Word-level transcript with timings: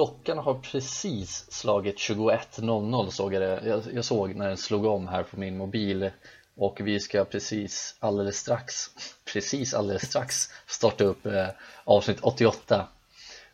klockan 0.00 0.38
har 0.38 0.54
precis 0.54 1.46
slagit 1.50 1.96
21.00 1.96 3.10
såg 3.10 3.34
jag 3.34 3.42
det. 3.42 3.68
Jag, 3.68 3.82
jag 3.94 4.04
såg 4.04 4.34
när 4.34 4.48
den 4.48 4.56
slog 4.56 4.84
om 4.84 5.08
här 5.08 5.22
på 5.22 5.40
min 5.40 5.56
mobil. 5.56 6.10
Och 6.56 6.80
vi 6.80 7.00
ska 7.00 7.24
precis 7.24 7.96
alldeles 7.98 8.36
strax 8.36 8.90
precis 9.32 9.74
alldeles 9.74 10.06
strax 10.06 10.48
starta 10.66 11.04
upp 11.04 11.26
eh, 11.26 11.46
avsnitt 11.84 12.18
88 12.20 12.88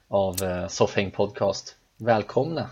av 0.08 0.42
eh, 0.42 0.68
Soffhäng 0.68 1.10
Podcast. 1.10 1.76
Välkomna! 1.96 2.70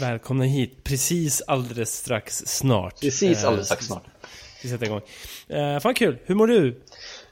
Välkomna 0.00 0.44
hit, 0.44 0.84
precis 0.84 1.42
alldeles 1.46 1.96
strax 1.96 2.42
snart. 2.46 3.00
Precis 3.00 3.44
alldeles 3.44 3.66
strax 3.66 3.86
snart. 3.86 4.04
Vi 4.62 4.68
sätter 4.68 4.86
igång. 4.86 5.02
Eh, 5.48 5.80
Fan 5.80 5.94
kul, 5.94 6.18
hur 6.24 6.34
mår 6.34 6.46
du? 6.46 6.80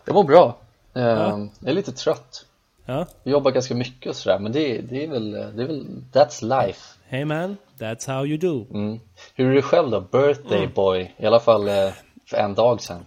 Jag 0.05 0.14
mår 0.14 0.24
bra. 0.24 0.58
Eh, 0.94 1.02
ja. 1.02 1.48
Jag 1.58 1.70
är 1.70 1.74
lite 1.74 1.92
trött 1.92 2.46
Ja. 2.87 3.06
Vi 3.23 3.30
jobbar 3.30 3.51
ganska 3.51 3.74
mycket 3.74 4.11
och 4.11 4.16
sådär 4.16 4.38
men 4.38 4.52
det, 4.52 4.79
det, 4.79 5.05
är 5.05 5.09
väl, 5.09 5.30
det 5.30 5.62
är 5.62 5.66
väl, 5.66 5.87
that's 6.12 6.65
life. 6.65 6.80
Hey 7.09 7.25
man, 7.25 7.56
that's 7.79 8.11
how 8.12 8.27
you 8.27 8.38
do. 8.38 8.66
Mm. 8.70 9.01
Hur 9.34 9.51
är 9.51 9.55
det 9.55 9.62
själv 9.62 9.91
då? 9.91 10.01
Birthday 10.01 10.59
mm. 10.59 10.73
boy, 10.75 11.15
i 11.16 11.27
alla 11.27 11.41
fall 11.41 11.69
eh, 11.69 11.92
för 12.27 12.37
en 12.37 12.55
dag 12.55 12.80
sedan. 12.80 13.06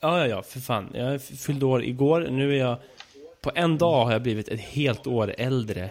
Ja, 0.00 0.18
ja, 0.18 0.26
ja, 0.26 0.42
för 0.42 0.60
fan. 0.60 0.90
Jag 0.94 1.22
fyllde 1.22 1.66
år 1.66 1.84
igår, 1.84 2.26
nu 2.30 2.54
är 2.54 2.58
jag 2.58 2.76
På 3.40 3.50
en 3.54 3.78
dag 3.78 4.04
har 4.04 4.12
jag 4.12 4.22
blivit 4.22 4.48
ett 4.48 4.60
helt 4.60 5.06
år 5.06 5.34
äldre. 5.38 5.90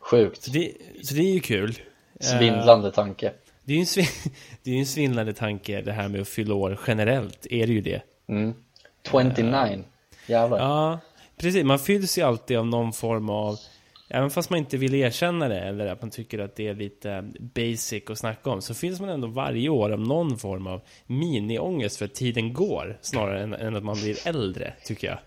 Sjukt. 0.00 0.42
Så 0.42 0.50
det, 0.50 0.72
så 1.02 1.14
det 1.14 1.20
är 1.20 1.34
ju 1.34 1.40
kul. 1.40 1.78
Svindlande 2.20 2.90
tanke. 2.90 3.32
Det 3.64 3.72
är 3.72 3.76
ju 3.76 3.80
en, 3.80 3.86
svin, 3.86 4.06
det 4.62 4.70
är 4.70 4.78
en 4.78 4.86
svindlande 4.86 5.32
tanke 5.32 5.80
det 5.80 5.92
här 5.92 6.08
med 6.08 6.20
att 6.20 6.28
fylla 6.28 6.54
år 6.54 6.78
generellt, 6.86 7.46
är 7.50 7.66
det 7.66 7.72
ju 7.72 7.80
det. 7.80 8.02
Mm. 8.26 8.54
29 9.10 9.84
Jävlar. 10.26 10.58
Ja, 10.58 10.98
Precis, 11.38 11.64
man 11.64 11.78
fylls 11.78 12.18
ju 12.18 12.22
alltid 12.22 12.58
av 12.58 12.66
någon 12.66 12.92
form 12.92 13.30
av 13.30 13.58
Även 14.10 14.30
fast 14.30 14.50
man 14.50 14.58
inte 14.58 14.76
vill 14.76 14.94
erkänna 14.94 15.48
det 15.48 15.60
eller 15.60 15.86
att 15.86 16.02
man 16.02 16.10
tycker 16.10 16.38
att 16.38 16.56
det 16.56 16.68
är 16.68 16.74
lite 16.74 17.30
basic 17.38 18.02
att 18.10 18.18
snacka 18.18 18.50
om 18.50 18.62
så 18.62 18.74
fylls 18.74 19.00
man 19.00 19.08
ändå 19.08 19.28
varje 19.28 19.68
år 19.68 19.90
av 19.90 20.00
någon 20.00 20.38
form 20.38 20.66
av 20.66 20.80
mini-ångest 21.06 21.96
för 21.96 22.04
att 22.04 22.14
tiden 22.14 22.52
går 22.52 22.98
snarare 23.00 23.42
än, 23.42 23.54
än 23.54 23.76
att 23.76 23.84
man 23.84 23.96
blir 23.96 24.28
äldre, 24.28 24.72
tycker 24.84 25.06
jag. 25.06 25.18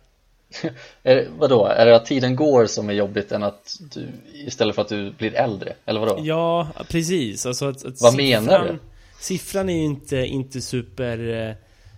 är 1.03 1.15
det, 1.15 1.27
vadå, 1.37 1.65
är 1.65 1.85
det 1.85 1.95
att 1.95 2.05
tiden 2.05 2.35
går 2.35 2.65
som 2.65 2.89
är 2.89 2.93
jobbigt 2.93 3.31
än 3.31 3.43
att 3.43 3.77
du, 3.93 4.07
istället 4.33 4.75
för 4.75 4.81
att 4.81 4.89
du 4.89 5.11
blir 5.11 5.35
äldre, 5.35 5.73
eller 5.85 5.99
vadå? 5.99 6.19
Ja, 6.23 6.67
precis. 6.89 7.45
Alltså 7.45 7.65
att, 7.65 7.85
att 7.85 8.01
Vad 8.01 8.13
siffran, 8.13 8.15
menar 8.15 8.63
du? 8.67 8.79
Siffran 9.19 9.69
är 9.69 9.73
ju 9.73 9.83
inte, 9.83 10.17
inte 10.17 10.61
super 10.61 11.47
eh, 11.47 11.55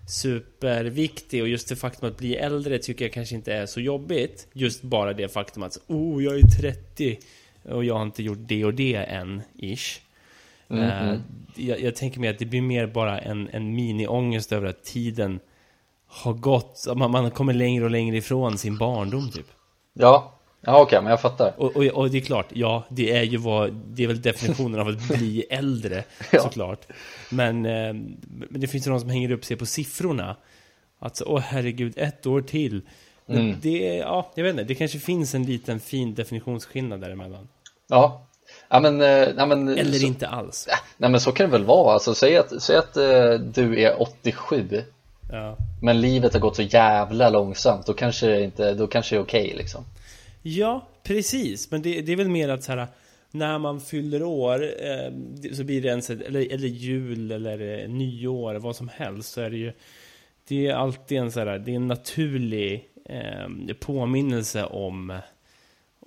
superviktig 0.07 1.41
och 1.41 1.47
just 1.47 1.69
det 1.69 1.75
faktum 1.75 2.09
att 2.09 2.17
bli 2.17 2.35
äldre 2.35 2.79
tycker 2.79 3.05
jag 3.05 3.13
kanske 3.13 3.35
inte 3.35 3.53
är 3.53 3.65
så 3.65 3.79
jobbigt. 3.79 4.47
Just 4.53 4.81
bara 4.81 5.13
det 5.13 5.27
faktum 5.27 5.63
att 5.63 5.77
oh, 5.87 6.23
jag 6.23 6.35
är 6.35 6.41
30 6.41 7.19
och 7.63 7.85
jag 7.85 7.95
har 7.95 8.03
inte 8.03 8.23
gjort 8.23 8.39
det 8.41 8.65
och 8.65 8.73
det 8.73 8.95
än, 8.95 9.41
ish. 9.55 9.99
Mm 10.67 10.89
-hmm. 10.89 11.13
uh, 11.13 11.19
jag, 11.55 11.81
jag, 11.81 11.95
tänker 11.95 12.19
mig 12.19 12.29
att 12.29 12.39
det 12.39 12.45
blir 12.45 12.61
mer 12.61 12.87
bara 12.87 13.19
en, 13.19 13.49
en 13.51 13.75
mini-ångest 13.75 14.51
över 14.51 14.67
att 14.67 14.83
tiden 14.83 15.39
har 16.07 16.33
gått, 16.33 16.85
man, 16.95 17.11
man 17.11 17.31
kommer 17.31 17.53
längre 17.53 17.83
och 17.85 17.91
längre 17.91 18.17
ifrån 18.17 18.57
sin 18.57 18.77
barndom 18.77 19.31
typ. 19.31 19.47
Ja, 19.93 20.39
Ja 20.65 20.73
okej, 20.73 20.83
okay, 20.83 21.01
men 21.01 21.09
jag 21.09 21.21
fattar. 21.21 21.53
Och, 21.57 21.75
och, 21.75 21.83
och, 21.83 22.09
det 22.09 22.17
är 22.17 22.21
klart, 22.21 22.47
ja 22.53 22.83
det 22.89 23.11
är 23.11 23.23
ju 23.23 23.37
vad 23.37 23.73
Det 23.73 24.03
är 24.03 24.07
väl 24.07 24.21
definitionen 24.21 24.79
av 24.79 24.87
att 24.87 25.07
bli 25.17 25.45
äldre 25.49 26.03
ja. 26.31 26.39
Såklart. 26.39 26.87
Men, 27.29 27.65
eh, 27.65 27.93
men 28.49 28.61
det 28.61 28.67
finns 28.67 28.87
ju 28.87 28.91
någon 28.91 28.99
som 28.99 29.09
hänger 29.09 29.31
upp 29.31 29.45
sig 29.45 29.57
på 29.57 29.65
siffrorna. 29.65 30.35
Alltså, 30.99 31.23
åh 31.27 31.39
herregud, 31.39 31.93
ett 31.97 32.25
år 32.25 32.41
till. 32.41 32.81
Mm. 33.27 33.55
Det, 33.61 33.95
ja, 33.95 34.31
jag 34.35 34.43
vet 34.43 34.51
inte 34.51 34.63
Det 34.63 34.75
kanske 34.75 34.99
finns 34.99 35.35
en 35.35 35.43
liten 35.43 35.79
fin 35.79 36.15
definitionsskillnad 36.15 37.01
däremellan. 37.01 37.47
Ja. 37.87 38.27
Ja 38.69 38.79
men, 38.79 39.01
eh, 39.01 39.07
ja, 39.07 39.45
men 39.45 39.69
Eller 39.69 39.99
så, 39.99 40.05
inte 40.05 40.27
alls. 40.27 40.67
Nej 40.97 41.09
men 41.09 41.19
så 41.19 41.31
kan 41.31 41.45
det 41.45 41.51
väl 41.51 41.65
vara, 41.65 41.93
alltså 41.93 42.15
säg 42.15 42.37
att, 42.37 42.61
säg 42.61 42.77
att 42.77 42.97
uh, 42.97 43.33
du 43.39 43.81
är 43.81 44.01
87 44.01 44.83
ja. 45.31 45.57
Men 45.81 46.01
livet 46.01 46.33
har 46.33 46.39
gått 46.39 46.55
så 46.55 46.61
jävla 46.61 47.29
långsamt, 47.29 47.85
då 47.85 47.93
kanske 47.93 48.27
det 48.27 48.43
inte, 48.43 48.73
då 48.73 48.87
kanske 48.87 49.15
det 49.15 49.19
är 49.19 49.23
okej 49.23 49.45
okay, 49.45 49.57
liksom 49.57 49.85
Ja, 50.43 50.87
precis. 51.03 51.71
Men 51.71 51.81
det, 51.81 52.01
det, 52.01 52.11
är 52.11 52.15
väl 52.15 52.29
mer 52.29 52.49
att 52.49 52.63
så 52.63 52.71
här, 52.71 52.87
när 53.31 53.59
man 53.59 53.81
fyller 53.81 54.23
år 54.23 54.63
eh, 54.63 55.11
så 55.53 55.63
blir 55.63 55.81
det 55.81 55.87
ens, 55.87 56.09
eller, 56.09 56.53
eller 56.53 56.67
jul 56.67 57.31
eller 57.31 57.83
eh, 57.83 57.89
nyår, 57.89 58.55
vad 58.55 58.75
som 58.75 58.87
helst, 58.87 59.31
så 59.31 59.41
är 59.41 59.49
det 59.49 59.57
ju 59.57 59.73
det 60.47 60.67
är 60.67 60.73
alltid 60.73 61.17
en 61.17 61.31
så 61.31 61.39
här, 61.39 61.59
det 61.59 61.71
är 61.71 61.75
en 61.75 61.87
naturlig 61.87 62.87
eh, 63.05 63.75
påminnelse 63.79 64.65
om 64.65 65.19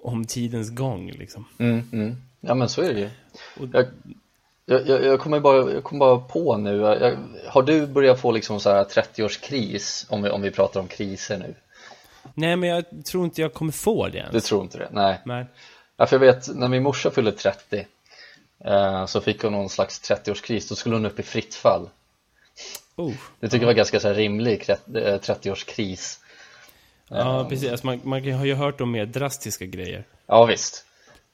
om 0.03 0.25
tidens 0.25 0.71
gång 0.71 1.11
liksom. 1.11 1.45
Mm, 1.59 1.83
mm. 1.93 2.17
Ja 2.41 2.55
men 2.55 2.69
så 2.69 2.83
är 2.83 2.95
det 2.95 3.01
ju. 3.01 3.11
Jag, 3.73 3.87
jag, 4.87 5.05
jag, 5.05 5.21
kommer 5.21 5.41
bara, 5.41 5.73
jag 5.73 5.85
kommer 5.85 5.99
bara 5.99 6.19
på 6.19 6.57
nu, 6.57 6.77
jag, 6.77 7.17
har 7.47 7.63
du 7.63 7.87
börjat 7.87 8.21
få 8.21 8.33
liksom 8.33 8.61
så 8.61 8.71
här 8.71 8.85
30-årskris 8.85 10.07
om 10.09 10.23
vi, 10.23 10.31
om 10.31 10.43
vi 10.43 10.51
pratar 10.51 10.81
om 10.81 10.89
kriser 10.89 11.39
nu? 11.39 11.55
Nej, 12.39 12.57
men 12.57 12.69
jag 12.69 12.85
tror 13.05 13.25
inte 13.25 13.41
jag 13.41 13.55
kommer 13.55 13.73
få 13.73 14.09
det 14.09 14.19
ens. 14.19 14.33
Du 14.33 14.41
tror 14.41 14.63
inte 14.63 14.79
det? 14.79 14.89
Nej. 14.93 15.21
Nej. 15.25 15.47
Ja, 15.97 16.07
för 16.07 16.17
jag 16.17 16.21
vet, 16.21 16.55
när 16.55 16.69
min 16.69 16.83
morsa 16.83 17.11
fyllde 17.11 17.33
30 17.33 17.87
eh, 18.65 19.07
så 19.07 19.21
fick 19.21 19.43
hon 19.43 19.53
någon 19.53 19.69
slags 19.69 20.11
30-årskris, 20.11 20.69
då 20.69 20.75
skulle 20.75 20.95
hon 20.95 21.07
upp 21.07 21.19
i 21.19 21.23
fritt 21.23 21.55
fall. 21.55 21.89
Oh. 22.97 23.13
Det 23.41 23.49
tycker 23.49 23.63
jag 23.63 23.67
var 23.67 23.75
ganska 23.75 24.01
så 24.01 24.09
här, 24.09 24.15
rimlig 24.15 24.63
30-årskris. 24.87 26.19
Eh, 27.11 27.17
ja, 27.17 27.41
um, 27.41 27.49
precis. 27.49 27.71
Alltså, 27.71 27.87
man, 27.87 28.01
man 28.05 28.33
har 28.33 28.45
ju 28.45 28.55
hört 28.55 28.81
om 28.81 28.91
mer 28.91 29.07
drastiska 29.07 29.67
grejer. 29.67 30.05
Ja, 30.27 30.45
visst. 30.45 30.85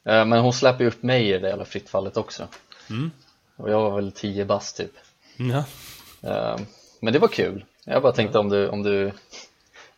Uh, 0.09 0.25
men 0.25 0.33
hon 0.33 0.53
släpper 0.53 0.85
ju 0.85 0.91
upp 0.91 1.03
mig 1.03 1.31
i 1.31 1.39
det 1.39 1.49
jävla 1.49 1.65
fritt 1.65 1.89
fallet 1.89 2.17
också. 2.17 2.49
Mm. 2.91 3.11
Och 3.57 3.71
jag 3.71 3.81
var 3.81 3.97
väl 3.97 4.12
10 4.12 4.45
bast 4.45 4.77
typ. 4.77 4.93
Ja. 5.37 5.65
Uh, 6.25 6.61
men 7.01 7.12
det 7.12 7.19
var 7.19 7.29
kul. 7.29 7.65
Jag 7.85 8.03
bara 8.03 8.12
tänkte 8.12 8.39
om 8.39 8.49
du, 8.49 8.69
om 8.69 8.83
du 8.83 9.12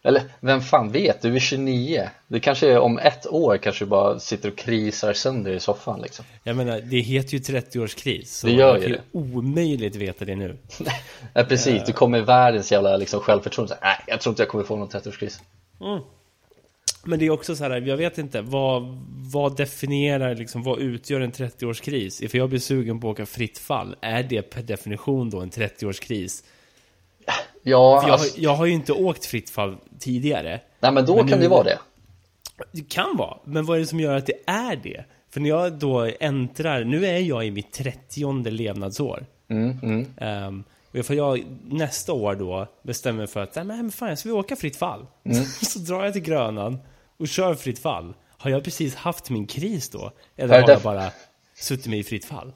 eller 0.07 0.23
vem 0.41 0.61
fan 0.61 0.93
vet, 0.93 1.23
du 1.23 1.35
är 1.35 1.39
29 1.39 2.09
Det 2.27 2.41
kanske 2.41 2.73
är 2.73 2.79
om 2.79 2.99
ett 2.99 3.27
år 3.27 3.57
kanske 3.57 3.85
du 3.85 3.89
bara 3.89 4.19
sitter 4.19 4.49
och 4.49 4.57
krisar 4.57 5.13
sönder 5.13 5.53
i 5.53 5.61
soffan 5.61 6.01
liksom. 6.01 6.25
Jag 6.43 6.57
menar, 6.57 6.81
det 6.81 7.01
heter 7.01 7.35
ju 7.35 7.39
30-årskris 7.39 8.25
Så 8.25 8.47
det 8.47 8.53
gör 8.53 8.79
ju 8.79 8.89
det. 8.89 9.01
omöjligt 9.13 9.97
veta 9.97 10.25
det 10.25 10.37
nu. 10.37 10.57
Nej 11.35 11.45
precis, 11.45 11.83
du 11.87 11.93
kommer 11.93 12.19
i 12.19 12.21
världens 12.21 12.73
jävla 12.73 12.97
liksom, 12.97 13.21
självförtroende. 13.21 13.79
Nej, 13.83 13.97
jag 14.07 14.21
tror 14.21 14.31
inte 14.31 14.43
jag 14.43 14.49
kommer 14.49 14.65
få 14.65 14.77
någon 14.77 14.89
30-årskris 14.89 15.41
mm. 15.81 16.01
Men 17.05 17.19
det 17.19 17.27
är 17.27 17.31
också 17.31 17.57
så 17.57 17.65
här, 17.65 17.81
jag 17.81 17.97
vet 17.97 18.19
inte 18.19 18.41
Vad, 18.41 18.83
vad 19.33 19.57
definierar, 19.57 20.35
liksom, 20.35 20.63
vad 20.63 20.79
utgör 20.79 21.21
en 21.21 21.33
30-årskris? 21.33 22.29
För 22.29 22.39
jag 22.39 22.49
blir 22.49 22.61
sugen 22.61 23.01
på 23.01 23.11
att 23.11 23.15
åka 23.15 23.27
fritt 23.27 23.59
fall. 23.59 23.97
Är 24.01 24.23
det 24.23 24.43
per 24.43 24.63
definition 24.63 25.31
då 25.31 25.41
en 25.41 25.51
30-årskris? 25.51 26.45
Ja, 27.27 28.03
jag, 28.03 28.11
alltså... 28.11 28.41
jag 28.41 28.55
har 28.55 28.67
ju 28.67 28.73
inte 28.73 28.93
åkt 28.93 29.27
fritt 29.27 29.51
fall 29.51 29.77
tidigare. 29.99 30.61
Nej, 30.81 30.93
men 30.93 31.07
då 31.07 31.17
men 31.17 31.29
kan 31.29 31.39
nu... 31.39 31.45
det 31.45 31.49
vara 31.49 31.65
det. 31.65 31.79
Det 32.73 32.89
kan 32.89 33.17
vara, 33.17 33.39
men 33.45 33.67
vad 33.67 33.77
är 33.77 33.81
det 33.81 33.87
som 33.87 34.01
gör 34.01 34.17
att 34.17 34.27
det 34.27 34.41
är 34.47 34.77
det? 34.77 35.05
För 35.31 35.41
när 35.41 35.49
jag 35.49 35.73
då 35.73 36.11
äntrar, 36.21 36.85
nu 36.85 37.07
är 37.07 37.19
jag 37.19 37.47
i 37.47 37.51
mitt 37.51 37.73
trettionde 37.73 38.51
levnadsår. 38.51 39.27
Mm, 39.49 39.79
mm. 39.83 40.47
Um, 40.47 40.65
och 40.99 41.07
för 41.07 41.15
jag 41.15 41.45
nästa 41.69 42.13
år 42.13 42.35
då 42.35 42.67
bestämmer 42.83 43.27
för 43.27 43.43
att, 43.43 43.55
nej 43.55 43.65
men 43.65 43.93
fan 43.93 44.09
jag 44.09 44.19
ska 44.19 44.29
vi 44.29 44.33
åka 44.33 44.57
fritt 44.57 44.77
fall. 44.77 45.07
Mm. 45.25 45.45
så 45.63 45.79
drar 45.79 46.05
jag 46.05 46.13
till 46.13 46.23
Grönan 46.23 46.79
och 47.17 47.29
kör 47.29 47.55
fritt 47.55 47.79
fall. 47.79 48.15
Har 48.39 48.51
jag 48.51 48.65
precis 48.65 48.95
haft 48.95 49.31
min 49.31 49.47
kris 49.47 49.89
då? 49.89 50.13
Eller 50.37 50.61
har 50.61 50.71
jag 50.71 50.83
bara 50.83 51.11
suttit 51.57 51.87
mig 51.87 51.99
i 51.99 52.05
fritt 52.05 52.25
fall? 52.25 52.53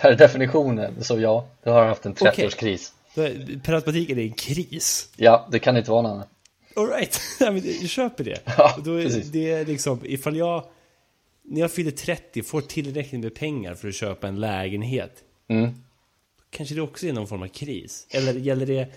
Per 0.00 0.14
definitionen, 0.14 1.04
så 1.04 1.20
ja, 1.20 1.46
du 1.64 1.70
har 1.70 1.86
haft 1.86 2.06
en 2.06 2.14
30-årskris. 2.14 2.64
Okay. 2.64 2.78
Per 3.62 3.72
automatik 3.72 4.10
är 4.10 4.14
det 4.14 4.22
en 4.22 4.32
kris. 4.32 5.08
Ja, 5.16 5.48
det 5.52 5.58
kan 5.58 5.76
inte 5.76 5.90
vara 5.90 6.02
något 6.02 6.10
annat. 6.10 6.28
Alright, 6.76 7.20
jag 7.80 7.90
köper 7.90 8.24
det. 8.24 8.40
Ja, 8.44 8.78
då 8.84 9.00
är 9.00 9.32
det 9.32 9.50
är 9.50 9.64
liksom, 9.64 10.00
ifall 10.04 10.36
jag, 10.36 10.64
när 11.42 11.60
jag 11.60 11.72
fyller 11.72 11.90
30, 11.90 12.42
får 12.42 12.60
tillräckligt 12.60 13.20
med 13.20 13.34
pengar 13.34 13.74
för 13.74 13.88
att 13.88 13.94
köpa 13.94 14.28
en 14.28 14.40
lägenhet. 14.40 15.12
Mm. 15.48 15.74
Kanske 16.50 16.74
det 16.74 16.82
också 16.82 17.06
är 17.06 17.12
någon 17.12 17.26
form 17.26 17.42
av 17.42 17.48
kris. 17.48 18.06
Eller 18.10 18.32
gäller 18.32 18.66
det... 18.66 18.88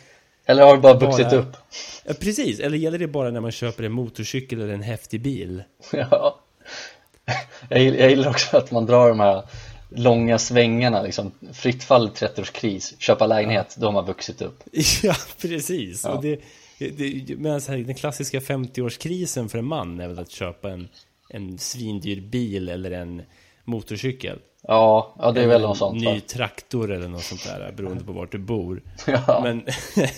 Eller 0.45 0.63
har 0.63 0.75
du 0.75 0.81
bara 0.81 0.99
vuxit 0.99 1.33
upp? 1.33 1.57
Ja, 2.05 2.13
precis. 2.19 2.59
Eller 2.59 2.77
gäller 2.77 2.99
det 2.99 3.07
bara 3.07 3.31
när 3.31 3.41
man 3.41 3.51
köper 3.51 3.83
en 3.83 3.91
motorcykel 3.91 4.61
eller 4.61 4.73
en 4.73 4.81
häftig 4.81 5.21
bil? 5.21 5.63
Ja. 5.91 6.39
Jag 7.69 8.09
gillar 8.09 8.29
också 8.29 8.57
att 8.57 8.71
man 8.71 8.85
drar 8.85 9.09
de 9.09 9.19
här 9.19 9.43
långa 9.89 10.37
svängarna 10.37 11.01
liksom. 11.01 11.31
Fritt 11.53 11.83
fall 11.83 12.09
30-årskris, 12.09 12.95
köpa 12.99 13.27
lägenhet, 13.27 13.73
ja. 13.75 13.81
då 13.81 13.87
har 13.87 13.93
man 13.93 14.05
vuxit 14.05 14.41
upp. 14.41 14.63
Ja, 15.03 15.15
precis. 15.41 16.03
Ja. 16.03 16.11
Och 16.11 16.21
det, 16.21 16.39
det, 16.79 17.37
men 17.37 17.61
så 17.61 17.71
här, 17.71 17.79
den 17.79 17.95
klassiska 17.95 18.39
50-årskrisen 18.39 19.47
för 19.47 19.57
en 19.57 19.65
man 19.65 19.99
är 19.99 20.07
väl 20.07 20.19
att 20.19 20.31
köpa 20.31 20.69
en, 20.69 20.87
en 21.29 21.57
svindyr 21.57 22.21
bil 22.21 22.69
eller 22.69 22.91
en 22.91 23.21
motorcykel. 23.63 24.39
Ja, 24.61 25.15
ja 25.19 25.31
det 25.31 25.43
är 25.43 25.47
väl 25.47 25.61
något 25.61 25.77
sånt. 25.77 26.05
En 26.05 26.13
ny 26.13 26.19
traktor 26.19 26.91
eller 26.91 27.07
något 27.07 27.23
sånt 27.23 27.43
där, 27.43 27.73
beroende 27.77 28.03
på 28.03 28.11
vart 28.11 28.31
du 28.31 28.37
bor. 28.37 28.81
Ja. 29.07 29.39
Men, 29.43 29.65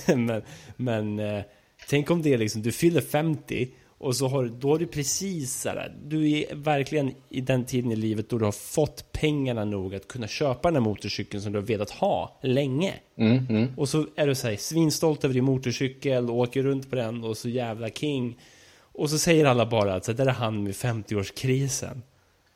men, 0.26 0.42
men 0.76 1.20
eh, 1.20 1.44
tänk 1.90 2.12
om 2.12 2.22
det 2.22 2.34
är 2.34 2.38
liksom, 2.38 2.62
du 2.62 2.72
fyller 2.72 3.02
50 3.02 3.70
Och 4.00 4.16
så 4.16 4.28
har, 4.28 4.46
då 4.46 4.70
har 4.70 4.80
du 4.80 4.88
precis 4.88 5.62
så 5.62 5.70
här, 5.70 5.96
du 6.06 6.32
är 6.32 6.56
verkligen 6.56 7.14
i 7.30 7.42
den 7.42 7.66
tiden 7.66 7.92
i 7.92 7.96
livet 7.96 8.30
då 8.30 8.38
du 8.38 8.46
har 8.46 8.52
fått 8.52 9.12
pengarna 9.12 9.66
nog 9.66 9.96
att 9.96 10.08
kunna 10.08 10.28
köpa 10.28 10.68
den 10.68 10.76
här 10.76 10.90
motorcykeln 10.90 11.44
som 11.44 11.52
du 11.52 11.60
har 11.60 11.66
velat 11.66 11.90
ha 11.90 12.40
länge. 12.44 12.94
Mm, 13.18 13.46
mm. 13.50 13.74
Och 13.78 13.90
så 13.90 14.06
är 14.16 14.28
du 14.28 14.36
så 14.36 14.48
här, 14.48 14.56
svinstolt 14.56 15.24
över 15.24 15.34
din 15.34 15.44
motorcykel 15.44 16.30
och 16.30 16.36
åker 16.36 16.64
runt 16.64 16.90
på 16.90 16.96
den 16.96 17.24
och 17.24 17.38
så 17.38 17.50
jävla 17.50 17.90
king. 17.90 18.40
Och 18.82 19.10
så 19.10 19.20
säger 19.20 19.46
alla 19.46 19.66
bara 19.66 19.94
att 19.94 20.06
så 20.06 20.12
här, 20.12 20.18
där 20.18 20.26
är 20.26 20.32
han 20.32 20.64
med 20.64 20.74
50-årskrisen. 20.74 22.02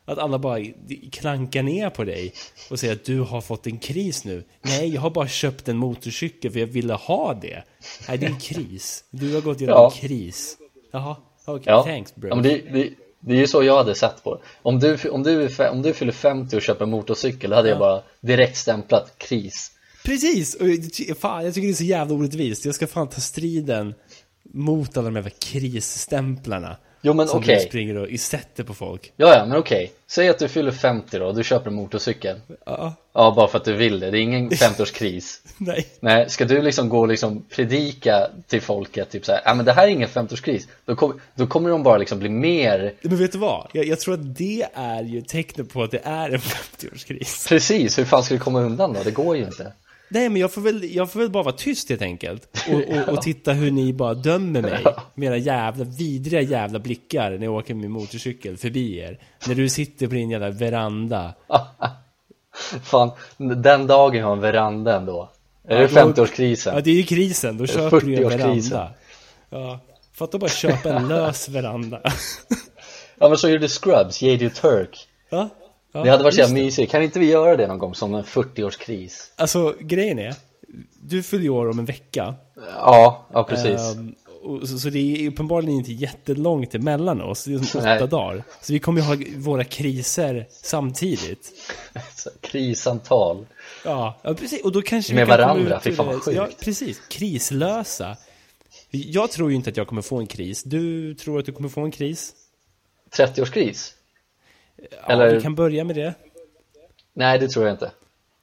Att 0.04 0.18
alla 0.18 0.38
bara 0.38 0.60
klankar 1.12 1.62
ner 1.62 1.90
på 1.90 2.04
dig 2.04 2.32
och 2.70 2.80
säger 2.80 2.94
att 2.94 3.04
du 3.04 3.20
har 3.20 3.40
fått 3.40 3.66
en 3.66 3.78
kris 3.78 4.24
nu. 4.24 4.44
Nej, 4.62 4.94
jag 4.94 5.00
har 5.00 5.10
bara 5.10 5.28
köpt 5.28 5.68
en 5.68 5.76
motorcykel 5.76 6.52
för 6.52 6.60
jag 6.60 6.66
ville 6.66 6.94
ha 6.94 7.34
det. 7.34 7.62
Nej, 8.08 8.18
det 8.18 8.26
är 8.26 8.30
en 8.30 8.40
kris. 8.40 9.04
Du 9.10 9.34
har 9.34 9.40
gått 9.40 9.60
igenom 9.60 9.76
Ja. 9.76 9.92
en 9.94 10.08
kris. 10.08 10.56
Jaha, 10.92 11.16
okej, 11.44 11.62
Ja. 11.66 11.82
thanks 11.82 12.14
bro. 12.14 12.28
Ja, 12.28 12.34
men 12.34 12.44
det, 12.44 12.50
det, 12.72 12.90
det 13.20 13.32
är 13.34 13.38
ju 13.38 13.46
så 13.46 13.62
jag 13.62 13.76
hade 13.76 13.94
sett 13.94 14.24
på 14.24 14.34
det. 14.34 14.40
Om 14.62 14.80
du, 14.80 14.96
om 15.10 15.22
du, 15.22 15.48
om 15.70 15.82
du 15.82 15.92
fyller 15.92 16.12
50 16.12 16.56
och 16.56 16.62
köper 16.62 16.84
en 16.84 16.90
motorcykel, 16.90 17.50
då 17.50 17.56
hade 17.56 17.68
jag 17.68 17.78
bara 17.78 18.02
direkt 18.20 18.56
stämplat 18.56 19.14
kris. 19.18 19.70
Precis! 20.04 20.54
Och, 20.54 20.68
jag- 21.08 21.18
fan, 21.18 21.44
jag 21.44 21.54
tycker 21.54 21.68
det 21.68 21.72
är 21.72 21.76
så 21.76 21.84
jävla 21.84 22.14
orättvist. 22.14 22.64
Jag 22.64 22.74
ska 22.74 22.86
fan 22.86 23.08
ta 23.08 23.20
striden 23.20 23.94
mot 24.52 24.96
alla 24.96 25.10
de 25.10 25.16
här 25.22 25.32
krisstämplarna. 25.38 26.76
Jo 27.06 27.12
men 27.14 27.28
som 27.28 27.38
okej, 27.38 27.54
du 27.54 27.60
springer 27.60 27.96
och 27.96 28.20
sätter 28.20 28.64
på 28.64 28.74
folk. 28.74 29.12
ja 29.16 29.36
ja 29.36 29.46
men 29.46 29.58
okej. 29.58 29.92
Säg 30.06 30.28
att 30.28 30.38
du 30.38 30.48
fyller 30.48 30.72
50 30.72 31.18
då 31.18 31.26
och 31.26 31.34
du 31.34 31.44
köper 31.44 31.70
en 31.70 31.74
motorcykel. 31.76 32.40
Ja, 32.66 32.94
Ja, 33.16 33.32
bara 33.36 33.48
för 33.48 33.58
att 33.58 33.64
du 33.64 33.72
vill 33.72 34.00
det. 34.00 34.10
Det 34.10 34.18
är 34.18 34.22
ingen 34.22 34.50
50-årskris. 34.50 35.38
nej. 35.58 35.86
Nej, 36.00 36.30
ska 36.30 36.44
du 36.44 36.62
liksom 36.62 36.88
gå 36.88 37.00
och 37.00 37.08
liksom 37.08 37.42
predika 37.50 38.28
till 38.46 38.60
folket 38.60 39.10
typ 39.10 39.24
såhär, 39.24 39.40
ja 39.44 39.54
men 39.54 39.64
det 39.64 39.72
här 39.72 39.84
är 39.86 39.90
ingen 39.90 40.08
50-årskris. 40.08 40.62
Då, 40.84 40.96
kom, 40.96 41.20
då 41.34 41.46
kommer 41.46 41.70
de 41.70 41.82
bara 41.82 41.98
liksom 41.98 42.18
bli 42.18 42.28
mer, 42.28 42.92
Men 43.02 43.16
vet 43.16 43.32
du 43.32 43.38
vad? 43.38 43.70
Jag, 43.72 43.86
jag 43.86 44.00
tror 44.00 44.14
att 44.14 44.36
det 44.36 44.66
är 44.74 45.02
ju 45.02 45.22
tecknet 45.22 45.72
på 45.72 45.82
att 45.82 45.90
det 45.90 46.00
är 46.04 46.30
en 46.30 46.38
50-årskris. 46.40 47.48
precis, 47.48 47.98
hur 47.98 48.04
fan 48.04 48.22
ska 48.22 48.34
du 48.34 48.40
komma 48.40 48.60
undan 48.60 48.92
då? 48.92 49.02
Det 49.04 49.10
går 49.10 49.36
ju 49.36 49.44
inte. 49.44 49.72
Nej, 50.14 50.28
men 50.28 50.40
jag 50.40 50.52
får, 50.52 50.60
väl, 50.60 50.94
jag 50.94 51.10
får 51.10 51.20
väl 51.20 51.30
bara 51.30 51.42
vara 51.42 51.54
tyst 51.54 51.88
helt 51.88 52.02
enkelt. 52.02 52.48
Och, 52.68 52.96
och, 52.98 53.08
och 53.14 53.22
titta 53.22 53.52
hur 53.52 53.70
ni 53.70 53.92
bara 53.92 54.14
dömer 54.14 54.62
mig. 54.62 54.84
Med 55.14 55.26
era 55.28 55.36
jävla 55.36 55.84
vidriga 55.84 56.40
jävla 56.40 56.78
blickar 56.78 57.30
när 57.30 57.44
jag 57.44 57.54
åker 57.54 57.74
med 57.74 57.90
motorcykel 57.90 58.56
förbi 58.56 58.98
er. 58.98 59.18
När 59.46 59.54
du 59.54 59.68
sitter 59.68 60.06
på 60.06 60.14
din 60.14 60.30
jävla 60.30 60.50
veranda. 60.50 61.34
Fan, 62.82 63.10
den 63.36 63.86
dagen 63.86 64.22
har 64.24 64.32
en 64.32 64.40
veranda 64.40 64.96
ändå. 64.96 65.30
Är 65.68 65.78
det 65.78 65.90
Ja, 65.94 66.04
då- 66.04 66.24
50-årskrisen? 66.24 66.74
Ja, 66.74 66.80
det 66.80 66.90
är 66.90 66.94
ju 66.94 67.02
krisen. 67.02 67.58
Då 67.58 67.66
köper 67.66 68.00
du 68.00 68.14
en 68.16 68.22
40-årskrisen. 68.24 68.70
veranda. 68.70 68.90
Ja. 69.50 69.80
Fatta 70.12 70.38
bara 70.38 70.50
köpa 70.50 70.92
en 70.92 71.08
lös 71.08 71.48
veranda. 71.48 72.00
Ja 73.18 73.28
men 73.28 73.38
så 73.38 73.48
gjorde 73.48 73.68
Scrubs, 73.68 74.22
J.D. 74.22 74.50
Turk. 74.50 75.08
Ja. 75.30 75.48
Ja 75.94 76.02
Det 76.02 76.10
hade 76.10 76.24
varit 76.24 76.46
så 76.46 76.54
mysigt. 76.54 76.92
Kan 76.92 77.02
inte 77.02 77.18
vi 77.18 77.26
göra 77.26 77.56
det 77.56 77.66
någon 77.66 77.78
gång 77.78 77.94
som 77.94 78.14
en 78.14 78.24
40-årskris? 78.24 79.30
Alltså, 79.36 79.74
grejen 79.80 80.18
är. 80.18 80.34
Du 81.00 81.22
fyller 81.22 81.48
år 81.48 81.70
om 81.70 81.78
en 81.78 81.84
vecka. 81.84 82.34
Ja, 82.76 83.26
ja 83.32 83.44
precis. 83.44 83.80
Och 84.42 84.68
så, 84.68 84.78
så 84.78 84.90
det 84.90 84.98
är 84.98 85.28
uppenbarligen 85.28 85.78
inte 85.78 85.92
jättelångt 85.92 86.74
emellan 86.74 87.20
oss. 87.20 87.44
Det 87.44 87.54
är 87.54 87.58
som 87.58 87.80
åtta 87.80 88.06
dagar. 88.06 88.44
Så 88.60 88.72
vi 88.72 88.78
kommer 88.78 89.00
ju 89.00 89.06
ha 89.06 89.16
våra 89.36 89.64
kriser 89.64 90.46
samtidigt. 90.50 91.52
Så, 92.16 92.30
Krissamtal. 92.40 93.46
Ja, 93.84 94.20
ja 94.22 94.34
precis. 94.34 94.64
Och 94.64 94.72
då 94.72 94.82
kanske 94.82 95.14
Med 95.14 95.26
vi 95.26 95.30
kan 95.30 95.40
varandra, 95.40 95.80
fy 95.80 95.92
fan 95.92 96.06
vad 96.06 96.22
sjukt. 96.22 96.36
Ja, 96.36 96.48
precis. 96.60 97.00
Krislösa. 97.08 98.16
Jag 98.90 99.30
tror 99.30 99.50
ju 99.50 99.56
inte 99.56 99.70
att 99.70 99.76
jag 99.76 99.86
kommer 99.86 100.02
få 100.02 100.18
en 100.18 100.26
kris. 100.26 100.62
Du 100.62 101.14
tror 101.14 101.38
att 101.38 101.46
du 101.46 101.52
kommer 101.52 101.68
få 101.68 101.80
en 101.80 101.90
kris? 101.90 102.32
30-årskris? 103.16 103.93
Ja, 104.76 105.12
Eller- 105.12 105.34
vi 105.34 105.40
kan 105.40 105.54
börja 105.54 105.84
med 105.84 105.96
det. 105.96 106.14
Nej, 107.12 107.38
det 107.38 107.48
tror 107.48 107.64
jag 107.66 107.74
inte. 107.74 107.90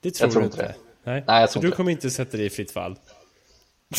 Det 0.01 0.11
tror, 0.11 0.29
tror 0.29 0.41
du 0.41 0.45
inte 0.45 0.57
det. 0.57 0.75
Nej, 1.03 1.23
Nej, 1.27 1.39
jag 1.41 1.49
så 1.49 1.53
tror 1.53 1.61
du 1.61 1.67
inte 1.67 1.73
det. 1.73 1.77
kommer 1.77 1.91
inte 1.91 2.09
sätta 2.09 2.37
dig 2.37 2.45
i 2.45 2.49
fritt 2.49 2.71
fall. 2.71 2.95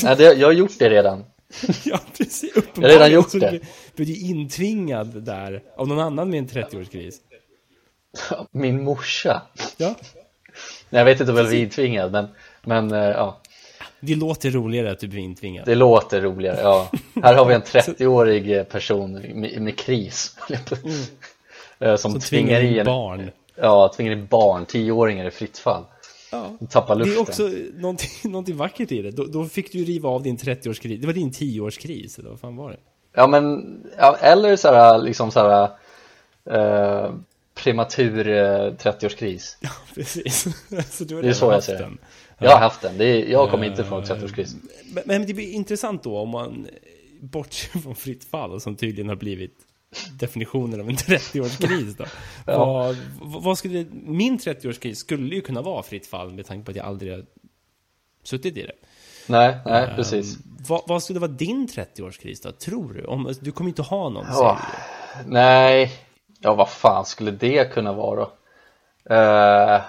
Nej, 0.02 0.16
det, 0.16 0.24
jag 0.34 0.46
har 0.48 0.52
gjort 0.52 0.78
det 0.78 0.90
redan. 0.90 1.24
ja, 1.84 2.00
precis. 2.18 2.52
Jag 2.74 2.82
har 2.82 2.88
redan 2.88 3.10
gjort 3.12 3.30
så 3.30 3.38
det. 3.38 3.50
du 3.50 3.60
blir 4.04 4.06
du 4.06 4.16
intvingad 4.16 5.22
där 5.22 5.62
av 5.76 5.88
någon 5.88 6.00
annan 6.00 6.30
med 6.30 6.38
en 6.38 6.48
30-årskris. 6.48 7.14
Min 8.50 8.84
morsa. 8.84 9.42
Ja, 9.76 9.94
Nej, 10.90 11.00
jag 11.00 11.04
vet 11.04 11.20
inte 11.20 11.32
om 11.32 11.38
jag 11.38 11.48
blir 11.48 11.62
intvingad, 11.62 12.12
men, 12.12 12.28
men 12.64 12.92
eh, 12.92 12.98
ja, 13.10 13.40
det 14.00 14.14
låter 14.14 14.50
roligare 14.50 14.90
att 14.90 14.98
du 14.98 15.08
blir 15.08 15.20
intvingad. 15.22 15.66
det 15.66 15.74
låter 15.74 16.20
roligare. 16.20 16.60
Ja. 16.62 16.90
Här 17.22 17.34
har 17.34 17.44
vi 17.44 17.54
en 17.54 17.62
30-årig 17.62 18.68
person 18.68 19.12
med, 19.12 19.62
med 19.62 19.78
kris. 19.78 20.36
Eh, 20.50 20.58
Som, 21.82 21.96
Som 22.12 22.20
tvingar 22.20 22.60
tvingar 22.60 22.80
in 22.80 22.84
barn. 22.86 23.30
ja, 23.56 23.92
tvingar 23.96 24.12
in 24.12 24.26
barn, 24.26 24.66
10-åringar 24.66 25.26
i 25.26 25.30
fritt 25.30 25.58
fall. 25.58 25.84
Ja. 26.32 26.56
De 26.60 26.66
tappar 26.66 26.96
Det 26.96 27.04
luften. 27.04 27.16
är 27.16 27.20
också 27.20 27.50
någonting, 27.80 28.10
någonting 28.32 28.56
vackert 28.56 28.92
i 28.92 29.02
det. 29.02 29.10
Då, 29.10 29.24
då 29.24 29.44
fick 29.44 29.72
du 29.72 29.84
riva 29.84 30.08
av 30.08 30.22
din 30.22 30.36
30-årskris. 30.36 30.98
Det 31.00 31.06
var 31.06 31.14
din 31.14 31.30
10-årskris, 31.30 32.18
eller 32.18 32.30
vad 32.30 32.40
fan 32.40 32.56
var 32.56 32.70
det? 32.70 32.76
Ja 33.14 33.26
men, 33.26 33.76
ja, 33.98 34.16
eller 34.20 34.56
så 34.56 34.68
här, 34.68 34.98
liksom 34.98 35.30
så 35.30 35.40
här 35.40 35.68
eh, 36.50 37.10
prematur 37.54 38.28
eh, 38.28 38.72
30-årskris 38.72 39.56
Ja, 39.60 39.70
precis. 39.94 40.46
så 40.90 41.04
du 41.04 41.14
har 41.14 41.22
Det 41.22 41.28
är 41.28 41.32
så 41.32 41.52
jag 41.52 41.62
ser 41.62 41.78
den. 41.78 41.98
Jag 42.38 42.50
har 42.50 42.58
haft 42.58 42.82
den, 42.82 43.00
är, 43.00 43.30
jag 43.30 43.50
kommer 43.50 43.66
inte 43.66 43.84
från 43.84 44.02
30-årskris 44.02 44.54
Men, 44.94 45.02
men 45.06 45.26
det 45.26 45.34
blir 45.34 45.52
intressant 45.52 46.02
då 46.02 46.18
om 46.18 46.28
man 46.28 46.66
bortser 47.20 47.78
från 47.78 47.94
fritt 47.94 48.24
fall 48.24 48.60
som 48.60 48.76
tydligen 48.76 49.08
har 49.08 49.16
blivit 49.16 49.54
definitionen 50.18 50.80
av 50.80 50.88
en 50.88 50.96
30-årskris 50.96 51.94
då. 51.98 52.04
vad, 52.52 52.96
vad 53.20 53.58
skulle, 53.58 53.86
min 53.92 54.38
30-årskris 54.38 54.94
skulle 54.94 55.34
ju 55.34 55.40
kunna 55.40 55.62
vara 55.62 55.82
fritt 55.82 56.06
fall 56.06 56.32
med 56.32 56.46
tanke 56.46 56.64
på 56.64 56.70
att 56.70 56.76
jag 56.76 56.86
aldrig 56.86 57.12
har 57.12 57.24
suttit 58.22 58.56
i 58.56 58.62
det. 58.62 58.72
Nej, 59.26 59.56
nej 59.64 59.92
precis 59.96 60.36
Um, 60.36 60.42
vad, 60.68 60.82
vad 60.86 61.02
skulle 61.02 61.18
vara 61.18 61.30
din 61.30 61.68
30-årskris 61.68 62.42
då, 62.42 62.52
tror 62.52 62.92
du? 62.92 63.04
Om, 63.04 63.34
du 63.40 63.52
kommer 63.52 63.68
inte 63.70 63.82
ha 63.82 64.08
någon, 64.08 64.26
Ja. 64.28 64.60
säger 65.14 65.24
du. 65.24 65.30
Nej, 65.32 65.92
ja 66.40 66.54
vad 66.54 66.68
fan 66.70 67.04
skulle 67.04 67.30
det 67.30 67.72
kunna 67.72 67.92
vara 67.92 68.16
då? 68.20 68.32
Eh, 69.14 69.80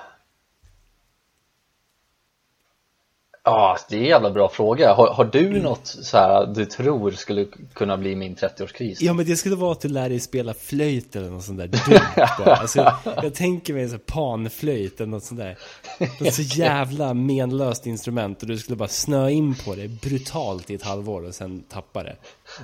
Ja, 3.45 3.77
det 3.89 3.95
är 3.95 3.99
en 3.99 4.05
jävla 4.05 4.31
bra 4.31 4.49
fråga. 4.49 4.93
Har, 4.93 5.07
har 5.07 5.25
du 5.25 5.61
något 5.61 5.87
så 5.87 6.17
här 6.17 6.45
du 6.45 6.65
tror 6.65 7.11
skulle 7.11 7.45
kunna 7.73 7.97
bli 7.97 8.15
min 8.15 8.35
30-årskris? 8.35 8.97
Ja 8.99 9.13
men 9.13 9.25
det 9.25 9.35
skulle 9.35 9.55
vara 9.55 9.71
att 9.71 9.81
du 9.81 9.87
lär 9.87 10.09
dig 10.09 10.19
spela 10.19 10.53
flöjt 10.53 11.15
eller 11.15 11.29
något 11.29 11.43
sånt 11.43 11.57
där 11.57 11.67
dumt 11.67 12.27
bara. 12.45 12.55
Alltså, 12.55 12.79
jag, 12.79 12.93
jag 13.23 13.33
tänker 13.33 13.73
mig 13.73 13.83
en 13.83 13.89
sån 13.89 13.99
panflöjt 13.99 15.01
eller 15.01 15.11
något 15.11 15.23
sånt 15.23 15.39
där 15.39 15.57
Något 16.19 16.33
så 16.33 16.41
jävla 16.41 17.13
menlöst 17.13 17.85
instrument 17.87 18.41
och 18.41 18.47
du 18.47 18.57
skulle 18.57 18.75
bara 18.75 18.87
snöa 18.89 19.29
in 19.29 19.55
på 19.55 19.75
det 19.75 19.87
brutalt 19.87 20.69
i 20.69 20.75
ett 20.75 20.83
halvår 20.83 21.25
och 21.27 21.35
sen 21.35 21.63
tappa 21.63 22.03
det 22.03 22.15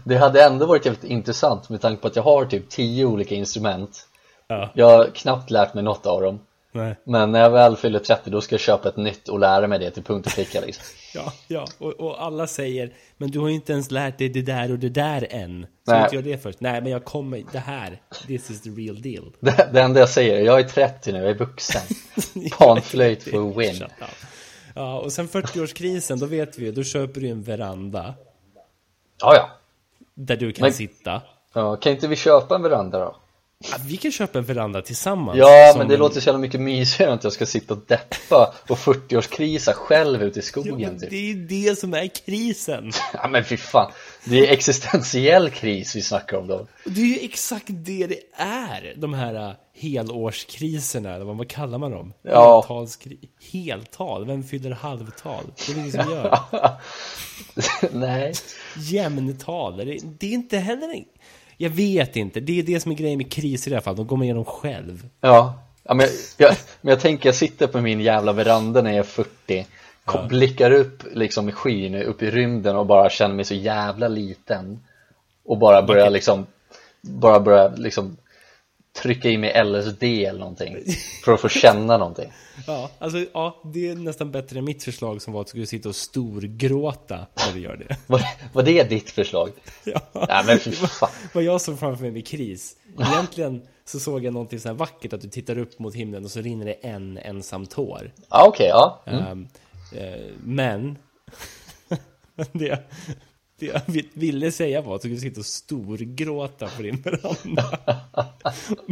Det 0.04 0.18
hade 0.18 0.44
ändå 0.44 0.66
varit 0.66 0.86
jävligt 0.86 1.04
intressant 1.04 1.70
med 1.70 1.82
tanke 1.82 2.02
på 2.02 2.08
att 2.08 2.16
jag 2.16 2.24
har 2.24 2.46
typ 2.46 2.70
10 2.70 3.06
olika 3.06 3.36
instrument 3.36 4.06
Ja, 4.48 4.70
Jag 4.74 4.98
har 4.98 5.06
knappt 5.06 5.52
lärt 5.52 5.74
mig 5.74 5.84
något 5.84 6.06
av 6.06 6.22
dem 6.22 6.40
nej, 6.72 6.96
Men 7.04 7.32
när 7.32 7.40
jag 7.40 7.50
väl 7.50 7.76
fyller 7.76 8.00
30 8.00 8.30
då 8.30 8.42
ska 8.42 8.54
jag 8.54 8.60
köpa 8.60 8.90
ett 8.90 8.98
nytt 8.98 9.28
och 9.30 9.40
lära 9.40 9.68
mig 9.68 9.80
det 9.80 9.92
till 9.92 10.04
punkt 10.04 10.26
och 10.28 10.34
pricka 10.34 10.62
liksom. 10.62 10.84
ja, 11.14 11.34
ja. 11.48 11.68
Och, 11.78 11.92
och 11.94 12.24
alla 12.24 12.48
säger 12.48 12.94
Men 13.18 13.32
du 13.32 13.40
har 13.40 13.48
ju 13.48 13.56
inte 13.56 13.74
ens 13.74 13.92
lärt 13.92 14.18
dig 14.18 14.30
det 14.30 14.42
där 14.42 14.72
och 14.72 14.80
det 14.80 14.90
där 14.90 15.28
än 15.30 15.68
Så 15.86 15.92
Nej. 15.92 16.04
inte 16.04 16.16
gör 16.16 16.24
det 16.24 16.38
först 16.44 16.60
Nej 16.62 16.82
men 16.82 16.92
jag 16.92 17.06
kommer, 17.06 17.44
det 17.52 17.60
här 17.60 18.02
This 18.28 18.50
is 18.52 18.62
the 18.62 18.70
real 18.70 19.02
deal 19.02 19.32
Det, 19.40 19.70
det 19.74 19.82
enda 19.82 20.00
jag 20.00 20.10
säger 20.10 20.42
jag 20.42 20.60
är 20.60 20.64
30 20.64 21.12
nu, 21.12 21.20
jag 21.20 21.30
är 21.30 21.34
vuxen 21.36 21.82
Panflöjt 22.60 23.24
for 23.24 23.58
win. 23.60 23.84
Ja, 24.76 25.00
och 25.00 25.12
sen 25.12 25.28
40-årskrisen, 25.28 26.18
då 26.20 26.26
vet 26.26 26.58
vi 26.60 26.66
ju, 26.66 26.72
då 26.72 26.84
köper 26.84 27.22
du 27.22 27.28
en 27.28 27.44
veranda 27.44 28.14
Ja, 29.22 29.36
ja. 29.36 29.50
Där 30.14 30.36
du 30.38 30.52
kan 30.52 30.64
Men- 30.64 30.74
sitta 30.74 31.22
ja 31.54 31.76
Kan 31.76 31.92
inte 31.92 32.08
vi 32.08 32.16
köpa 32.16 32.56
en 32.56 32.64
veranda 32.64 33.00
då? 33.00 33.16
Ja, 33.68 33.78
vi 33.86 33.98
kan 33.98 34.12
köpa 34.12 34.40
en 34.40 34.46
veranda 34.46 34.82
tillsammans. 34.82 35.38
Ja, 35.38 35.74
men 35.78 35.88
det 35.88 35.94
en- 35.94 36.00
låter 36.00 36.22
så 36.22 36.28
jävla 36.28 36.40
mycket 36.40 36.62
mysigare 36.62 37.14
att 37.14 37.24
jag 37.24 37.34
ska 37.34 37.46
sitta 37.46 37.74
och 37.74 37.80
deppa 37.88 38.54
och 38.70 38.78
40-årskrisa 38.78 39.74
själv 39.74 40.24
ute 40.24 40.40
i 40.40 40.42
skogen 40.42 40.80
men 40.80 41.00
typ. 41.00 41.10
det 41.10 41.16
är 41.16 41.34
ju 41.34 41.46
det 41.46 41.80
som 41.80 41.94
är 41.94 42.08
krisen. 42.08 42.92
Ja 43.14 43.28
men 43.28 43.44
fy 43.44 43.58
fan, 43.58 43.92
det 44.26 44.48
är 44.48 44.54
existentiell 44.54 45.50
kris 45.50 45.96
vi 45.96 46.02
snackar 46.02 46.38
om 46.38 46.48
då 46.48 46.68
Det 46.86 47.02
är 47.02 47.06
ju 47.06 47.20
exakt 47.20 47.66
det 47.68 48.08
det 48.08 48.20
är. 48.44 48.94
De 48.98 49.14
här 49.14 49.50
uh, 49.50 49.54
helårskriserna, 49.76 51.16
eller 51.16 51.26
vad 51.26 51.50
kallar 51.50 51.78
man 51.78 51.92
dem? 51.92 52.14
Ja. 52.22 52.56
Heltalskri... 52.62 53.18
Heltal? 53.52 54.26
Vem 54.26 54.44
fyller 54.44 54.72
halvtal? 54.72 55.44
Det 55.56 55.72
är 55.72 55.76
det 55.76 55.80
ingen 55.82 55.92
som 55.92 56.12
gör. 56.12 56.40
Nej 57.98 58.34
Jämntal? 58.78 59.78
Det, 59.78 59.98
det 60.20 60.28
är 60.28 60.32
inte 60.34 60.58
heller 60.58 60.94
en... 60.94 61.06
Jag 61.62 61.70
vet 61.70 62.16
inte. 62.16 62.40
Det 62.40 62.60
är 62.60 62.64
det 62.64 62.80
som 62.80 62.92
är 62.92 62.96
grejen 62.96 63.18
med 63.18 63.32
kriser 63.32 63.72
i 63.72 63.74
alla 63.74 63.82
fall. 63.82 63.96
De 63.96 64.08
går 64.08 64.18
man 64.18 64.24
igenom 64.24 64.46
själv. 64.46 65.08
Ja, 65.22 65.60
ja 65.84 65.94
men, 65.94 66.08
jag, 66.38 66.56
men 66.82 66.90
jag 66.92 67.00
tänker 67.00 67.30
jag 67.30 67.36
sitter 67.36 67.68
på 67.68 67.82
min 67.82 68.02
jävla 68.02 68.34
veranda 68.34 68.82
när 68.82 68.90
jag 68.90 69.00
är 69.00 69.04
40 69.04 69.66
kom, 70.06 70.28
Blickar 70.28 70.72
upp 70.72 71.04
liksom 71.14 71.50
i 71.50 71.52
skyn, 71.52 71.96
upp 71.96 72.24
i 72.24 72.32
rymden 72.32 72.76
och 72.76 72.86
bara 72.86 73.10
känner 73.10 73.36
mig 73.36 73.46
så 73.46 73.54
jävla 73.54 74.08
liten 74.08 74.80
och 75.46 75.58
bara 75.58 75.82
börja 75.82 76.10
liksom 76.10 76.46
bara 77.02 77.40
börja 77.40 77.68
liksom 77.68 78.18
trycka 79.02 79.30
i 79.30 79.38
mig 79.38 79.64
LSD 79.64 80.04
eller 80.04 80.40
någonting 80.40 80.78
för 81.26 81.34
att 81.34 81.42
få 81.42 81.50
känna 81.50 81.98
någonting. 81.98 82.32
Ja, 82.68 82.90
alltså 83.00 83.26
ja, 83.34 83.62
det 83.74 83.90
är 83.90 83.96
nästan 83.96 84.32
bättre 84.32 84.60
än 84.60 84.66
mitt 84.66 84.84
förslag 84.84 85.22
som 85.22 85.34
var 85.34 85.42
att 85.42 85.48
du 85.48 85.50
skulle 85.50 85.66
sitta 85.66 85.90
och 85.90 85.96
storgråta 85.96 87.16
när 87.18 87.54
du 87.54 87.60
gör 87.60 87.78
det. 87.78 87.96
Var, 88.08 88.22
var 88.54 88.64
det 88.64 88.84
ditt 88.84 89.10
förslag? 89.10 89.50
Ja. 89.84 90.02
Nej 90.14 90.44
men 90.46 90.60
fy 90.60 90.72
fan. 90.72 91.10
Vad 91.34 91.44
jag 91.44 91.62
såg 91.62 91.80
framför 91.80 92.02
mig 92.02 92.12
med 92.12 92.28
kris. 92.28 92.76
Egentligen 93.00 93.62
så 93.86 94.00
såg 94.00 94.26
jag 94.26 94.34
någonting 94.34 94.60
så 94.60 94.68
här 94.68 94.76
vackert 94.76 95.14
att 95.14 95.22
du 95.22 95.30
tittar 95.30 95.58
upp 95.58 95.80
mot 95.80 95.96
himlen 95.96 96.26
och 96.26 96.32
så 96.32 96.42
rinner 96.42 96.66
det 96.66 96.74
en 96.74 97.18
ensam 97.18 97.66
tår. 97.66 98.12
Ja 98.30 98.46
okej, 98.48 98.68
ja. 98.68 99.04
Mm. 99.06 99.32
Um, 99.32 99.48
eh, 99.96 100.32
men 100.44 100.98
det, 102.52 102.90
det 103.60 103.66
jag 103.66 103.82
ville 104.14 104.52
säga 104.52 104.82
var 104.82 104.96
att 104.96 105.02
du 105.02 105.08
skulle 105.08 105.22
sitta 105.22 105.40
och 105.40 105.46
storgråta 105.46 106.68
på 106.68 106.82
din 106.82 107.02
veranda. 107.02 107.80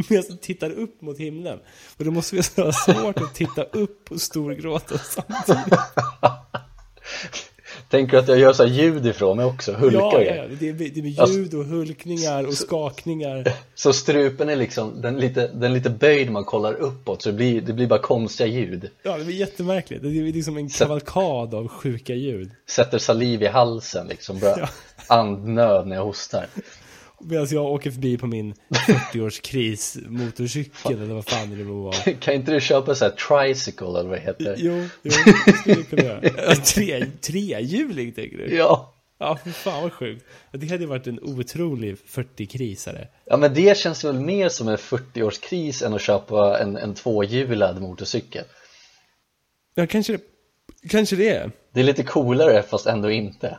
Medan 0.08 0.24
du 0.28 0.36
tittar 0.36 0.70
upp 0.70 1.02
mot 1.02 1.18
himlen. 1.18 1.58
Och 1.96 2.04
det 2.04 2.10
måste 2.10 2.42
vara 2.56 2.72
svårt 2.72 3.20
att 3.20 3.34
titta 3.34 3.62
upp 3.62 4.12
och 4.12 4.20
storgråta 4.20 4.98
samtidigt. 4.98 5.78
Tänker 7.90 8.12
du 8.12 8.18
att 8.18 8.28
jag 8.28 8.38
gör 8.38 8.52
så 8.52 8.64
ljud 8.66 9.06
ifrån 9.06 9.36
mig 9.36 9.46
också? 9.46 9.72
Hulkar 9.72 9.98
ja, 9.98 10.22
ja, 10.22 10.34
ja. 10.34 10.44
Det, 10.60 10.68
är, 10.68 10.72
det 10.72 10.84
är 11.00 11.20
Alltså- 11.20 11.36
ljud 11.38 11.54
och 11.54 11.64
hulkningar 11.64 12.46
och 12.46 12.54
skakningar. 12.54 13.52
Så 13.74 13.92
strupen 13.92 14.48
är 14.48 14.56
liksom, 14.56 15.00
den 15.00 15.20
lite, 15.20 15.48
den 15.54 15.72
lite 15.72 15.90
böjd 15.90 16.30
man 16.30 16.44
kollar 16.44 16.74
uppåt 16.74 17.22
så 17.22 17.28
det 17.28 17.36
blir, 17.36 17.60
det 17.60 17.72
blir 17.72 17.86
bara 17.86 17.98
konstiga 17.98 18.46
ljud. 18.46 18.90
Ja, 19.02 19.16
det 19.18 19.24
är 19.32 19.36
jättemärkligt. 19.36 20.02
Det 20.02 20.08
är 20.08 20.32
liksom 20.32 20.56
en 20.56 20.68
kavalkad 20.68 21.54
av 21.54 21.68
sjuka 21.68 22.14
ljud. 22.14 22.50
Sätter 22.70 22.98
saliv 22.98 23.42
i 23.42 23.46
halsen 23.46 24.06
liksom, 24.06 24.38
börjar 24.38 24.58
Ja. 24.58 24.68
andnöd 25.16 25.86
när 25.86 25.96
jag 25.96 26.04
hostar. 26.04 26.46
Medan 27.20 27.46
jag 27.50 27.64
åker 27.64 27.90
förbi 27.90 28.18
på 28.18 28.26
min 28.26 28.54
40-årskris 28.70 30.08
motorcykel 30.08 31.02
eller 31.02 31.14
vad 31.14 31.26
fan 31.26 31.58
det 31.58 31.64
var. 31.64 32.12
Kan 32.20 32.34
inte 32.34 32.52
du 32.52 32.60
köpa 32.60 32.94
så 32.94 33.04
här 33.04 33.12
tricycle 33.12 33.86
eller 33.86 34.08
vad 34.08 34.18
heter? 34.18 34.54
Jo, 34.58 34.88
jo, 35.02 35.10
det 35.46 35.52
skulle 35.52 35.76
jag 35.76 35.88
kunna 35.88 36.02
göra. 36.02 36.54
Tre, 36.54 37.06
trehjuling 37.20 38.12
tänker 38.12 38.38
du? 38.38 38.56
Ja. 38.56 38.94
Ja, 39.20 39.36
för 39.36 39.50
fan 39.50 39.82
vad 39.82 39.92
sjukt. 39.92 40.24
Det 40.52 40.70
hade 40.70 40.82
ju 40.82 40.86
varit 40.86 41.06
en 41.06 41.20
otrolig 41.22 41.96
40-krisare. 42.06 43.06
Ja 43.24 43.36
men 43.36 43.54
det 43.54 43.76
känns 43.76 44.04
väl 44.04 44.20
mer 44.20 44.48
som 44.48 44.68
en 44.68 44.76
40-årskris 44.76 45.86
än 45.86 45.94
att 45.94 46.02
köpa 46.02 46.58
en, 46.58 46.76
en 46.76 46.94
tvåhjulad 46.94 47.80
motorcykel. 47.80 48.44
Ja, 49.74 49.86
kanske 49.86 50.12
det, 50.12 50.22
kanske 50.88 51.16
det 51.16 51.28
är. 51.28 51.50
Det 51.72 51.80
är 51.80 51.84
lite 51.84 52.02
coolare 52.02 52.62
fast 52.62 52.86
ändå 52.86 53.10
inte. 53.10 53.58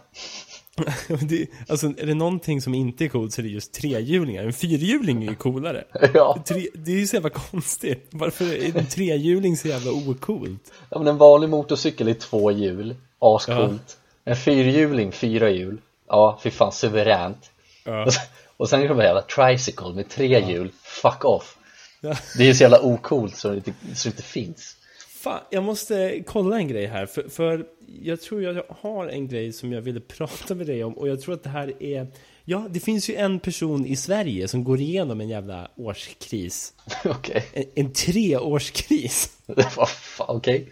Det, 1.21 1.47
alltså, 1.67 1.87
är 1.87 2.05
det 2.05 2.13
någonting 2.13 2.61
som 2.61 2.73
inte 2.73 3.05
är 3.05 3.09
coolt 3.09 3.33
så 3.33 3.41
är 3.41 3.43
det 3.43 3.49
just 3.49 3.73
trehjulingar. 3.73 4.43
En 4.43 4.53
fyrhjuling 4.53 5.23
är 5.23 5.29
ju 5.29 5.35
coolare. 5.35 5.83
Ja, 6.13 6.43
Tre, 6.47 6.67
det 6.73 6.91
är 6.91 6.95
ju 6.95 7.07
så 7.07 7.15
jävla 7.15 7.29
konstigt. 7.29 8.07
Varför 8.11 8.53
är 8.53 8.77
en 8.77 8.85
trehjuling 8.85 9.57
så 9.57 9.67
jävla 9.67 9.91
ocoolt? 9.91 10.71
ja 10.89 10.97
men 10.97 11.07
en 11.07 11.17
vanlig 11.17 11.49
motorcykel 11.49 12.07
är 12.07 12.13
två 12.13 12.51
hjul, 12.51 12.95
ascoolt. 13.19 13.97
En 14.25 14.35
fyrhjuling, 14.35 15.11
fyra 15.11 15.49
hjul. 15.49 15.77
Ja, 16.07 16.39
fy 16.43 16.51
fan 16.51 16.71
suveränt. 16.71 17.51
Ja. 17.83 18.05
Och 18.05 18.13
sen, 18.13 18.23
och 18.57 18.69
sen 18.69 18.87
kommer 18.87 19.03
jävla 19.03 19.21
tricycle 19.21 19.93
med 19.93 20.09
tre 20.09 20.51
hjul, 20.51 20.71
fuck 20.83 21.25
off. 21.25 21.57
Ja. 22.01 22.15
Det 22.37 22.43
är 22.43 22.47
ju 22.47 22.53
så 22.53 22.63
jävla 22.63 22.81
ocoolt 22.81 23.35
så 23.35 23.49
det 23.49 23.55
inte, 23.55 23.71
så 23.95 24.09
det 24.09 24.13
inte 24.13 24.23
finns. 24.23 24.75
Fan, 25.19 25.39
jag 25.49 25.63
måste 25.63 26.23
kolla 26.25 26.57
en 26.57 26.67
grej 26.67 26.85
här. 26.85 27.05
För, 27.05 27.29
för 27.29 27.65
jag 28.01 28.21
tror 28.21 28.43
jag 28.43 28.63
har 28.69 29.07
en 29.07 29.27
grej 29.27 29.53
som 29.53 29.71
jag 29.71 29.81
ville 29.81 29.99
prata 30.17 30.55
med 30.55 30.67
dig 30.67 30.83
om. 30.83 30.93
Och 30.93 31.07
jag 31.07 31.21
tror 31.21 31.33
att 31.33 31.43
det 31.43 31.49
här 31.49 31.83
är... 31.83 32.07
Ja, 32.45 32.67
det 32.69 32.79
finns 32.79 33.09
ju 33.09 33.15
en 33.15 33.39
person 33.39 33.85
i 33.85 33.95
Sverige 33.95 34.47
som 34.47 34.63
går 34.63 34.79
igenom 34.79 35.21
en 35.21 35.29
jävla 35.29 35.71
årskris. 35.75 36.73
Okej, 37.05 37.45
En, 37.53 37.65
en 37.75 37.93
treårskris. 37.93 39.37
okej. 40.17 40.69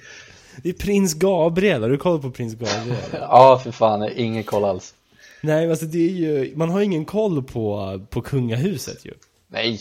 Det 0.63 0.69
är 0.69 0.73
prins 0.73 1.13
Gabriel. 1.13 1.81
Har 1.81 1.89
du 1.89 1.97
koll 1.97 2.21
på 2.21 2.31
prins 2.31 2.53
Gabriel? 2.53 2.97
Ja, 3.11 3.61
för 3.63 3.71
fan, 3.71 4.09
ingen 4.15 4.43
koll 4.43 4.65
alls. 4.65 4.93
Nej, 5.41 5.69
alltså 5.69 5.85
det 5.85 6.05
är 6.05 6.13
ju... 6.13 6.53
Man 6.55 6.69
har 6.69 6.81
ingen 6.81 7.05
koll 7.05 7.43
på, 7.43 8.01
på 8.09 8.21
kungahuset 8.21 9.05
ju. 9.05 9.13
Nej, 9.47 9.79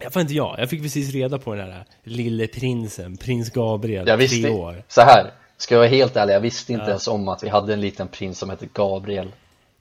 Jag 0.00 0.12
får 0.12 0.22
inte 0.22 0.34
jag. 0.34 0.56
Jag 0.58 0.70
fick 0.70 0.82
precis 0.82 1.12
reda 1.12 1.38
på 1.38 1.54
den 1.54 1.72
här 1.72 1.84
lille 2.04 2.46
prinsen, 2.46 3.16
prins 3.16 3.50
Gabriel, 3.50 4.08
jag 4.08 4.18
tre 4.18 4.26
visste, 4.26 4.50
år. 4.50 4.84
så 4.88 5.00
här. 5.00 5.30
Ska 5.56 5.74
jag 5.74 5.80
vara 5.80 5.88
helt 5.88 6.16
ärlig, 6.16 6.34
jag 6.34 6.40
visste 6.40 6.72
inte 6.72 6.90
ens 6.90 7.08
om 7.08 7.28
att 7.28 7.42
vi 7.42 7.48
hade 7.48 7.72
en 7.72 7.80
liten 7.80 8.08
prins 8.08 8.38
som 8.38 8.50
hette 8.50 8.68
Gabriel. 8.74 9.32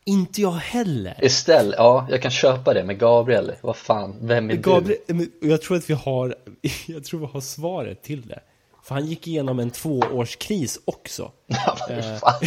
Inte 0.05 0.41
jag 0.41 0.51
heller. 0.51 1.15
Estelle, 1.17 1.75
ja, 1.77 2.07
jag 2.09 2.21
kan 2.21 2.31
köpa 2.31 2.73
det, 2.73 2.83
men 2.83 2.97
Gabriel, 2.97 3.51
vad 3.61 3.75
fan, 3.75 4.15
vem 4.21 4.49
är 4.49 4.55
Gabriel, 4.55 4.99
men 5.07 5.31
jag 5.41 5.61
tror 5.61 5.77
att 5.77 5.89
vi 5.89 5.93
har, 5.93 6.35
jag 6.87 7.03
tror 7.03 7.19
vi 7.19 7.25
har 7.25 7.41
svaret 7.41 8.03
till 8.03 8.27
det. 8.27 8.39
För 8.83 8.95
han 8.95 9.05
gick 9.05 9.27
igenom 9.27 9.59
en 9.59 9.71
tvåårskris 9.71 10.79
också. 10.85 11.31
du? 11.47 11.55
Ja, 11.95 12.17
fan. 12.19 12.41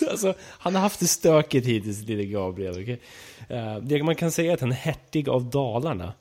alltså, 0.10 0.34
han 0.40 0.74
har 0.74 0.82
haft 0.82 1.00
det 1.00 1.06
stökigt 1.06 1.66
hittills, 1.66 2.02
lille 2.02 2.24
Gabriel. 2.24 2.82
Okay? 2.82 2.98
Eh, 3.48 3.76
det 3.76 4.02
man 4.02 4.14
kan 4.14 4.30
säga 4.30 4.50
är 4.50 4.54
att 4.54 4.60
han 4.60 4.72
är 4.72 4.76
hertig 4.76 5.28
av 5.28 5.50
Dalarna. 5.50 6.12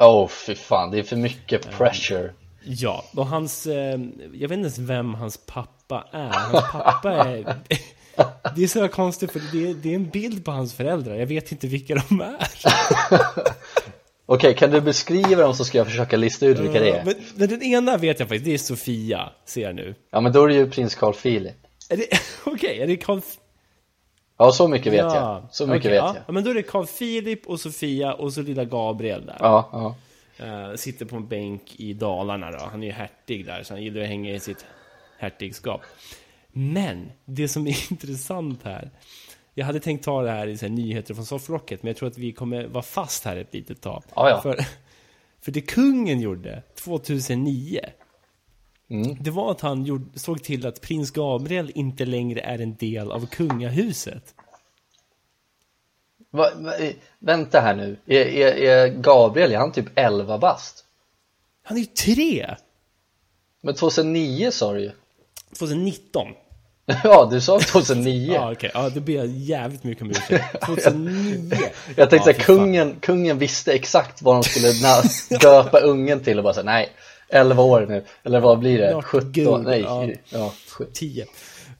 Åh, 0.00 0.24
oh, 0.24 0.28
fy 0.28 0.54
fan, 0.54 0.90
det 0.90 0.98
är 0.98 1.02
för 1.02 1.16
mycket 1.16 1.70
pressure. 1.70 2.32
Ja, 2.64 3.04
och 3.16 3.26
hans, 3.26 3.66
eh, 3.66 4.00
jag 4.32 4.48
vet 4.48 4.52
inte 4.52 4.52
ens 4.52 4.78
vem 4.78 5.14
hans 5.14 5.36
pappa 5.46 6.08
är. 6.12 6.28
Hans 6.28 6.72
pappa 6.72 7.10
är, 7.10 7.56
det 8.56 8.62
är 8.62 8.66
så 8.66 8.88
konstigt 8.88 9.32
för 9.32 9.40
det 9.52 9.70
är, 9.70 9.74
det 9.74 9.90
är 9.90 9.94
en 9.94 10.10
bild 10.10 10.44
på 10.44 10.50
hans 10.50 10.74
föräldrar. 10.74 11.14
Jag 11.14 11.26
vet 11.26 11.52
inte 11.52 11.66
vilka 11.66 11.94
de 11.94 12.20
är. 12.20 12.48
Okej, 14.26 14.54
kan 14.54 14.70
du 14.70 14.80
beskriva 14.80 15.42
dem 15.42 15.54
så 15.54 15.64
ska 15.64 15.78
jag 15.78 15.86
försöka 15.86 16.16
lista 16.16 16.46
ut 16.46 16.58
vilka 16.58 16.80
det 16.80 16.90
är? 16.90 17.04
Men, 17.04 17.14
men 17.36 17.48
den 17.48 17.62
ena 17.62 17.96
vet 17.96 18.20
jag 18.20 18.28
faktiskt, 18.28 18.44
det 18.44 18.54
är 18.54 18.58
Sofia, 18.58 19.32
ser 19.46 19.62
jag 19.62 19.74
nu. 19.74 19.94
Ja, 20.10 20.20
men 20.20 20.32
då 20.32 20.44
är 20.44 20.48
det 20.48 20.54
ju 20.54 20.70
prins 20.70 20.94
Carl 20.94 21.14
Philip. 21.14 21.54
Okej, 22.44 22.80
är 22.80 22.86
det 22.86 22.96
Carl... 22.96 23.20
Ja, 24.36 24.52
så 24.52 24.68
mycket 24.68 24.92
vet 24.92 24.98
jag. 24.98 25.42
Så 25.50 25.66
mycket 25.66 25.80
okej, 25.80 25.90
vet 25.90 25.98
ja. 25.98 26.06
jag. 26.06 26.22
Ja, 26.26 26.32
men 26.32 26.44
då 26.44 26.50
är 26.50 26.54
det 26.54 26.62
Carl 26.62 26.86
Philip 26.86 27.46
och 27.46 27.60
Sofia 27.60 28.14
och 28.14 28.32
så 28.32 28.42
lilla 28.42 28.64
Gabriel 28.64 29.26
där. 29.26 29.36
Ja, 29.40 29.68
ja. 29.72 29.94
Eh, 30.44 30.74
sitter 30.74 31.06
på 31.06 31.16
en 31.16 31.28
bänk 31.28 31.80
i 31.80 31.92
Dalarna 31.92 32.50
då. 32.50 32.58
Han 32.70 32.82
är 32.82 32.86
ju 32.86 32.92
hertig 32.92 33.46
där, 33.46 33.62
så 33.62 33.74
han 33.74 33.82
gillar 33.82 34.02
att 34.02 34.08
hänga 34.08 34.34
i 34.34 34.40
sitt 34.40 34.66
hertigskap. 35.18 35.80
Men, 36.52 37.12
det 37.24 37.48
som 37.48 37.66
är 37.66 37.92
intressant 37.92 38.62
här. 38.64 38.90
Jag 39.54 39.66
hade 39.66 39.80
tänkt 39.80 40.04
ta 40.04 40.22
det 40.22 40.30
här 40.30 40.46
i 40.46 40.58
så 40.58 40.66
här, 40.66 40.72
nyheter 40.72 41.14
från 41.14 41.26
sofflocket, 41.26 41.82
men 41.82 41.88
jag 41.88 41.96
tror 41.96 42.08
att 42.08 42.18
vi 42.18 42.32
kommer 42.32 42.66
vara 42.66 42.82
fast 42.82 43.24
här 43.24 43.36
ett 43.36 43.54
litet 43.54 43.80
tag. 43.80 44.02
Ja, 44.14 44.28
ja. 44.28 44.40
För, 44.40 44.58
för 45.40 45.52
det 45.52 45.60
kungen 45.60 46.20
gjorde 46.20 46.62
2009, 46.84 47.80
Mm. 48.90 49.16
det 49.20 49.30
var 49.30 49.50
att 49.50 49.60
han 49.60 49.84
gjorde, 49.84 50.18
såg 50.18 50.42
till 50.42 50.66
att 50.66 50.80
prins 50.80 51.10
Gabriel 51.10 51.72
inte 51.74 52.04
längre 52.04 52.40
är 52.40 52.58
en 52.58 52.76
del 52.76 53.12
av 53.12 53.26
kungahuset. 53.26 54.34
Va, 56.30 56.50
va, 56.56 56.76
eh, 56.76 56.94
vänta 57.18 57.60
här 57.60 57.76
nu, 57.76 57.96
är, 58.06 58.26
är, 58.26 58.56
är 58.56 58.88
Gabriel, 58.88 59.52
är 59.52 59.58
han 59.58 59.72
typ 59.72 59.86
11 59.94 60.38
bast? 60.38 60.84
Han 61.62 61.76
är 61.76 61.80
ju 61.80 61.86
tre! 61.86 62.54
Men 63.60 63.74
2009 63.74 64.50
sa 64.50 64.72
du 64.72 64.80
ju. 64.80 64.90
2019. 65.58 66.26
Ja, 67.04 67.28
du 67.30 67.40
sa 67.40 67.60
2009. 67.60 68.32
Ja, 68.34 68.52
okej. 68.52 68.70
Ja, 68.74 68.88
det 68.88 69.00
ber 69.00 69.12
jag 69.12 69.26
jävligt 69.26 69.84
mycket 69.84 70.02
om 70.02 70.10
ursäkt. 70.10 70.60
2009. 70.66 71.56
Jag 71.96 72.10
tänkte 72.10 72.30
ja, 72.30 72.36
att 72.36 72.42
kungen, 72.42 72.96
kungen 73.00 73.38
visste 73.38 73.72
exakt 73.72 74.22
vad 74.22 74.36
de 74.36 74.42
skulle 74.42 74.72
döpa 75.40 75.78
ungen 75.78 76.20
till 76.20 76.38
och 76.38 76.44
bara 76.44 76.54
säga 76.54 76.64
nej, 76.64 76.88
11 77.34 77.62
år 77.62 77.86
nu, 77.88 78.04
eller 78.22 78.40
vad 78.40 78.58
blir 78.58 78.78
det? 78.78 78.90
Snart 78.90 79.04
17? 79.04 79.32
gud, 79.32 79.60
nej, 79.64 79.80
ja. 79.80 80.08
ja, 80.28 80.52
sju- 80.68 80.86
10. 80.92 81.22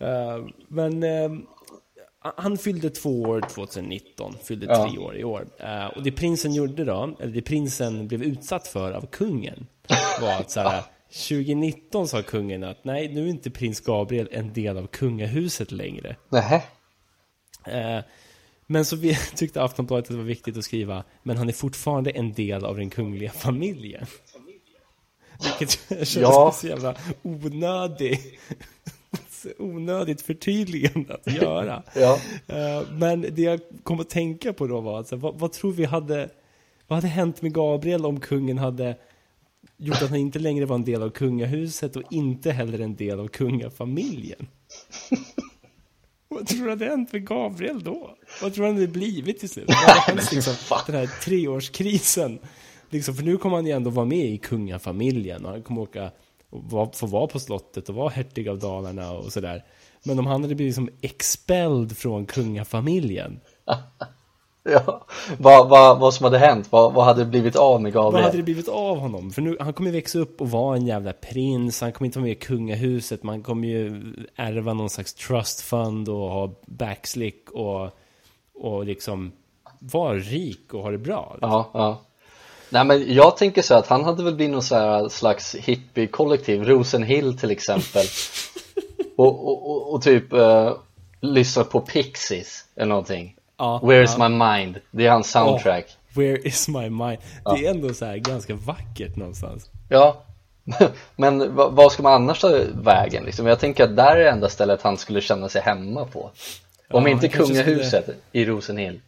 Eh, 0.00 0.44
men 0.68 1.02
eh, 1.02 1.30
han 2.36 2.58
fyllde 2.58 2.90
två 2.90 3.22
år 3.22 3.40
2019, 3.40 4.34
fyllde 4.42 4.66
Ja. 4.66 4.88
tre 4.88 4.98
år 4.98 5.16
i 5.16 5.24
år. 5.24 5.46
Eh, 5.58 5.86
och 5.86 6.02
det 6.02 6.12
prinsen 6.12 6.54
gjorde 6.54 6.84
då, 6.84 7.16
eller 7.20 7.32
det 7.32 7.42
prinsen 7.42 8.08
blev 8.08 8.22
utsatt 8.22 8.68
för 8.68 8.92
av 8.92 9.06
kungen, 9.06 9.66
var 10.20 10.32
att 10.32 10.50
så 10.50 10.60
här, 10.60 10.82
2019 11.28 12.08
sa 12.08 12.22
kungen 12.22 12.64
att 12.64 12.84
nej, 12.84 13.14
nu 13.14 13.24
är 13.24 13.28
inte 13.30 13.50
prins 13.50 13.80
Gabriel 13.80 14.28
en 14.32 14.52
del 14.52 14.78
av 14.78 14.86
kungahuset 14.86 15.72
längre. 15.72 16.16
Nähä? 16.28 16.62
Men 18.66 18.84
så 18.84 18.96
vi, 18.96 19.18
tyckte 19.36 19.62
Aftonbladet 19.62 20.04
att 20.04 20.10
det 20.10 20.16
var 20.16 20.24
viktigt 20.24 20.56
att 20.56 20.64
skriva 20.64 21.04
Men 21.22 21.36
han 21.36 21.48
är 21.48 21.52
fortfarande 21.52 22.10
en 22.10 22.32
del 22.32 22.64
av 22.64 22.76
den 22.76 22.90
kungliga 22.90 23.30
familjen 23.30 24.06
Vilket 25.42 25.70
känns 25.88 26.16
Ja. 26.16 26.54
så 26.60 26.66
jävla 26.66 26.94
onödig 27.22 28.20
Onödigt 29.58 30.22
förtydligande 30.22 31.14
att 31.14 31.32
göra 31.42 31.82
Ja. 31.94 32.18
Eh, 32.46 32.82
Men 32.92 33.20
det 33.30 33.42
jag 33.42 33.60
kom 33.82 34.00
att 34.00 34.10
tänka 34.10 34.52
på 34.52 34.66
då 34.66 34.80
var 34.80 34.98
alltså, 34.98 35.16
vad, 35.16 35.38
vad 35.38 35.52
tror 35.52 35.72
vi 35.72 35.84
hade 35.84 36.28
Vad 36.86 36.96
hade 36.96 37.08
hänt 37.08 37.42
med 37.42 37.54
Gabriel 37.54 38.06
om 38.06 38.20
kungen 38.20 38.58
hade 38.58 38.96
Gjort 39.76 40.02
att 40.02 40.08
han 40.10 40.18
inte 40.18 40.38
längre 40.38 40.64
var 40.66 40.76
en 40.76 40.84
del 40.84 41.02
av 41.02 41.10
kungahuset 41.10 41.96
och 41.96 42.02
inte 42.10 42.50
heller 42.52 42.78
en 42.78 42.96
del 42.96 43.20
av 43.20 43.28
kungafamiljen 43.28 44.46
Vad 46.28 46.46
tror 46.48 46.64
du 46.64 46.70
hade 46.70 46.84
hänt 46.84 47.12
med 47.12 47.26
Gabriel 47.26 47.82
då? 47.84 48.16
Vad 48.42 48.54
tror 48.54 48.64
du 48.64 48.68
han 48.70 48.74
hade 48.80 48.88
blivit 48.88 49.40
till 49.40 49.48
slut? 49.48 49.64
Vad 49.68 49.76
hade 49.76 50.00
hänt, 50.00 50.32
liksom, 50.32 50.54
den 50.86 50.94
här 50.96 51.06
treårskrisen? 51.24 52.38
Liksom, 52.94 53.14
för 53.14 53.22
nu 53.22 53.36
kommer 53.36 53.56
han 53.56 53.66
ju 53.66 53.72
ändå 53.72 53.90
vara 53.90 54.06
med 54.06 54.26
i 54.26 54.38
kungafamiljen 54.38 55.44
och 55.44 55.50
han 55.50 55.62
kommer 55.62 55.82
åka 55.82 56.10
och 56.50 56.96
få 56.96 57.06
vara 57.06 57.26
på 57.26 57.38
slottet 57.38 57.88
och 57.88 57.94
vara 57.94 58.08
hertig 58.08 58.48
av 58.48 58.58
Dalarna 58.58 59.12
och 59.12 59.32
sådär. 59.32 59.64
Men 60.04 60.18
om 60.18 60.26
han 60.26 60.42
hade 60.42 60.54
blivit 60.54 60.74
som 60.74 60.88
expelled 61.00 61.96
från 61.96 62.26
kungafamiljen, 62.26 63.40
Ja, 64.62 65.06
vad, 65.38 65.68
vad, 65.68 66.00
vad 66.00 66.14
som 66.14 66.24
hade 66.24 66.38
hänt, 66.38 66.72
vad, 66.72 66.92
vad 66.92 67.04
hade 67.04 67.24
blivit 67.24 67.56
av 67.56 67.82
med 67.82 67.92
vad 67.92 68.04
Gabriel? 68.04 68.24
hade 68.24 68.36
det 68.36 68.42
blivit 68.42 68.68
av 68.68 68.98
honom? 68.98 69.30
För 69.30 69.42
nu, 69.42 69.56
han 69.60 69.72
kommer 69.72 69.90
ju 69.90 69.96
växa 69.96 70.18
upp 70.18 70.40
och 70.40 70.50
vara 70.50 70.76
en 70.76 70.86
jävla 70.86 71.12
prins, 71.12 71.80
han 71.80 71.92
kommer 71.92 72.06
inte 72.06 72.18
vara 72.18 72.24
med 72.24 72.32
i 72.32 72.40
kungahuset, 72.40 73.22
man 73.22 73.42
kommer 73.42 73.68
ju 73.68 74.14
ärva 74.36 74.74
någon 74.74 74.90
slags 74.90 75.14
trust 75.14 75.60
fund 75.60 76.08
och 76.08 76.30
ha 76.30 76.54
backslick 76.66 77.50
och, 77.50 77.90
och 78.54 78.84
liksom 78.84 79.32
vara 79.78 80.14
rik 80.14 80.74
och 80.74 80.82
ha 80.82 80.90
det 80.90 80.98
bra. 80.98 81.38
Ja, 81.40 81.70
ja. 81.74 82.00
Nej 82.74 82.84
men 82.84 83.14
jag 83.14 83.36
tänker 83.36 83.62
så 83.62 83.74
att 83.74 83.86
han 83.86 84.04
hade 84.04 84.24
väl 84.24 84.34
blivit 84.34 84.52
någon 84.52 84.62
så 84.62 84.74
här 84.74 85.08
slags 85.08 85.54
hippie-kollektiv, 85.54 86.64
Rosenhill 86.64 87.38
till 87.38 87.50
exempel 87.50 88.06
och, 89.16 89.48
och, 89.48 89.70
och, 89.70 89.94
och 89.94 90.02
typ 90.02 90.32
uh, 90.32 90.72
lyssna 91.20 91.64
på 91.64 91.80
Pixies 91.80 92.64
eller 92.76 92.88
någonting 92.88 93.36
Ja, 93.58 93.80
Where's 93.82 94.14
ja. 94.18 94.28
my 94.28 94.36
mind? 94.36 94.80
Det 94.90 95.06
är 95.06 95.10
hans 95.10 95.30
soundtrack 95.30 95.96
Where 96.14 96.38
is 96.38 96.68
my 96.68 96.90
mind? 96.90 97.18
Det 97.44 97.66
är 97.66 97.70
ändå 97.70 97.94
så 97.94 98.04
här 98.04 98.16
ganska 98.16 98.54
vackert 98.54 99.16
någonstans. 99.16 99.70
Ja 99.88 100.22
Men 101.16 101.54
vad, 101.54 101.92
ska 101.92 102.02
man 102.02 102.12
annars 102.12 102.40
ta 102.40 102.60
vägen 102.74 103.24
liksom? 103.24 103.46
Jag 103.46 103.60
tänker 103.60 103.84
att 103.84 103.96
där 103.96 104.16
är 104.16 104.24
det 104.24 104.30
enda 104.30 104.48
stället 104.48 104.82
han 104.82 104.96
skulle 104.96 105.20
känna 105.20 105.48
sig 105.48 105.62
hemma 105.62 106.04
på 106.04 106.30
Om 106.90 107.02
Ja, 107.02 107.08
inte 107.08 107.28
kungahuset 107.28 108.08
i 108.32 108.44
Rosenhill 108.44 109.00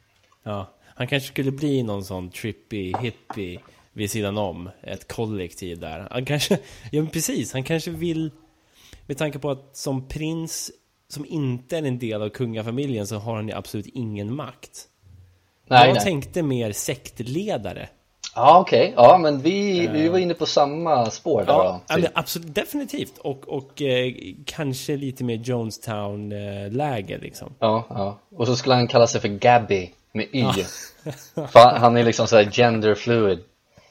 Ja, 0.42 0.66
han 0.96 1.06
kanske 1.06 1.28
skulle 1.28 1.50
bli 1.50 1.82
någon 1.82 2.04
sån 2.04 2.30
trippy 2.30 2.92
hippie 3.00 3.60
vid 3.92 4.10
sidan 4.10 4.38
om 4.38 4.70
ett 4.82 5.12
kollektiv 5.12 5.80
där. 5.80 6.08
Han 6.10 6.24
kanske, 6.24 6.58
ja 6.90 7.02
men 7.02 7.10
precis, 7.10 7.52
han 7.52 7.64
kanske 7.64 7.90
vill 7.90 8.30
med 9.06 9.18
tanke 9.18 9.38
på 9.38 9.50
att 9.50 9.76
som 9.76 10.08
prins 10.08 10.70
som 11.08 11.26
inte 11.28 11.76
är 11.78 11.82
en 11.82 11.98
del 11.98 12.22
av 12.22 12.28
kungafamiljen 12.28 13.06
så 13.06 13.16
har 13.16 13.36
han 13.36 13.48
ju 13.48 13.54
absolut 13.54 13.86
ingen 13.86 14.34
makt. 14.34 14.88
Nej, 15.68 15.86
jag 15.86 15.94
nej. 15.94 16.04
tänkte 16.04 16.42
mer 16.42 16.72
sektledare. 16.72 17.88
Ja 18.34 18.60
okej, 18.60 18.92
ja 18.96 19.18
men 19.18 19.40
vi, 19.40 19.86
vi 19.86 20.08
var 20.08 20.18
inne 20.18 20.34
på 20.34 20.46
samma 20.46 21.10
spår 21.10 21.40
där 21.40 21.52
Ja, 21.52 21.80
då, 21.88 21.94
typ. 21.96 22.10
absolut, 22.14 22.54
definitivt. 22.54 23.18
Och, 23.18 23.48
och 23.48 23.82
eh, 23.82 24.12
kanske 24.44 24.96
lite 24.96 25.24
mer 25.24 25.36
Jonestown-läge 25.36 27.18
liksom. 27.18 27.54
Ja, 27.58 27.84
ja. 27.88 28.18
Och 28.36 28.46
så 28.46 28.56
skulle 28.56 28.74
han 28.74 28.88
kalla 28.88 29.06
sig 29.06 29.20
för 29.20 29.28
Gabby 29.28 29.90
med 30.16 30.26
Y. 30.32 30.44
För 31.34 31.78
han- 31.78 31.96
är 31.96 32.04
liksom 32.04 32.26
såhär 32.26 32.50
gender 32.50 32.94
fluid. 32.94 33.38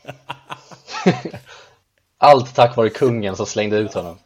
Allt 2.18 2.56
tack 2.56 2.76
vare 2.78 2.90
kungen 2.90 3.36
som 3.36 3.46
slängde 3.46 3.78
ut 3.78 3.94
honom. 3.94 4.18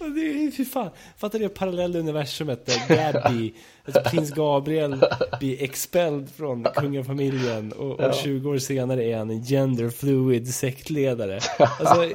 Ja, 0.00 0.06
Det 0.06 0.20
är 0.20 0.50
fy 0.50 0.64
fan. 0.64 0.90
Fattar 1.18 1.38
det 1.38 1.48
parallella 1.48 1.98
universumet 1.98 2.66
där 2.66 3.12
Gabby, 3.12 3.54
alltså 3.84 4.00
prins 4.10 4.30
Gabriel 4.30 5.04
blir 5.40 5.62
expelled 5.62 6.28
från 6.36 6.64
kungafamiljen 6.74 7.72
och, 7.72 8.00
och 8.00 8.14
20 8.14 8.50
år 8.50 8.58
senare 8.58 9.04
är 9.04 9.16
han 9.18 9.30
en 9.30 9.42
gender 9.44 9.90
fluid 9.90 10.54
sektledare. 10.54 11.40
Alltså, 11.58 12.10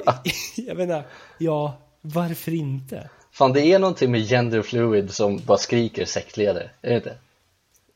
jag 0.56 0.76
menar, 0.76 1.02
ja, 1.38 1.74
varför 2.00 2.54
inte? 2.54 3.10
Fan 3.32 3.52
det 3.52 3.60
är 3.60 3.78
någonting 3.78 4.10
med 4.10 4.20
gender 4.28 4.62
fluid 4.62 5.10
som 5.14 5.38
bara 5.46 5.58
skriker 5.58 6.04
sektledare, 6.04 6.70
är 6.82 6.90
det 6.90 6.96
inte? 6.96 7.14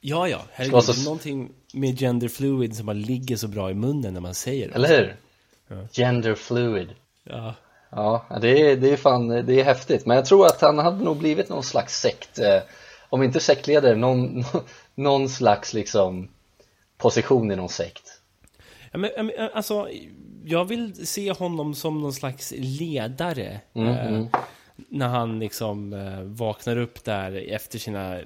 Ja, 0.08 0.28
ja, 0.28 0.40
herregud, 0.52 0.82
så- 0.82 1.04
någonting 1.04 1.52
med 1.74 1.98
gender 1.98 2.28
fluid 2.28 2.76
som 2.76 2.86
bara 2.86 2.92
ligger 2.92 3.36
så 3.36 3.48
bra 3.48 3.70
i 3.70 3.74
munnen 3.74 4.14
när 4.14 4.20
man 4.20 4.34
säger 4.34 4.68
det. 4.68 4.74
Eller 4.74 5.16
hur? 5.68 5.86
Gender 5.92 6.34
fluid. 6.34 6.88
Ja, 7.24 7.54
Ja, 7.90 8.26
det 8.40 8.60
är, 8.70 8.76
det 8.76 8.90
är 8.90 8.96
fan, 8.96 9.28
det 9.28 9.60
är 9.60 9.64
häftigt. 9.64 10.06
Men 10.06 10.16
jag 10.16 10.26
tror 10.26 10.46
att 10.46 10.60
han 10.60 10.78
hade 10.78 11.04
nog 11.04 11.16
blivit 11.16 11.48
någon 11.48 11.62
slags 11.62 12.00
sekt, 12.00 12.38
eh, 12.38 12.62
om 13.08 13.22
inte 13.22 13.40
sektledare, 13.40 13.94
någon, 13.94 14.44
någon 14.94 15.28
slags 15.28 15.74
liksom 15.74 16.28
position 16.98 17.52
i 17.52 17.56
någon 17.56 17.68
sekt. 17.68 18.20
Ja, 18.92 18.98
men, 18.98 19.10
men, 19.16 19.30
alltså, 19.54 19.88
jag 20.44 20.64
vill 20.64 21.06
se 21.06 21.32
honom 21.32 21.74
som 21.74 22.00
någon 22.00 22.12
slags 22.12 22.52
ledare. 22.56 23.60
eh, 23.74 24.24
När 24.88 25.08
han 25.08 25.38
liksom 25.38 25.92
eh, 25.92 26.20
vaknar 26.22 26.76
upp 26.76 27.04
där 27.04 27.52
efter 27.52 27.78
sina... 27.78 28.20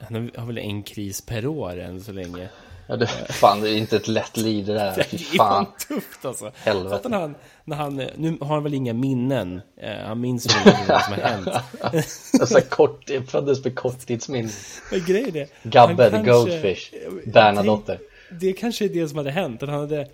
Han 0.00 0.30
har 0.36 0.46
väl 0.46 0.58
en 0.58 0.82
kris 0.82 1.20
per 1.20 1.46
år 1.46 1.80
än 1.80 2.00
så 2.00 2.12
länge. 2.12 2.48
Ja, 2.88 2.96
det, 2.96 3.06
fan 3.28 3.60
det 3.60 3.70
är 3.70 3.76
inte 3.76 3.96
ett 3.96 4.08
lätt 4.08 4.36
liv 4.36 4.66
det 4.66 4.74
där, 4.74 4.96
Det 5.10 5.12
är 5.14 5.36
fan. 5.36 5.66
tufft 5.88 6.24
alltså. 6.24 6.52
Helvete. 6.56 7.08
När 7.08 7.18
han, 7.20 7.34
när 7.64 7.76
han... 7.76 7.96
Nu 8.16 8.36
har 8.40 8.54
han 8.54 8.62
väl 8.62 8.74
inga 8.74 8.92
minnen. 8.92 9.60
Eh, 9.80 9.96
han 10.06 10.20
minns 10.20 10.46
väl 10.46 10.66
inte 10.74 10.84
vad 10.92 11.02
som 11.02 11.12
har 11.12 11.20
hänt. 11.20 11.48
Alltså 12.40 12.60
kort, 12.60 13.10
jag 13.10 13.28
föddes 13.28 13.64
med 13.64 13.74
korttidsminne. 13.74 14.50
Men 14.90 15.04
grejen 15.04 15.36
är... 15.36 15.48
Gabbe, 15.62 16.02
han 16.02 16.10
the 16.24 16.30
kanske- 16.30 16.32
goldfish, 16.32 16.92
Bernadotte. 17.26 17.98
Det, 18.30 18.36
det 18.46 18.52
kanske 18.52 18.84
är 18.84 18.88
det 18.88 19.08
som 19.08 19.18
hade 19.18 19.30
hänt. 19.30 19.60
Han 19.60 19.70
hade 19.70 20.08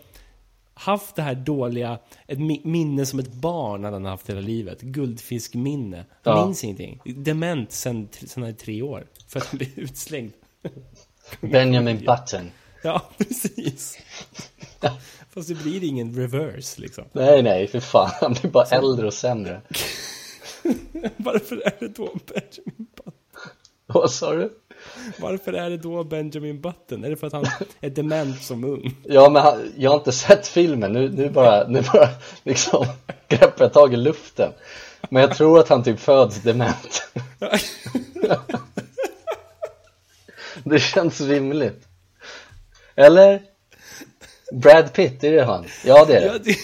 haft 0.83 1.17
det 1.17 1.23
här 1.23 1.35
dåliga, 1.35 1.99
ett 2.27 2.39
mi- 2.39 2.67
minne 2.67 3.07
som 3.07 3.19
ett 3.19 3.33
barn 3.33 3.85
hade 3.85 3.97
han 3.97 4.05
haft 4.05 4.31
hela 4.31 4.41
livet. 4.41 4.81
Guldfiskminne. 4.81 5.97
Han 5.97 6.37
Ja. 6.37 6.47
minns 6.47 6.65
ingenting. 6.65 7.01
Dement 7.05 7.73
sen, 7.73 8.09
sen 8.13 8.43
han 8.43 8.53
är 8.53 8.57
tre 8.57 8.83
år. 8.83 9.07
För 9.29 9.41
att 9.41 9.47
han 9.47 9.59
blev 9.59 9.79
utslängd. 9.79 10.33
Benjamin 11.41 11.99
Button. 11.99 12.51
Ja, 12.83 13.03
precis. 13.19 13.99
Fast 15.31 15.49
det 15.49 15.55
blir 15.55 15.85
ingen 15.85 16.15
reverse 16.17 16.81
liksom. 16.81 17.05
Nej, 17.13 17.43
nej, 17.43 17.67
för 17.67 17.81
fan. 17.81 18.11
Han 18.21 18.33
blir 18.33 18.51
bara 18.51 18.65
äldre 18.65 19.07
och 19.07 19.15
sämre. 19.15 19.61
Varför 21.17 21.57
är 21.57 21.77
det 21.81 21.89
då 21.89 22.05
Benjamin 22.27 22.87
Button? 22.97 23.13
Vad 23.87 24.11
sa 24.11 24.33
du? 24.35 24.53
Varför 25.19 25.53
är 25.53 25.71
det 25.71 25.77
då 25.77 26.05
Benjamin 26.05 26.61
Button? 26.61 27.05
Är 27.05 27.11
det 27.11 27.17
för 27.17 27.27
att 27.27 27.33
han 27.33 27.47
är 27.81 27.91
dement 27.91 28.43
som 28.43 28.65
ung? 28.65 28.95
Ja, 29.05 29.29
men 29.31 29.43
han, 29.43 29.73
jag 29.77 29.91
har 29.91 29.99
inte 29.99 30.13
sett 30.13 30.49
filmen. 30.49 30.93
Nu, 30.93 31.09
nu 31.09 31.31
bara, 31.31 31.69
nu 31.69 31.83
bara 31.93 32.09
liksom 32.43 32.87
greppar 33.29 33.65
jag 33.65 33.73
tag 33.73 33.95
i 33.95 33.97
luften. 33.97 34.53
Men 35.11 35.23
jag 35.23 35.37
tror 35.37 35.59
att 35.59 35.69
han 35.69 35.85
typ 35.85 36.01
föds 36.01 36.43
dement. 36.43 37.03
Det 40.65 40.79
känns 40.79 41.21
rimligt. 41.21 41.89
Eller? 42.95 43.43
Brad 44.53 44.93
Pitt, 44.93 45.25
är 45.25 45.33
det 45.33 45.45
han? 45.45 45.67
Ja, 45.85 46.05
det 46.05 46.17
är 46.17 46.27
Ja, 46.27 46.39
det. 46.45 46.57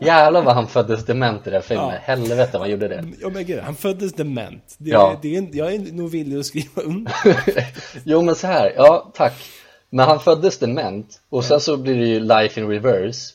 Det, 0.00 0.06
Jävlar 0.06 0.42
vad 0.42 0.54
han 0.54 0.66
föddes 0.66 1.04
dement 1.04 1.46
i 1.46 1.50
den 1.50 1.62
filmen. 1.62 1.88
Ja. 1.90 1.98
Helvete 2.02 2.48
vad 2.52 2.60
han 2.60 2.70
gjorde 2.70 2.88
det. 2.88 3.04
ja 3.20 3.28
men 3.28 3.44
gud, 3.46 3.60
han 3.60 3.74
föddes 3.74 4.12
dement. 4.12 4.74
Det, 4.78 4.90
Ja. 4.90 5.18
det 5.22 5.36
en- 5.36 5.50
jag 5.52 5.74
är 5.74 5.78
nog 5.92 6.10
villig 6.10 6.38
att 6.38 6.46
skriva 6.46 6.82
under. 6.82 7.12
jo 8.04 8.22
men 8.22 8.34
så 8.34 8.46
här, 8.46 8.72
ja 8.76 9.10
tack 9.14 9.32
Men 9.90 10.08
han 10.08 10.20
föddes 10.20 10.58
dement 10.58 11.20
och 11.28 11.44
sen 11.44 11.60
så 11.60 11.76
blir 11.76 11.94
det 11.98 12.06
ju 12.06 12.20
life 12.20 12.60
in 12.60 12.68
reverse 12.68 13.34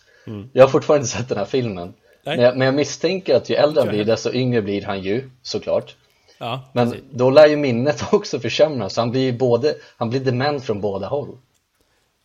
Jag 0.53 0.63
har 0.63 0.69
fortfarande 0.69 1.03
inte 1.03 1.17
sett 1.17 1.29
den 1.29 1.37
här 1.37 1.45
filmen 1.45 1.93
Mm. 2.25 2.35
Men 2.37 2.45
jag, 2.45 2.57
men 2.57 2.65
jag 2.65 2.75
misstänker 2.75 3.35
att 3.35 3.49
ju 3.49 3.55
äldre 3.55 3.81
han 3.81 3.89
blir 3.89 4.05
desto 4.05 4.33
yngre 4.33 4.61
blir 4.61 4.81
han 4.85 5.01
ju 5.01 5.29
såklart 5.41 5.95
Ja, 6.37 6.69
Men 6.73 6.89
precis. 6.91 7.05
då 7.11 7.29
lär 7.29 7.47
ju 7.47 7.55
minnet 7.57 8.03
också 8.13 8.39
försämras 8.39 8.93
så 8.93 9.01
han 9.01 9.11
blir 9.11 9.33
både, 9.33 9.73
han 9.97 10.09
blir 10.09 10.19
dement 10.19 10.63
från 10.63 10.81
båda 10.81 11.07
håll 11.07 11.37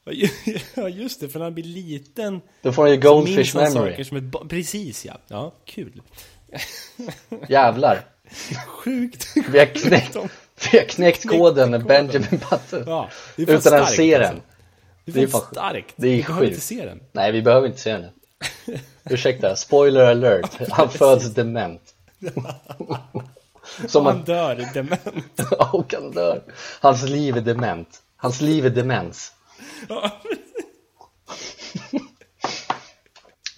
Ja, 0.75 0.89
just 0.89 1.21
det, 1.21 1.29
för 1.29 1.39
när 1.39 1.47
han 1.47 1.55
blir 1.55 1.65
liten 1.65 2.41
Då 2.63 2.73
får 2.73 2.83
han 2.83 2.91
ju 2.91 3.01
goldfish 3.01 3.57
memory 3.57 4.05
som 4.05 4.17
ett 4.17 4.49
Precis 4.49 5.05
ja, 5.05 5.19
ja, 5.29 5.53
kul. 5.65 6.03
Jävlar 7.49 8.01
Sjukt. 8.67 9.29
Vi 9.49 9.59
har 9.59 9.67
knäckt, 9.67 10.17
vi 10.73 10.79
har 10.79 10.85
knäckt 10.87 11.29
koden 11.29 11.71
med 11.71 11.83
koden. 11.83 12.09
Benjamin 12.11 12.41
Button 12.51 12.85
Ja, 12.87 13.09
Utan 13.37 13.75
att 13.75 13.91
se 13.93 14.19
den 14.19 14.27
alltså. 14.29 14.43
Det 15.05 15.23
är, 15.23 15.27
fan 15.27 15.43
starkt. 15.53 15.95
det 15.97 16.09
är 16.09 16.17
Vi 16.17 16.23
behöver 16.23 16.41
sjukt. 16.41 16.51
inte 16.53 16.67
se 16.67 16.85
den. 16.85 17.01
Nej 17.13 17.33
vi 17.33 17.43
behöver 17.43 17.67
inte 17.67 17.81
se 17.81 17.93
den 17.93 18.11
Ursäkta, 19.11 19.57
spoiler 19.57 20.05
alert 20.11 20.71
Han 20.71 20.91
föds 20.91 21.35
dement 21.35 21.81
Som 23.87 24.07
han 24.07 24.25
dör 24.25 24.69
dement. 24.75 25.41
och 25.73 25.95
han 25.95 26.11
dör 26.11 26.43
Hans 26.81 27.03
liv 27.09 27.37
är 27.37 27.41
dement 27.41 28.03
Hans 28.17 28.41
liv 28.41 28.67
är 28.67 28.71
demens 28.71 29.33
Ja. 29.89 30.21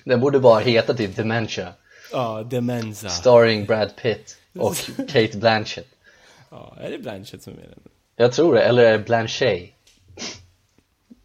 Den 0.05 0.21
borde 0.21 0.41
bara 0.41 0.61
heta 0.61 0.95
typ 0.95 1.17
Dementia 1.17 1.73
Ja, 2.13 2.43
demensa. 2.43 3.09
Starring 3.09 3.67
Brad 3.67 3.97
Pitt 3.97 4.39
och 4.59 4.77
Kate 5.09 5.39
Blanchett 5.39 5.89
Ja, 6.51 6.77
är 6.81 6.91
det 6.91 6.99
Blanchett 6.99 7.43
som 7.43 7.53
är 7.53 7.63
den? 7.63 7.81
Jag 8.17 8.33
tror 8.33 8.55
det, 8.55 8.63
eller 8.63 8.83
är 8.83 8.99
det 8.99 9.05
Blanchet? 9.05 9.71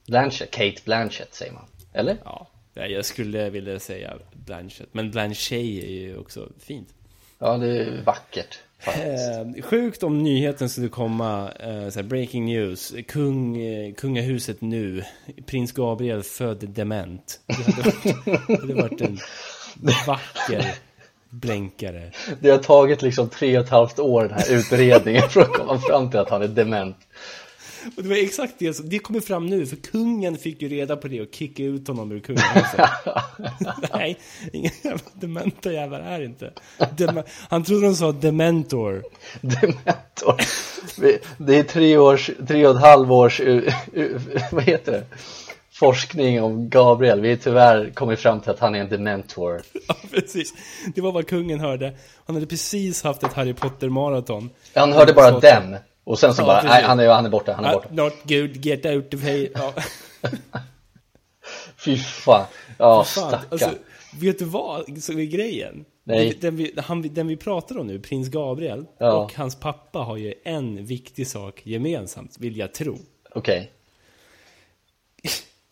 Blanchett, 0.08 0.52
Kate 0.52 0.82
Blanchett 0.86 1.34
säger 1.34 1.54
man 1.54 1.66
Eller? 1.94 2.18
Ja, 2.24 2.48
jag 2.74 3.06
skulle 3.06 3.50
vilja 3.50 3.80
säga 3.80 4.18
Blanchett. 4.34 4.90
Men 4.92 5.12
Blanchet 5.12 5.60
är 5.84 5.92
ju 5.92 6.18
också 6.18 6.50
fint. 6.60 6.90
Ja, 7.40 7.58
det 7.58 7.78
är 7.78 8.02
vackert. 8.06 8.60
Eh, 8.86 9.64
sjukt 9.64 10.04
om 10.04 10.24
nyheten 10.24 10.70
skulle 10.70 10.90
komma, 10.90 11.52
eh, 11.60 11.90
såhär, 11.90 12.04
breaking 12.04 12.46
news, 12.46 12.94
kung, 13.08 13.58
eh, 13.58 13.94
kungahuset 13.94 14.62
nu, 14.62 15.04
prins 15.46 15.72
Gabriel 15.72 16.24
född 16.24 16.70
dement. 16.70 17.40
Det 17.48 17.54
hade 17.54 17.82
varit, 17.84 18.48
det 18.48 18.56
hade 18.62 18.74
varit 18.74 19.02
en 19.02 19.20
vacker 20.08 20.76
blänkare. 21.30 22.12
Det 22.40 22.50
har 22.50 22.58
tagit 22.58 23.02
liksom 23.02 23.30
tre 23.30 23.58
och 23.58 23.64
ett 23.64 23.70
halvt 23.70 24.00
år 24.00 24.24
den 24.24 24.34
här 24.34 24.54
utredningen 24.54 25.30
för 25.30 25.42
att 25.42 25.54
komma 25.54 25.80
fram 25.80 26.10
till 26.10 26.20
att 26.20 26.30
han 26.30 26.42
är 26.42 26.48
dement. 26.48 26.98
Och 27.96 28.04
det 28.04 28.10
var 28.10 28.16
exakt 28.16 28.54
det 28.58 28.74
som, 28.74 28.90
det 28.90 29.00
kommer 29.00 29.20
fram 29.20 29.46
nu, 29.46 29.66
för 29.66 29.76
kungen 29.76 30.38
fick 30.38 30.62
ju 30.62 30.70
reda 30.70 30.98
på 30.98 31.08
det 31.08 31.22
och 31.22 31.28
kickade 31.32 31.70
ut 31.70 31.88
honom 31.88 32.12
ur 32.12 32.20
kungahuset. 32.20 32.90
Nej, 33.94 34.20
ingen 34.54 34.72
jävla 34.82 35.04
dementa 35.14 35.72
jävlar 35.72 36.00
är 36.00 36.24
inte. 36.24 36.54
Dem 36.98 37.24
han 37.50 37.64
trodde 37.64 37.86
de 37.86 37.96
sa 37.96 38.12
dementor. 38.12 39.04
Dementor. 39.42 40.42
Det 41.38 41.56
är 41.58 41.64
tre 41.64 41.98
års, 41.98 42.32
tre 42.48 42.68
och 42.68 42.76
ett 42.76 42.82
halvt 42.82 43.12
års, 43.12 43.40
uh, 43.40 43.64
uh, 43.98 44.22
vad 44.52 44.64
heter 44.64 44.92
det? 44.92 45.04
Forskning 45.72 46.44
om 46.44 46.70
Gabriel. 46.70 47.22
Vi 47.22 47.30
har 47.30 47.36
tyvärr 47.36 47.92
kommit 47.94 48.20
fram 48.20 48.40
till 48.40 48.52
att 48.52 48.60
han 48.60 48.76
är 48.76 48.80
en 48.80 48.90
dementor. 48.90 49.62
Ja, 49.88 49.96
precis. 50.12 50.54
Det 50.96 51.02
var 51.02 51.12
vad 51.12 51.28
kungen 51.28 51.60
hörde. 51.60 51.94
Han 52.26 52.36
hade 52.36 52.48
precis 52.48 53.04
haft 53.04 53.24
ett 53.24 53.34
Harry 53.34 53.54
Potter-maraton. 53.54 54.50
Han 54.76 54.94
hörde 54.94 55.14
bara 55.14 55.40
dem 55.40 55.76
och 56.04 56.20
sen 56.20 56.34
så 56.34 56.42
Ja, 56.42 56.46
bara, 56.46 56.56
precis. 56.62 56.70
nej 56.72 56.84
han 56.84 57.00
är, 57.00 57.08
han 57.10 57.26
är 57.26 57.30
borta, 57.30 57.54
han 57.54 57.66
är 57.66 57.70
Ah, 57.70 57.74
borta. 57.74 57.90
not 57.94 58.14
good, 58.24 58.66
get 58.66 58.86
out 58.86 59.14
of 59.14 59.22
here. 59.22 59.50
Ja, 59.54 59.74
Fy 61.78 61.98
fan. 61.98 62.46
Ja, 62.78 63.04
stackarn. 63.04 63.40
Alltså, 63.52 63.70
vet 64.22 64.40
du 64.40 64.46
vad 64.46 65.04
som 65.04 65.20
är 65.20 65.24
grejen? 65.26 65.86
Nej. 66.04 66.38
Den 66.42 66.56
vi, 66.56 66.74
han, 66.78 67.02
den 67.14 67.28
vi 67.28 67.38
pratar 67.38 67.78
om 67.78 67.88
nu, 67.88 68.00
prins 68.00 68.30
Gabriel, 68.30 68.86
Ja. 68.98 69.14
och 69.14 69.34
hans 69.34 69.56
pappa 69.56 70.00
har 70.00 70.18
ju 70.18 70.34
en 70.44 70.86
viktig 70.86 71.28
sak 71.28 71.62
gemensamt, 71.66 72.38
vill 72.40 72.58
jag 72.58 72.74
tro. 72.74 72.98
Okej. 73.36 73.72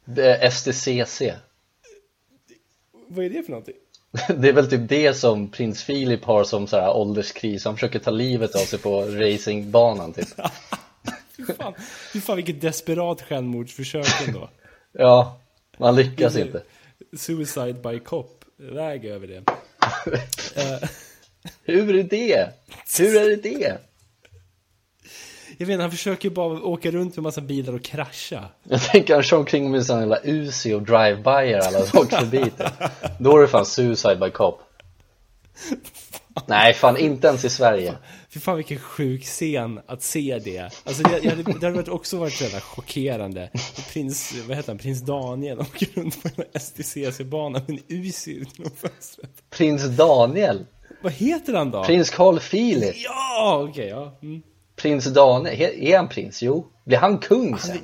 Är 0.17 0.49
STCC. 0.49 1.21
Vad 3.07 3.25
är 3.25 3.29
det 3.29 3.43
för 3.43 3.49
någonting? 3.51 3.75
Det 4.11 4.49
är 4.49 4.53
väl 4.53 4.69
typ 4.69 4.89
det 4.89 5.13
som 5.13 5.47
prins 5.47 5.85
Philip 5.85 6.25
har 6.25 6.43
som 6.43 6.67
så 6.67 6.79
här 6.79 6.97
ålderskris. 6.97 7.65
Han 7.65 7.75
försöker 7.75 7.99
ta 7.99 8.11
livet 8.11 8.55
av 8.55 8.59
sig 8.59 8.79
på 8.79 9.01
racingbanan 9.01 10.13
typ. 10.13 10.27
Fy 11.37 11.53
fan, 11.53 11.73
fy 12.13 12.21
fan 12.21 12.35
vilket 12.35 12.61
desperat 12.61 13.21
självmordsförsök 13.21 14.27
ändå. 14.27 14.49
Ja, 14.93 15.39
man 15.77 15.95
lyckas 15.95 16.37
inte. 16.37 16.63
Suicide 17.17 17.73
by 17.73 17.99
cop, 17.99 18.45
väg 18.57 19.05
över 19.05 19.27
det. 19.27 19.43
Hur 21.63 21.95
är 21.95 22.03
det? 22.03 22.49
Hur 22.99 23.31
är 23.31 23.35
det? 23.35 23.77
Jag 25.61 25.65
vet 25.67 25.73
inte, 25.73 25.81
han 25.81 25.91
försöker 25.91 26.29
ju 26.29 26.35
bara 26.35 26.63
åka 26.63 26.91
runt 26.91 27.15
med 27.15 27.23
massa 27.23 27.41
bilar 27.41 27.73
och 27.73 27.83
krascha. 27.83 28.43
Jag 28.63 28.81
tänker 28.81 29.13
han 29.13 29.23
kör 29.23 29.37
omkring 29.37 29.71
med 29.71 29.85
sån 29.85 29.99
jävla 29.99 30.19
Uzi 30.23 30.73
och 30.73 30.81
drive-byer 30.81 31.59
alla 31.59 31.85
som 31.85 31.99
åker 31.99 32.17
förbi 32.17 32.43
typ. 32.43 32.73
Då 33.19 33.37
är 33.37 33.41
det 33.41 33.47
fan 33.47 33.65
suicide 33.65 34.15
by 34.15 34.29
cop. 34.29 34.61
Nej, 36.45 36.73
fan 36.73 36.97
inte 36.97 37.27
ens 37.27 37.45
i 37.45 37.49
Sverige. 37.49 37.93
Fy 38.29 38.39
fan 38.39 38.57
vilken 38.57 38.79
sjuk 38.79 39.23
scen 39.23 39.79
att 39.85 40.03
se 40.03 40.39
det. 40.43 40.59
Alltså 40.83 41.03
det, 41.03 41.29
hade, 41.29 41.43
det 41.43 41.53
hade 41.53 41.71
varit 41.71 41.87
också 41.87 42.17
varit 42.17 42.33
så 42.33 42.59
chockerande. 42.59 43.49
Prins, 43.93 44.33
vad 44.47 44.57
heter 44.57 44.69
han, 44.71 44.77
prins 44.77 45.01
Daniel 45.01 45.59
åker 45.59 45.87
runt 45.93 46.23
på 46.23 46.29
en 46.35 46.61
STCC-bana 46.61 47.61
med 47.67 47.69
en 47.69 47.97
Uzi 47.97 48.31
ut 48.31 48.57
genom 48.57 48.71
fönstret. 48.75 49.31
Prins 49.49 49.97
Daniel. 49.97 50.65
Vad 51.01 51.13
heter 51.13 51.53
han 51.53 51.71
då? 51.71 51.83
Prins 51.83 52.09
Carl 52.09 52.39
Philip. 52.39 52.95
Ja, 52.95 53.67
okej, 53.69 53.87
ja. 53.87 54.17
Mm. 54.21 54.41
Prins 54.81 55.05
Daniel. 55.05 55.83
Är 55.83 55.97
han 55.97 56.07
prins? 56.07 56.41
Jo. 56.41 56.67
Blir 56.83 56.97
han 56.97 57.17
kung 57.17 57.57
sen? 57.57 57.77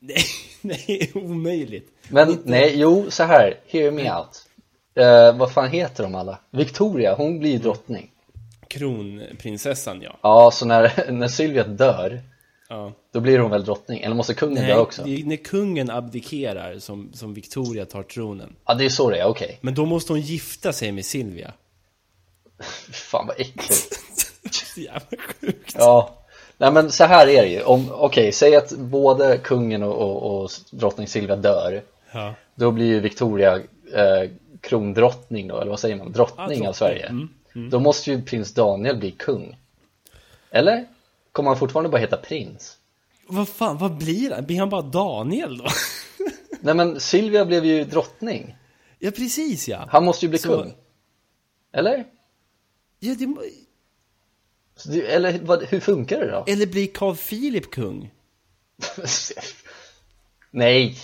Nej, 0.00 0.24
nej, 0.60 1.12
omöjligt. 1.14 1.88
Men 2.08 2.38
nej, 2.44 2.72
jo, 2.76 3.06
så 3.08 3.22
här. 3.22 3.60
Hear 3.66 3.90
me 3.90 4.12
out. 4.12 4.42
Eh, 4.94 5.36
vad 5.38 5.52
fan 5.52 5.70
heter 5.70 6.02
de 6.02 6.14
alla? 6.14 6.38
Victoria, 6.50 7.14
hon 7.14 7.38
blir 7.38 7.58
drottning. 7.58 8.10
Kronprinsessan, 8.68 10.02
ja. 10.02 10.18
Ja, 10.22 10.50
så 10.50 10.66
när, 10.66 11.10
när 11.12 11.28
Sylvia 11.28 11.64
dör, 11.64 12.22
ja. 12.68 12.92
då 13.12 13.20
blir 13.20 13.38
hon 13.38 13.50
väl 13.50 13.64
drottning? 13.64 14.00
Eller 14.00 14.14
måste 14.14 14.34
kungen 14.34 14.62
Nej, 14.62 14.74
dö 14.74 14.80
också? 14.80 15.04
det 15.04 15.20
är 15.20 15.24
när 15.24 15.36
kungen 15.36 15.90
abdikerar 15.90 16.78
som, 16.78 17.12
som 17.12 17.34
Victoria 17.34 17.86
tar 17.86 18.02
tronen. 18.02 18.56
Ja, 18.66 18.74
det 18.74 18.84
är 18.84 18.88
så 18.88 19.10
det 19.10 19.18
är, 19.18 19.26
okej. 19.26 19.58
Men 19.60 19.74
då 19.74 19.86
måste 19.86 20.12
hon 20.12 20.20
gifta 20.20 20.72
sig 20.72 20.92
med 20.92 21.04
Silvia. 21.04 21.52
Fan 22.92 23.26
vad 23.26 23.40
äckligt. 23.40 24.00
Så 24.54 24.80
jävla 24.80 25.00
sjukt. 25.40 25.74
Ja, 25.78 26.14
nej 26.58 26.72
men 26.72 26.90
så 26.92 27.04
här 27.04 27.26
är 27.28 27.42
det 27.42 27.48
ju. 27.48 27.62
Okej, 27.90 28.32
säg 28.32 28.56
att 28.56 28.72
både 28.72 29.38
kungen 29.38 29.82
och, 29.82 29.94
och, 29.96 30.42
och 30.42 30.50
drottning 30.70 31.08
Silvia 31.08 31.36
dör. 31.36 31.82
Ja. 32.12 32.34
Då 32.54 32.70
blir 32.70 32.86
ju 32.86 33.00
Victoria 33.00 33.56
eh, 33.94 34.30
krondrottning 34.60 35.48
då, 35.48 35.60
eller 35.60 35.70
vad 35.70 35.80
säger 35.80 35.96
man? 35.96 36.12
Drottning 36.12 36.46
drottning. 36.46 36.68
av 36.68 36.72
Sverige. 36.72 37.06
Mm, 37.06 37.28
Då 37.70 37.80
måste 37.80 38.10
ju 38.10 38.22
prins 38.22 38.54
Daniel 38.54 38.96
bli 38.96 39.10
kung. 39.10 39.56
Eller? 40.50 40.86
Kommer 41.32 41.50
han 41.50 41.58
fortfarande 41.58 41.88
bara 41.90 41.98
heta 42.00 42.16
prins? 42.16 42.78
Vad 43.26 43.48
fan, 43.48 43.78
vad 43.78 43.96
blir 43.98 44.30
han? 44.30 44.44
Blir 44.46 44.58
han 44.58 44.70
bara 44.70 44.82
Daniel 44.82 45.58
då? 45.58 45.64
Nej 46.60 46.74
men 46.74 47.00
Silvia 47.00 47.44
blev 47.44 47.64
ju 47.64 47.84
drottning. 47.84 48.56
ja, 48.98 49.10
precis 49.10 49.68
ja. 49.68 49.84
Han 49.88 50.04
måste 50.04 50.24
ju 50.26 50.30
bli 50.30 50.38
Så- 50.38 50.48
kung. 50.48 50.74
Eller? 51.72 52.04
ja 53.00 53.14
det, 53.18 53.34
Det- 54.86 55.06
Eller 55.14 55.38
vad, 55.38 55.62
hur 55.64 55.80
funkar 55.80 56.20
det 56.20 56.30
då? 56.30 56.44
eller 56.52 56.66
blir 56.66 56.86
Carl 56.86 57.16
Philip 57.16 57.70
kung? 57.70 58.10
Nej. 60.50 60.96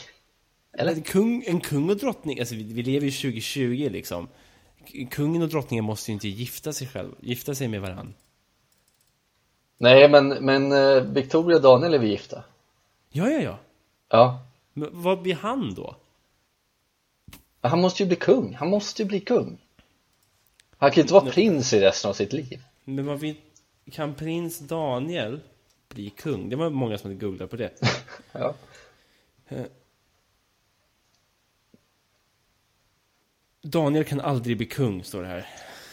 Eller? 0.73 0.93
En 0.93 1.03
kung, 1.03 1.45
en 1.47 1.61
kung 1.61 1.91
och 1.91 1.97
drottning, 1.97 2.41
alltså 2.41 2.55
vi, 2.55 2.63
vi 2.63 2.83
lever 2.83 3.07
ju 3.07 3.13
2020 3.13 3.89
liksom. 3.93 4.29
Kungen 5.11 5.43
och 5.43 5.49
drottningen 5.49 5.85
måste 5.85 6.11
ju 6.11 6.13
inte 6.15 6.29
gifta 6.29 6.73
sig 6.73 6.87
själv, 6.87 7.15
gifta 7.21 7.55
sig 7.55 7.69
med 7.69 7.81
varann. 7.81 8.15
Nej 9.79 10.09
men, 10.09 10.29
men 10.29 10.73
eh, 10.73 11.03
Victoria 11.03 11.57
och 11.57 11.63
Daniel 11.63 11.95
är 11.95 11.99
vi 11.99 12.09
gifta. 12.09 12.45
Ja, 13.11 13.31
ja, 13.31 13.41
ja. 13.41 13.59
Ja. 14.09 14.47
Men 14.73 14.89
vad 14.93 15.23
blir 15.23 15.35
han 15.35 15.75
då? 15.75 15.97
Han 17.61 17.81
måste 17.81 18.03
ju 18.03 18.07
bli 18.07 18.17
kung, 18.17 18.55
han 18.55 18.69
måste 18.71 19.03
ju 19.03 19.09
bli 19.09 19.21
kung. 19.21 19.59
Han 20.79 20.91
kan 20.91 20.97
ju 20.97 21.03
inte 21.03 21.15
vara 21.15 21.31
prins 21.31 21.73
i 21.73 21.81
resten 21.81 22.09
av 22.09 22.15
sitt 22.15 22.33
liv. 22.33 22.61
Men 22.85 23.07
vad 23.07 23.21
vi, 23.21 23.37
kan 23.91 24.15
prins 24.15 24.59
Daniel 24.59 25.41
bli 25.89 26.11
kung? 26.11 26.49
Det 26.49 26.57
var 26.57 26.71
många 26.71 26.99
som 26.99 27.11
hade 27.11 27.21
googlat 27.21 27.51
på 27.51 27.57
det. 27.57 27.71
Ja. 28.33 28.55
Daniel 33.63 34.05
kan 34.05 34.21
aldrig 34.21 34.57
bli 34.57 34.67
kung, 34.67 35.05
står 35.05 35.23
det 35.23 35.29
här. 35.29 35.47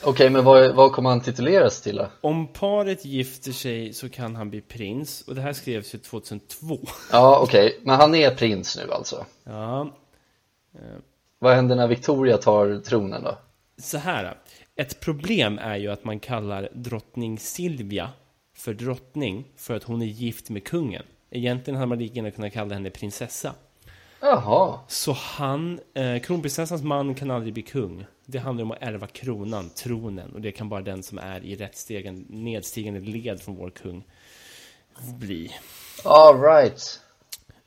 Okej, 0.03 0.29
men 0.29 0.43
vad, 0.43 0.75
vad 0.75 0.91
kommer 0.91 1.09
han 1.09 1.21
tituleras 1.21 1.81
till 1.81 1.95
då? 1.95 2.07
Om 2.21 2.47
paret 2.47 3.05
gifter 3.05 3.51
sig 3.51 3.93
så 3.93 4.09
kan 4.09 4.35
han 4.35 4.49
bli 4.49 4.61
prins. 4.61 5.21
Och 5.21 5.35
det 5.35 5.41
här 5.41 5.53
skrevs 5.53 5.95
ju 5.95 5.99
2002. 5.99 6.79
Ja, 7.11 7.39
okej, 7.43 7.79
men 7.83 7.95
han 7.95 8.15
är 8.15 8.35
prins 8.35 8.77
nu 8.77 8.91
alltså. 8.91 9.25
Ja, 9.43 9.89
Vad 11.39 11.55
händer 11.55 11.75
när 11.75 11.87
Victoria 11.87 12.37
tar 12.37 12.79
tronen 12.85 13.23
då? 13.23 13.37
så 13.81 13.97
här. 13.97 14.37
Ett 14.79 14.99
problem 14.99 15.59
är 15.59 15.75
ju 15.77 15.91
att 15.91 16.03
man 16.03 16.19
kallar 16.19 16.69
drottning 16.73 17.39
Silvia 17.39 18.09
för 18.55 18.73
drottning 18.73 19.45
för 19.55 19.75
att 19.75 19.83
hon 19.83 20.01
är 20.01 20.05
gift 20.05 20.49
med 20.49 20.63
kungen. 20.63 21.03
Egentligen 21.29 21.75
hade 21.75 21.89
man 21.89 21.97
lika 21.97 22.15
gärna 22.15 22.31
kunnat 22.31 22.53
kalla 22.53 22.73
henne 22.73 22.89
prinsessa. 22.89 23.53
Jaha, 24.19 24.79
Så 24.87 25.11
han, 25.11 25.79
eh, 25.93 26.19
kronprinsessans 26.21 26.83
man 26.83 27.15
kan 27.15 27.31
aldrig 27.31 27.53
bli 27.53 27.63
kung. 27.63 28.05
Det 28.25 28.37
handlar 28.37 28.63
om 28.63 28.71
att 28.71 28.81
ärva 28.81 29.07
kronan, 29.07 29.69
tronen. 29.69 30.33
Och 30.33 30.41
det 30.41 30.51
kan 30.51 30.69
bara 30.69 30.81
den 30.81 31.03
som 31.03 31.17
är 31.17 31.45
i 31.45 31.55
rätt 31.55 31.77
stegen, 31.77 32.25
nedstigande 32.29 32.99
led 32.99 33.41
från 33.41 33.55
vår 33.55 33.69
kung 33.69 34.03
bli. 35.19 35.51
alright. 36.05 36.99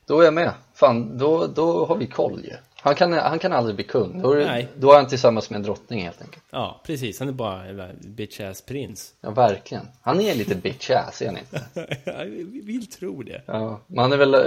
Då 0.07 0.20
är 0.20 0.25
jag 0.25 0.35
med. 0.35 0.53
Fan, 0.75 1.18
då, 1.18 1.46
då 1.46 1.87
har 1.87 1.96
vi 1.96 2.07
koll 2.07 2.44
ju. 2.44 2.57
Han 2.83 2.95
kan, 2.95 3.12
han 3.12 3.38
kan 3.38 3.53
aldrig 3.53 3.75
bli 3.77 3.85
kung. 3.85 4.23
Då 4.23 4.35
Nej. 4.35 4.69
då 4.77 4.93
är 4.93 4.97
han 4.97 5.07
tillsammans 5.09 5.51
med 5.51 5.57
en 5.57 5.62
drottning 5.62 6.03
helt 6.03 6.23
enkelt. 6.23 6.45
Ja, 6.51 6.81
precis. 6.87 7.19
Han 7.19 7.29
är 7.29 7.33
bara 7.33 7.64
en 7.64 7.99
bitch-ass 8.01 8.64
prins. 8.66 9.14
Ja, 9.21 9.31
verkligen. 9.31 9.88
Han 10.03 10.21
är 10.21 10.35
lite 10.35 10.55
bitch 10.55 10.90
ass, 10.90 11.23
är 11.23 11.27
han 11.27 11.38
inte? 11.38 11.62
Jag 12.05 12.25
vill 12.64 12.87
tro 12.87 13.23
det. 13.23 13.43
Ja, 13.47 13.81
men 13.87 13.99
han 13.99 14.12
är 14.12 14.16
väl 14.16 14.35
eh, 14.35 14.40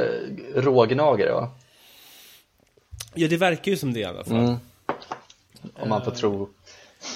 rågnagare 0.61 1.31
va? 1.33 1.49
Ja, 3.13 3.27
det 3.27 3.37
verkar 3.37 3.71
ju 3.71 3.77
som 3.77 3.93
det 3.93 3.99
i 3.99 4.03
alla 4.03 4.23
fall. 4.23 4.37
Mm. 4.37 4.55
Om 5.73 5.89
man 5.89 6.05
får 6.05 6.11
tro 6.11 6.49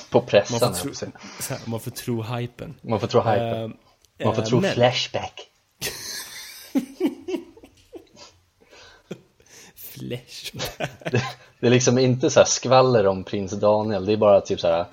på 0.10 0.22
pressen. 0.22 0.58
Man 0.62 0.74
får, 0.74 0.90
tro, 0.90 1.12
här, 1.50 1.60
man 1.70 1.80
får 1.80 1.92
tro 1.92 2.22
hypen. 2.22 2.74
man 2.82 3.00
får 3.00 3.08
tro 3.08 3.22
hypen. 3.22 3.78
Eh, 4.18 4.26
man 4.26 4.36
får 4.36 4.42
eh, 4.42 4.48
tro 4.48 4.60
men- 4.62 4.74
flashback. 4.74 5.42
Flash. 10.00 10.52
Det 11.60 11.68
är 11.68 11.70
liksom 11.70 11.98
inte 11.98 12.30
så 12.30 12.40
här 12.40 12.48
skvaller 12.48 13.08
om 13.08 13.24
prins 13.24 13.52
Daniel, 13.52 14.06
det 14.06 14.14
är 14.14 14.18
bara 14.18 14.42
typ 14.42 14.60
så 14.60 14.68
här 14.68 14.86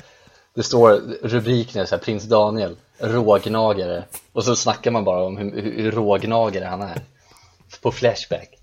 Det 0.54 0.62
står 0.62 0.90
rubriken 1.22 1.82
är 1.82 1.86
så 1.86 1.96
här, 1.96 2.02
Prins 2.02 2.24
Daniel, 2.24 2.76
rågnagare. 2.98 4.04
Och 4.32 4.44
så 4.44 4.56
snackar 4.56 4.90
man 4.90 5.04
bara 5.04 5.24
om 5.24 5.36
hur, 5.36 5.62
hur, 5.62 5.90
rågnagare 5.90 6.64
han 6.64 6.82
är. 6.82 7.00
På 7.82 7.92
Flashback. 7.92 8.58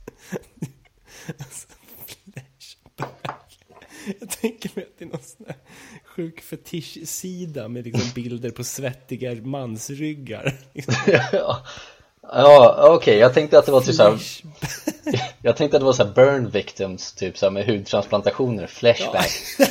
Jag 4.20 4.30
tänker 4.30 4.72
mig 4.76 4.84
att 4.86 4.98
det 4.98 5.06
är 5.06 5.10
någon 5.10 5.22
sån 5.22 5.46
här 5.48 5.56
sjuk 6.06 6.42
fetischsida 6.42 7.68
med 7.68 7.86
liksom 7.86 8.12
bilder 8.16 8.52
på 8.52 8.64
svettiga 8.64 9.36
mansryggar. 9.36 10.54
Ja, 11.32 11.66
ja 12.32 12.76
okej, 12.80 12.96
okay. 12.96 13.18
jag 13.18 13.34
tänkte 13.34 13.60
att 13.60 13.66
det 13.66 13.72
var 13.72 13.82
typ 13.82 13.96
såhär 13.96 14.20
Jag 15.42 15.58
tänkte 15.58 15.78
att 15.78 15.82
det 15.82 15.86
var 15.86 15.94
såhär 15.94 16.14
burn 16.14 16.50
victims, 16.50 17.14
typ 17.14 17.38
såhär 17.38 17.52
med 17.52 17.66
hudtransplantationer, 17.66 18.68
flashback. 18.68 19.32
Ja. 19.60 19.66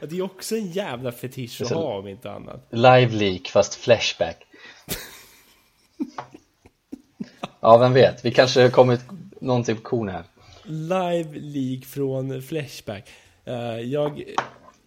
Det 0.00 0.18
är 0.18 0.22
också 0.22 0.56
en 0.56 0.70
jävla 0.72 1.12
fetisch 1.12 1.62
att 1.62 1.70
ha 1.70 1.98
om 1.98 2.08
inte 2.08 2.30
annat. 2.30 2.66
Live 2.70 3.08
leak 3.08 3.48
fast 3.48 3.74
flashback. 3.74 4.46
Ja, 7.60 7.76
vem 7.76 7.92
vet, 7.92 8.24
vi 8.24 8.30
kanske 8.30 8.62
har 8.62 8.68
kommit 8.68 9.00
någon 9.40 9.64
typ 9.64 9.82
korn 9.82 10.08
här. 10.08 10.24
Live 10.62 11.38
leak 11.38 11.84
från 11.84 12.42
Flashback. 12.42 13.08
Uh, 13.48 13.80
Jag 13.80 14.22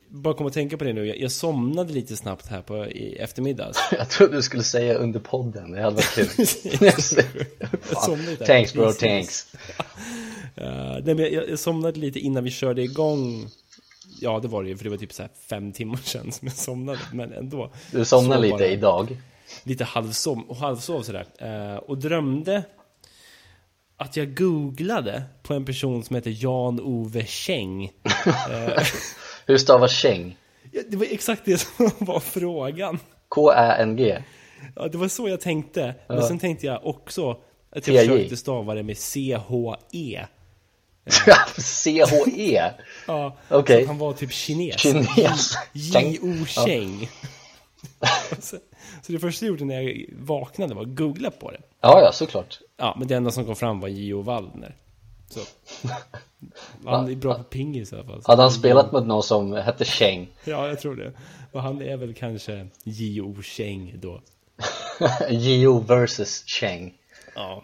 bara 0.09 0.33
kom 0.33 0.47
att 0.47 0.53
tänka 0.53 0.77
på 0.77 0.83
det 0.83 0.93
nu, 0.93 1.05
jag, 1.05 1.31
somnade 1.31 1.93
lite 1.93 2.15
snabbt 2.15 2.47
här 2.47 2.61
på 2.61 2.85
i 2.85 3.15
eftermiddags. 3.15 3.77
Jag 3.91 4.09
trodde 4.09 4.35
du 4.35 4.41
skulle 4.41 4.63
säga 4.63 4.93
under 4.93 5.19
podden, 5.19 5.71
det 5.71 5.81
hade 5.81 5.95
varit 5.95 6.15
kul. 6.15 6.27
Thanks 8.45 8.73
bro, 8.73 8.91
thanks. 8.91 9.47
Uh, 10.61 10.97
nej, 11.03 11.15
men 11.15 11.33
jag, 11.33 11.49
jag 11.49 11.59
somnade 11.59 11.99
lite 11.99 12.19
innan 12.19 12.43
vi 12.43 12.51
körde 12.51 12.81
igång. 12.81 13.49
Ja 14.21 14.39
det 14.39 14.47
var 14.47 14.63
det 14.63 14.69
ju, 14.69 14.77
för 14.77 14.83
det 14.83 14.89
var 14.89 14.97
typ 14.97 15.13
så 15.13 15.23
fem 15.49 15.71
timmar 15.71 15.97
sedan 15.97 16.31
som 16.31 16.47
jag 16.47 16.57
somnade, 16.57 16.99
men 17.13 17.33
ändå. 17.33 17.73
Du 17.91 18.05
somnade 18.05 18.41
lite 18.41 18.65
idag? 18.65 19.17
Lite 19.63 19.83
halvsov, 19.83 20.57
halvsov 20.57 21.01
sådär, 21.01 21.25
uh, 21.41 21.77
och 21.77 21.97
drömde 21.97 22.63
att 23.97 24.17
jag 24.17 24.37
googlade 24.37 25.23
på 25.43 25.53
en 25.53 25.65
person 25.65 26.03
som 26.03 26.15
heter 26.15 26.43
Jan-Ove 26.43 27.25
Käng 27.25 27.91
Hur 29.49 29.57
stavas 29.57 29.91
Käng? 29.91 30.37
Ja, 30.71 30.81
det 30.89 30.97
var 30.97 31.05
exakt 31.05 31.41
det 31.45 31.57
som 31.57 31.91
var 32.05 32.19
frågan. 32.19 32.99
K-Ä-N-G 33.29 34.23
Ja, 34.75 34.87
det 34.87 34.97
var 34.97 35.07
så 35.07 35.29
jag 35.29 35.41
tänkte. 35.41 35.95
Men 36.07 36.17
ja. 36.17 36.27
sen 36.27 36.39
tänkte 36.39 36.65
jag 36.65 36.85
också 36.85 37.37
att 37.69 37.87
jag 37.87 38.05
försökte 38.05 38.37
stava 38.37 38.75
det 38.75 38.83
med 38.83 38.97
C-H-E 38.97 40.25
C-H-E? 41.57 42.71
ja, 43.07 43.37
okay. 43.49 43.85
han 43.85 43.97
var 43.97 44.13
typ 44.13 44.31
kines. 44.31 44.81
Kines. 44.81 45.57
J-O 45.73 46.45
ja. 46.55 47.07
så, 48.39 48.57
så 49.01 49.11
det 49.11 49.19
första 49.19 49.45
jag 49.45 49.49
gjorde 49.49 49.65
när 49.65 49.81
jag 49.81 50.05
vaknade 50.11 50.75
var 50.75 50.81
att 50.81 50.95
googla 50.95 51.31
på 51.31 51.51
det. 51.51 51.61
Ja, 51.81 52.01
ja, 52.01 52.11
såklart. 52.11 52.59
Ja, 52.77 52.95
men 52.99 53.07
det 53.07 53.15
enda 53.15 53.31
som 53.31 53.45
kom 53.45 53.55
fram 53.55 53.79
var 53.79 53.87
Gio 53.87 54.21
Waldner 54.21 54.75
så. 55.29 55.39
Han 56.85 57.09
är 57.09 57.15
bra 57.15 57.33
på 57.33 57.43
pingis 57.43 57.93
i 57.93 57.95
alla 57.95 58.05
fall. 58.05 58.21
Hade 58.25 58.41
han 58.41 58.51
spelat 58.51 58.91
mot 58.91 59.05
någon 59.05 59.23
som 59.23 59.53
hette 59.53 59.85
Cheng? 59.85 60.27
Ja, 60.43 60.67
jag 60.67 60.79
tror 60.79 60.95
det. 60.95 61.11
Och 61.51 61.61
han 61.61 61.81
är 61.81 61.97
väl 61.97 62.13
kanske 62.13 62.67
Gio 62.83 63.41
Cheng 63.41 63.93
då. 64.01 64.21
Gio 65.29 65.79
versus 65.79 66.43
Cheng. 66.45 66.93
Ja. 67.35 67.63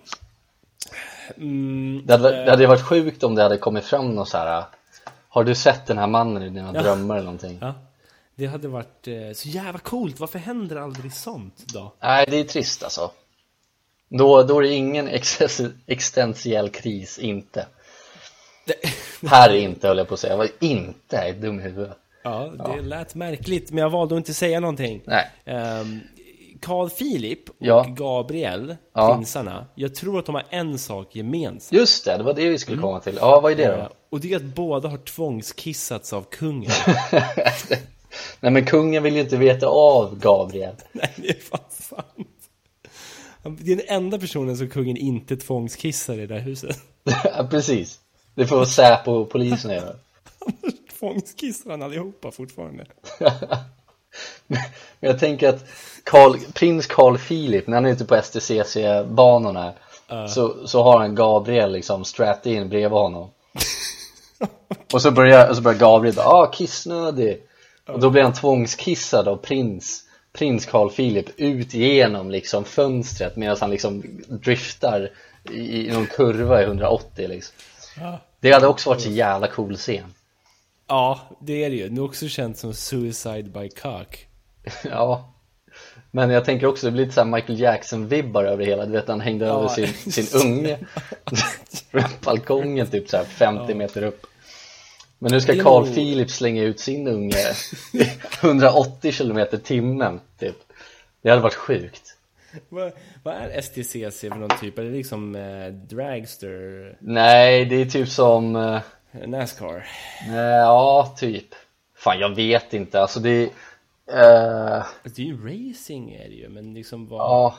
Mm, 1.38 2.04
det, 2.06 2.14
hade, 2.14 2.46
det 2.46 2.52
hade 2.52 2.68
varit 2.68 2.82
sjukt 2.82 3.24
om 3.24 3.36
det 3.36 3.44
hade 3.44 3.58
kommit 3.58 3.86
fram 3.86 4.16
något 4.16 4.30
så 4.30 4.38
här. 4.38 4.64
Har 5.30 5.44
du 5.44 5.56
sett 5.56 5.86
den 5.86 5.98
här 5.98 6.08
mannen 6.08 6.44
i 6.44 6.50
dina 6.50 6.72
ja. 6.74 6.82
drömmar 6.82 7.16
eller 7.16 7.26
någonting? 7.26 7.58
Ja. 7.62 7.74
Det 8.36 8.46
hade 8.46 8.68
varit 8.68 9.08
eh, 9.08 9.32
så 9.34 9.50
jävla 9.50 9.80
coolt. 9.80 10.20
Varför 10.20 10.40
händer 10.40 10.76
aldrig 10.76 11.14
sånt 11.14 11.64
då? 11.74 11.94
Nej, 12.00 12.26
det 12.30 12.40
är 12.40 12.44
trist 12.44 12.84
alltså. 12.84 13.12
Då, 14.10 14.44
då 14.44 14.58
är 14.58 14.62
det 14.62 14.74
ingen 14.74 15.08
existentiell 15.88 16.70
kris, 16.70 17.20
inte. 17.20 17.68
Här 19.28 19.50
är 19.50 19.58
inte 19.58 19.88
höll 19.88 19.98
jag 19.98 20.08
på 20.08 20.14
att 20.14 20.20
säga, 20.20 20.34
jag 20.34 20.38
var 20.38 20.50
inte 20.60 21.18
är 21.18 21.34
dum 21.34 21.60
huvudet. 21.60 21.98
Ja, 22.24 22.52
det 22.58 22.76
ja. 22.76 22.82
lät 22.82 23.16
märkligt, 23.16 23.72
men 23.72 23.82
jag 23.84 23.90
valde 23.90 24.16
att 24.16 24.20
inte 24.20 24.34
säga 24.34 24.60
någonting. 24.60 25.02
Nej. 25.06 25.32
Um, 25.82 26.02
Carl 26.62 26.90
Philip 26.90 27.50
och 27.50 27.56
ja. 27.60 27.86
Gabriel, 27.90 28.76
ja. 28.94 29.16
prinsarna, 29.16 29.66
jag 29.76 29.96
tror 29.96 30.20
att 30.20 30.26
de 30.26 30.36
har 30.36 30.44
en 30.50 30.78
sak 30.78 31.16
gemensamt. 31.16 31.80
Just 31.80 32.06
det, 32.06 32.18
det 32.18 32.24
var 32.24 32.34
det 32.34 32.50
vi 32.50 32.58
skulle 32.58 32.82
komma 32.82 33.00
till. 33.00 33.18
Ja, 33.22 33.40
vad 33.40 33.52
är 33.52 33.56
det 33.56 33.68
då? 33.68 33.90
Och 34.10 34.20
det 34.20 34.34
är 34.34 34.36
att 34.36 34.44
båda 34.44 34.90
har 34.90 34.98
tvångskissats 34.98 36.14
av 36.14 36.22
kungen. 36.32 36.72
Nej, 38.40 38.52
men 38.52 38.66
kungen 38.66 39.04
vill 39.04 39.16
ju 39.16 39.22
inte 39.22 39.38
veta 39.38 39.68
av 39.68 40.20
Gabriel. 40.20 40.76
Nej, 40.92 41.14
det 41.16 41.30
är 41.30 41.40
fan 41.40 41.60
sant. 41.70 42.28
Det 43.50 43.72
är 43.72 43.76
den 43.76 43.86
enda 43.88 44.20
personen 44.20 44.58
som 44.58 44.70
kungen 44.70 44.98
inte 44.98 45.38
tvångskissar 45.38 46.14
i 46.14 46.18
det 46.18 46.28
där 46.28 46.40
huset. 46.40 46.80
Ja, 47.24 47.48
precis. 47.52 48.00
Det 48.36 48.48
får 48.48 48.66
Säpo 48.66 49.12
och 49.12 49.30
polisen 49.30 49.72
göra. 49.72 49.96
Tvångskissar 51.00 51.72
han 51.72 51.82
allihopa 51.82 52.32
fortfarande. 52.32 52.86
Men 54.48 54.60
jag 55.00 55.20
tänker 55.20 55.50
att 55.50 55.66
Carl, 56.04 56.38
prins 56.54 56.88
Carl 56.88 57.18
Philip, 57.18 57.68
när 57.68 57.78
han 57.78 57.86
är 57.86 57.90
ute 57.90 58.06
på 58.06 58.16
STCC-banorna 58.16 59.74
uh. 60.12 60.28
så, 60.28 60.68
så 60.68 60.84
har 60.84 61.00
han 61.00 61.16
Gabriel 61.16 61.72
liksom 61.72 62.06
strapped 62.06 62.54
in 62.54 62.70
bredvid 62.70 62.92
honom. 62.92 63.30
och, 64.94 65.02
så 65.02 65.12
börjar, 65.12 65.50
och 65.50 65.56
så 65.56 65.62
börjar 65.62 65.80
Gabriel 65.80 66.16
bara, 66.16 66.28
ah 66.28 66.52
kissnödig. 66.52 67.42
Uh. 67.90 67.96
Och 67.96 68.00
då 68.00 68.10
blir 68.10 68.24
han 68.24 68.34
tvångskissad 68.34 69.28
av 69.28 69.38
prins 69.38 70.05
prins 70.36 70.66
Carl 70.66 70.90
Philip 70.90 71.26
ut 71.38 71.74
genom 71.74 72.32
liksom 72.32 72.66
fönstret 72.66 73.36
medan 73.36 73.58
han 73.60 73.70
liksom 73.70 74.04
driftar 74.28 75.10
i, 75.52 75.88
i 75.88 75.92
någon 75.92 76.08
kurva 76.08 76.62
i 76.62 76.66
180 76.66 77.28
liksom. 77.28 77.56
Ja. 78.00 78.20
Det 78.40 78.52
hade 78.52 78.68
också 78.68 78.90
varit 78.90 79.02
så 79.02 79.10
jävla 79.10 79.48
cool 79.48 79.76
scen. 79.76 80.14
Ja, 80.88 81.20
det 81.40 81.64
är 81.64 81.70
det 81.70 81.76
ju. 81.76 81.86
Är 81.86 82.00
också 82.00 82.28
känt 82.28 82.58
som 82.58 82.74
Suicide 82.74 83.44
by 83.44 83.70
Cock. 83.70 84.28
ja. 84.84 85.32
Men 86.12 86.30
jag 86.30 86.46
tänker 86.46 86.68
också, 86.68 86.86
det 86.86 86.92
blir 86.92 87.04
lite 87.04 87.16
såhär 87.16 87.28
Michael 87.28 87.60
Jackson-vibbar 87.60 88.44
över 88.44 88.66
hela, 88.66 88.86
du 88.86 88.92
vet 88.92 89.08
han 89.08 89.22
hängde 89.22 89.46
ja. 89.46 89.60
över 89.60 89.68
sin, 89.68 90.12
sin 90.12 90.42
unge 90.42 90.78
från 91.92 92.04
balkongen 92.24 92.88
typ 92.88 93.10
såhär 93.10 93.24
50 93.24 93.66
ja. 93.68 93.76
meter 93.76 94.04
upp. 94.04 94.28
Men 95.26 95.32
nu 95.32 95.42
ska 95.42 95.64
Carl 95.64 95.86
Philip 95.94 96.32
slänga 96.32 96.64
ut 96.64 96.80
sin 96.80 97.08
unge 97.08 97.54
180 98.42 99.12
km 99.12 99.48
timmen 99.64 100.20
typ. 100.40 100.56
Det 101.22 101.30
hade 101.30 101.42
varit 101.42 101.54
sjukt. 101.54 102.18
Vad, 102.70 102.92
vad 103.24 103.36
är 103.36 103.62
STCC 103.62 104.20
för 104.20 104.36
någon 104.36 104.58
typ? 104.60 104.80
Är 104.80 104.84
det 104.84 104.92
liksom 104.92 105.36
eh, 105.36 105.68
dragster? 105.68 106.98
Nej, 107.00 107.66
det 107.66 107.76
är 107.76 107.86
typ 107.86 108.10
som 108.10 108.56
eh, 108.56 108.82
Nascar? 109.28 109.88
Eh, 110.28 110.36
ja, 110.38 111.16
typ. 111.18 111.48
Fan, 111.96 112.20
jag 112.20 112.36
vet 112.36 112.74
inte. 112.74 113.02
Alltså 113.02 113.20
det 113.20 113.30
är... 113.30 113.44
Eh, 114.08 114.86
det 115.04 115.22
är 115.22 115.26
ju 115.26 115.38
racing 115.38 116.12
är 116.12 116.30
det 116.30 116.36
ju, 116.36 116.50
men 116.50 116.74
liksom 116.74 117.08
vad... 117.08 117.20
Ja. 117.20 117.56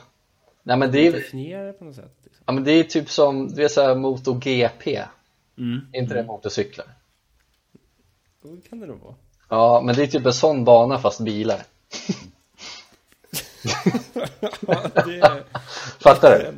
Nej 0.63 0.77
men 0.77 0.91
det 0.91 1.07
är... 1.07 1.11
Definiera 1.11 1.73
på 1.73 1.85
något 1.85 1.95
sätt. 1.95 2.15
Liksom. 2.23 2.43
Ja 2.45 2.53
men 2.53 2.63
det 2.63 2.71
är 2.71 2.83
typ 2.83 3.09
som, 3.09 3.47
du 3.47 3.61
vet 3.61 3.71
såhär 3.71 3.95
MotoGP. 3.95 5.03
Mm. 5.57 5.87
Inte 5.93 6.13
mm. 6.13 6.17
det 6.17 6.23
motorcyklar? 6.23 6.87
Det 8.55 8.69
kan 8.69 8.79
det 8.79 8.85
nog 8.85 8.99
vara. 8.99 9.15
Ja, 9.49 9.81
men 9.85 9.95
det 9.95 10.03
är 10.03 10.07
typ 10.07 10.25
en 10.25 10.33
sån 10.33 10.65
bana 10.65 10.99
fast 10.99 11.19
bilar. 11.19 11.63
ja, 14.67 14.81
det... 15.05 15.43
Fattar 15.99 16.39
du? 16.39 16.53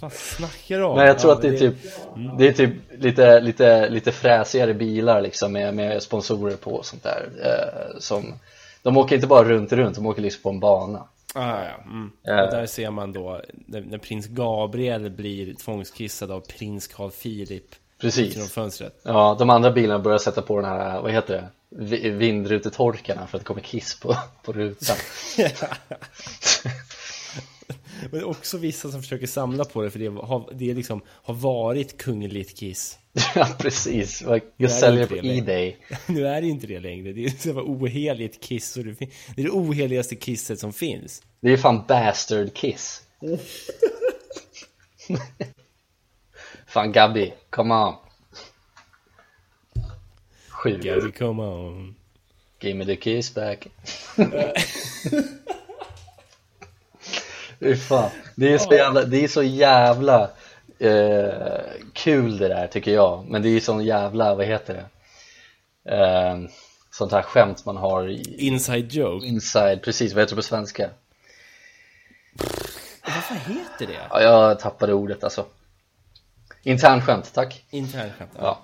Vad 0.00 0.12
snackar 0.12 0.78
du 0.78 0.84
om? 0.84 0.96
Nej, 0.96 1.06
jag 1.06 1.18
tror 1.18 1.32
ja, 1.32 1.36
att 1.36 1.42
det 1.42 1.48
är 1.48 1.58
typ 1.58 1.74
mm. 2.16 2.36
Det 2.36 2.48
är 2.48 2.52
typ 2.52 2.72
lite, 2.98 3.40
lite, 3.40 3.88
lite 3.88 4.12
fräsigare 4.12 4.74
bilar 4.74 5.20
liksom 5.20 5.52
med, 5.52 5.74
med 5.74 6.02
sponsorer 6.02 6.56
på 6.56 6.70
och 6.70 6.86
sånt 6.86 7.02
där 7.02 7.28
eh, 7.42 7.98
som 7.98 8.34
De 8.82 8.96
åker 8.96 9.14
inte 9.14 9.26
bara 9.26 9.44
runt 9.44 9.72
runt, 9.72 9.96
de 9.96 10.06
åker 10.06 10.22
liksom 10.22 10.42
på 10.42 10.50
en 10.50 10.60
bana 10.60 11.08
Ah, 11.34 11.64
ja. 11.64 11.82
Mm. 11.84 12.12
Och 12.22 12.50
där 12.50 12.66
ser 12.66 12.90
man 12.90 13.12
då 13.12 13.40
när, 13.50 13.80
när, 13.80 13.98
prins 13.98 14.26
Gabriel 14.26 15.10
blir 15.10 15.54
tvångskissad 15.54 16.30
av 16.30 16.40
prins 16.40 16.86
Carl 16.86 17.10
Philip 17.10 17.74
Precis. 18.00 18.34
Genom 18.34 18.48
fönstret. 18.48 19.00
Ja, 19.02 19.36
de 19.38 19.50
andra 19.50 19.70
bilarna 19.70 20.02
börjar 20.02 20.18
sätta 20.18 20.42
på 20.42 20.60
den 20.60 20.70
här, 20.70 21.02
vad 21.02 21.12
heter 21.12 21.34
det? 21.34 21.48
Vindrutetorkarna 22.10 23.26
för 23.26 23.38
att 23.38 23.42
det 23.42 23.46
kommer 23.46 23.60
kiss 23.60 24.00
på, 24.00 24.16
på 24.42 24.52
rutan. 24.52 24.96
Men 28.10 28.24
också 28.24 28.58
vissa 28.58 28.90
som 28.90 29.02
försöker 29.02 29.26
samla 29.26 29.64
på 29.64 29.82
det 29.82 29.90
för 29.90 29.98
det 29.98 30.08
har, 30.08 30.50
det 30.54 30.74
liksom, 30.74 31.00
har 31.08 31.34
varit 31.34 31.98
kungligt 31.98 32.58
kiss. 32.58 32.98
Ja 33.34 33.48
precis, 33.58 34.24
jag 34.56 34.70
säljer 34.70 35.06
på 35.06 35.16
Ebay. 35.16 35.76
Nu 36.06 36.26
är 36.26 36.40
det 36.40 36.48
inte 36.48 36.66
det 36.66 36.80
längre, 36.80 37.12
det 37.12 37.24
är 37.24 37.30
så 37.30 37.52
oheligt 37.52 38.42
kiss 38.42 38.76
och 38.76 38.84
det, 38.84 38.98
det 39.34 39.42
är 39.42 39.44
det 39.44 39.50
oheligaste 39.50 40.16
kisset 40.16 40.58
som 40.58 40.72
finns. 40.72 41.22
Det 41.40 41.52
är 41.52 41.56
fan 41.56 41.84
bastard 41.88 42.54
kiss 42.54 43.02
Fan 46.76 46.92
Gabby, 46.92 47.32
come 47.50 47.74
on 47.74 47.94
sjukt. 50.66 50.84
Gabby 50.84 51.12
come 51.12 51.42
on. 51.42 51.94
Give 52.60 52.74
me 52.74 52.84
the 52.84 52.96
kiss 52.96 53.34
back. 53.34 53.66
Fan. 57.88 58.10
Det 58.34 58.52
är 58.52 58.58
så 58.58 58.74
jävla, 58.74 59.04
det 59.04 59.24
är 59.24 59.28
så 59.28 59.42
jävla 59.42 60.30
eh, 60.78 61.60
kul 61.92 62.38
det 62.38 62.48
där 62.48 62.66
tycker 62.66 62.94
jag. 62.94 63.24
Men 63.28 63.42
det 63.42 63.48
är 63.48 63.60
sån 63.60 63.84
jävla, 63.84 64.34
vad 64.34 64.46
heter 64.46 64.74
det? 64.74 64.84
Eh, 65.94 66.38
sånt 66.90 67.12
här 67.12 67.22
skämt 67.22 67.64
man 67.64 67.76
har 67.76 68.08
i 68.08 68.36
Inside 68.38 68.92
joke. 68.92 69.26
inside, 69.26 69.82
precis, 69.82 70.12
vad 70.12 70.22
heter 70.22 70.34
det 70.34 70.36
på 70.36 70.42
svenska? 70.42 70.90
Vad 73.04 73.24
fan 73.24 73.36
heter 73.36 73.86
det? 73.86 74.00
Ja, 74.10 74.22
jag 74.22 74.60
tappade 74.60 74.94
ordet 74.94 75.24
alltså. 75.24 75.46
Internskämt, 76.70 77.34
tack. 77.34 77.64
Internskämt. 77.70 78.30
Ja. 78.34 78.40
Ja. 78.42 78.58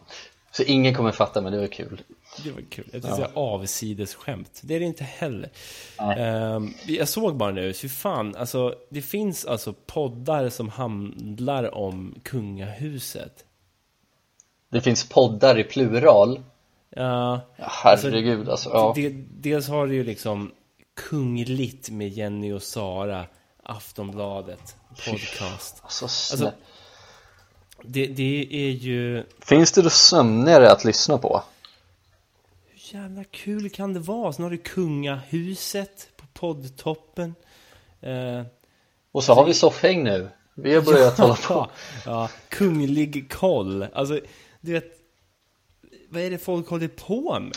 Så 0.51 0.63
ingen 0.63 0.95
kommer 0.95 1.13
fatta 1.13 1.41
men 1.41 1.53
det 1.53 1.59
var 1.61 1.67
kul. 1.67 2.03
Det 2.45 2.51
var 2.51 2.61
kul. 2.71 2.85
Jag 2.93 3.03
tänkte 3.03 3.17
säga 3.17 3.31
avsidesskämt. 3.35 4.61
Det 4.63 4.75
är 4.75 4.81
det 4.81 4.87
inte 4.87 5.05
heller. 5.05 5.51
Ehm, 5.99 6.75
jag 6.87 7.09
såg 7.09 7.37
bara 7.37 7.51
nu, 7.51 7.73
fy 7.73 7.89
fan, 7.89 8.37
alltså 8.37 8.75
det 8.91 9.03
finns 9.03 9.45
alltså 9.45 9.73
poddar 9.87 10.49
som 10.49 10.69
handlar 10.69 11.75
om 11.75 12.15
kungahuset. 12.23 13.45
Det 14.69 14.81
finns 14.81 15.09
poddar 15.09 15.59
i 15.59 15.65
plural. 15.65 16.41
Ja, 16.91 17.41
Ja, 17.57 17.67
herregud 17.85 18.49
alltså. 18.49 18.71
Ja. 18.73 18.93
det, 18.97 19.09
dels 19.31 19.69
har 19.69 19.87
du 19.87 19.95
ju 19.95 20.05
liksom 20.05 20.53
Kungligt 21.11 21.91
med 21.91 22.09
Jenny 22.09 22.53
och 22.53 22.63
Sara, 22.63 23.27
Aftonbladet, 23.63 24.77
podcast. 24.89 25.81
Alltså, 25.83 26.05
Alltså, 26.05 26.37
snä- 26.37 26.53
det, 27.85 28.07
det 28.07 28.47
är 28.51 28.71
ju... 28.71 29.25
Finns 29.41 29.73
det 29.73 29.83
då 29.83 29.91
sömnigare 29.91 30.71
att 30.73 30.85
lyssna 30.85 31.19
på? 31.19 31.43
Hur 32.69 32.99
jävla 33.01 33.25
kul 33.25 33.71
kan 33.71 33.95
det 33.95 34.01
vara? 34.01 34.33
Sen 34.33 34.43
har 34.43 34.51
du 34.51 34.57
Kungahuset 34.59 36.09
på 36.17 36.25
poddtoppen. 36.33 37.35
Eh, 38.01 38.43
Och 39.13 39.25
så 39.25 39.35
har 39.35 39.45
vi 39.45 39.55
soffhäng 39.55 40.05
nu. 40.05 40.29
Vi 40.55 40.75
har 40.75 40.83
börjat 40.83 41.19
hålla 41.19 41.35
på. 41.37 41.71
Ja, 42.07 42.29
kunglig 42.49 43.33
koll. 43.33 43.87
Alltså, 43.93 44.21
du 44.61 44.73
vet, 44.73 44.85
vad 46.09 46.23
är 46.23 46.31
det 46.31 46.39
folk 46.39 46.69
håller 46.69 46.89
på 46.89 47.41
med? 47.41 47.57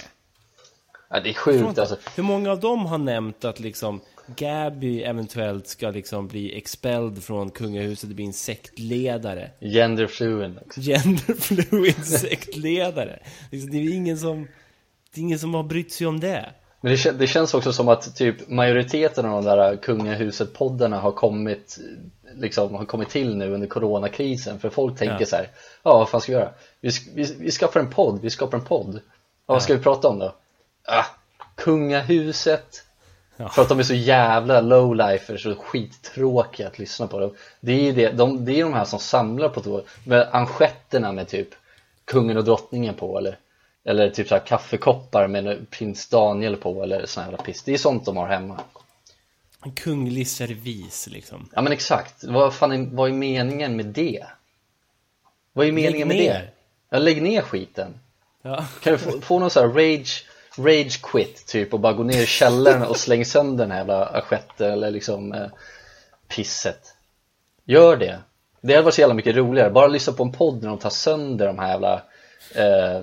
Ja, 1.09 1.19
det 1.19 1.29
är 1.29 1.33
sjukt 1.33 1.79
alltså. 1.79 1.97
Hur 2.15 2.23
många 2.23 2.51
av 2.51 2.59
dem 2.59 2.85
har 2.85 2.97
nämnt 2.97 3.45
att 3.45 3.59
liksom 3.59 4.01
Gabby 4.27 5.03
eventuellt 5.03 5.67
ska 5.67 5.89
liksom 5.89 6.27
bli 6.27 6.57
expelled 6.57 7.23
från 7.23 7.51
kungahuset 7.51 8.09
och 8.09 8.15
bli 8.15 8.25
en 8.25 8.33
sektledare? 8.33 9.51
Gender 9.59 10.07
fluid 10.07 10.59
också. 10.65 10.81
Genderfluid 10.81 12.05
sektledare. 12.05 13.19
Liksom, 13.51 13.71
det 13.71 13.77
är 13.77 13.93
ingen 13.93 14.17
som 14.17 14.47
Det 15.13 15.21
är 15.21 15.23
ingen 15.23 15.39
som 15.39 15.53
har 15.53 15.63
brytt 15.63 15.91
sig 15.91 16.07
om 16.07 16.19
det. 16.19 16.45
Men 16.81 16.91
det, 16.95 17.11
det 17.11 17.27
känns 17.27 17.53
också 17.53 17.73
som 17.73 17.87
att 17.89 18.15
typ 18.15 18.49
majoriteten 18.49 19.25
av 19.25 19.43
de 19.43 19.49
där 19.49 19.75
kungahuset-poddarna 19.75 20.99
har 20.99 21.11
kommit 21.11 21.77
liksom 22.33 22.75
har 22.75 22.85
kommit 22.85 23.09
till 23.09 23.37
nu 23.37 23.53
under 23.53 23.67
coronakrisen 23.67 24.59
för 24.59 24.69
folk 24.69 24.97
tänker 24.97 25.17
Ja. 25.19 25.25
så 25.25 25.35
här 25.35 25.49
ja 25.83 25.97
vad 25.97 26.09
fan 26.09 26.21
ska 26.21 26.31
vi 26.31 26.37
göra? 26.37 26.51
Vi, 26.81 26.89
vi, 27.15 27.35
vi 27.39 27.51
skapar 27.51 27.79
en 27.79 27.89
podd, 27.89 28.21
vi 28.21 28.29
skapar 28.29 28.57
en 28.57 28.63
podd 28.65 28.95
ja, 28.95 29.53
vad 29.53 29.63
ska 29.63 29.75
vi 29.75 29.83
prata 29.83 30.07
om 30.07 30.19
då? 30.19 30.35
Ah, 30.87 31.05
kungahuset 31.55 32.84
Ja. 33.37 33.49
för 33.49 33.61
att 33.61 33.69
de 33.69 33.79
är 33.79 33.83
så 33.83 33.93
jävla 33.93 34.61
lowlifers 34.61 35.43
så 35.43 35.55
skittråkiga 35.55 36.67
att 36.67 36.79
lyssna 36.79 37.07
på 37.07 37.19
dem 37.19 37.35
det 37.59 37.71
är 37.71 37.83
ju 37.83 37.91
det, 37.91 38.09
de, 38.09 38.45
det 38.45 38.59
är 38.59 38.63
de 38.63 38.73
här 38.73 38.85
som 38.85 38.99
samlar 38.99 39.49
på 39.49 39.61
tå- 39.61 39.83
med 40.03 40.29
anschetterna 40.31 41.11
med 41.11 41.27
typ 41.27 41.49
kungen 42.05 42.37
och 42.37 42.43
drottningen 42.43 42.93
på 42.95 43.17
eller 43.17 43.37
eller 43.83 44.09
typ 44.09 44.27
så 44.27 44.35
här 44.35 44.45
kaffekoppar 44.45 45.27
med 45.27 45.69
prins 45.69 46.09
Daniel 46.09 46.55
på 46.55 46.83
eller 46.83 47.05
sån 47.05 47.23
här 47.23 47.31
jävla 47.31 47.45
piss 47.45 47.63
det 47.63 47.73
är 47.73 47.77
sånt 47.77 48.05
de 48.05 48.17
har 48.17 48.27
hemma 48.27 48.59
En 49.65 49.71
kunglig 49.71 50.27
servis 50.27 51.07
liksom. 51.07 51.49
Ja 51.55 51.61
men 51.61 51.73
exakt, 51.73 52.23
vad 52.23 52.53
fan 52.53 52.71
är, 52.71 52.95
vad 52.95 53.09
är 53.09 53.13
meningen 53.13 53.75
med 53.75 53.85
det? 53.85 54.25
Vad 55.53 55.67
är 55.67 55.71
meningen 55.71 56.07
med 56.07 56.17
ner. 56.17 56.33
det? 56.33 56.49
Ja, 56.89 56.99
lägg 56.99 57.21
ner 57.21 57.41
skiten 57.41 57.99
Ja. 58.41 58.65
Kan 58.81 58.93
du 58.93 58.99
få, 58.99 59.21
få 59.21 59.39
någon 59.39 59.49
sån 59.49 59.63
här 59.63 59.73
rage, 59.73 60.25
rage 60.57 61.01
quit 61.01 61.45
typ 61.47 61.73
och 61.73 61.79
bara 61.79 61.93
gå 61.93 62.03
ner 62.03 62.21
i 62.21 62.25
källaren 62.25 62.83
och 62.83 62.97
släng 62.97 63.25
sönder 63.25 63.63
den 63.63 63.71
här 63.71 63.77
jävla 63.77 64.05
assiette 64.05 64.67
eller 64.67 64.91
liksom 64.91 65.33
eh, 65.33 65.47
pisset. 66.27 66.93
Gör 67.65 67.97
det. 67.97 68.19
Det 68.61 68.73
hade 68.73 68.83
varit 68.83 68.95
så 68.95 69.01
jävla 69.01 69.13
mycket 69.13 69.35
roligare, 69.35 69.69
bara 69.69 69.87
lyssna 69.87 70.13
på 70.13 70.23
en 70.23 70.31
podd 70.31 70.61
när 70.61 70.69
de 70.69 70.77
tar 70.77 70.89
sönder 70.89 71.47
de 71.47 71.59
här 71.59 71.69
jävla 71.69 71.93
eh, 72.55 73.01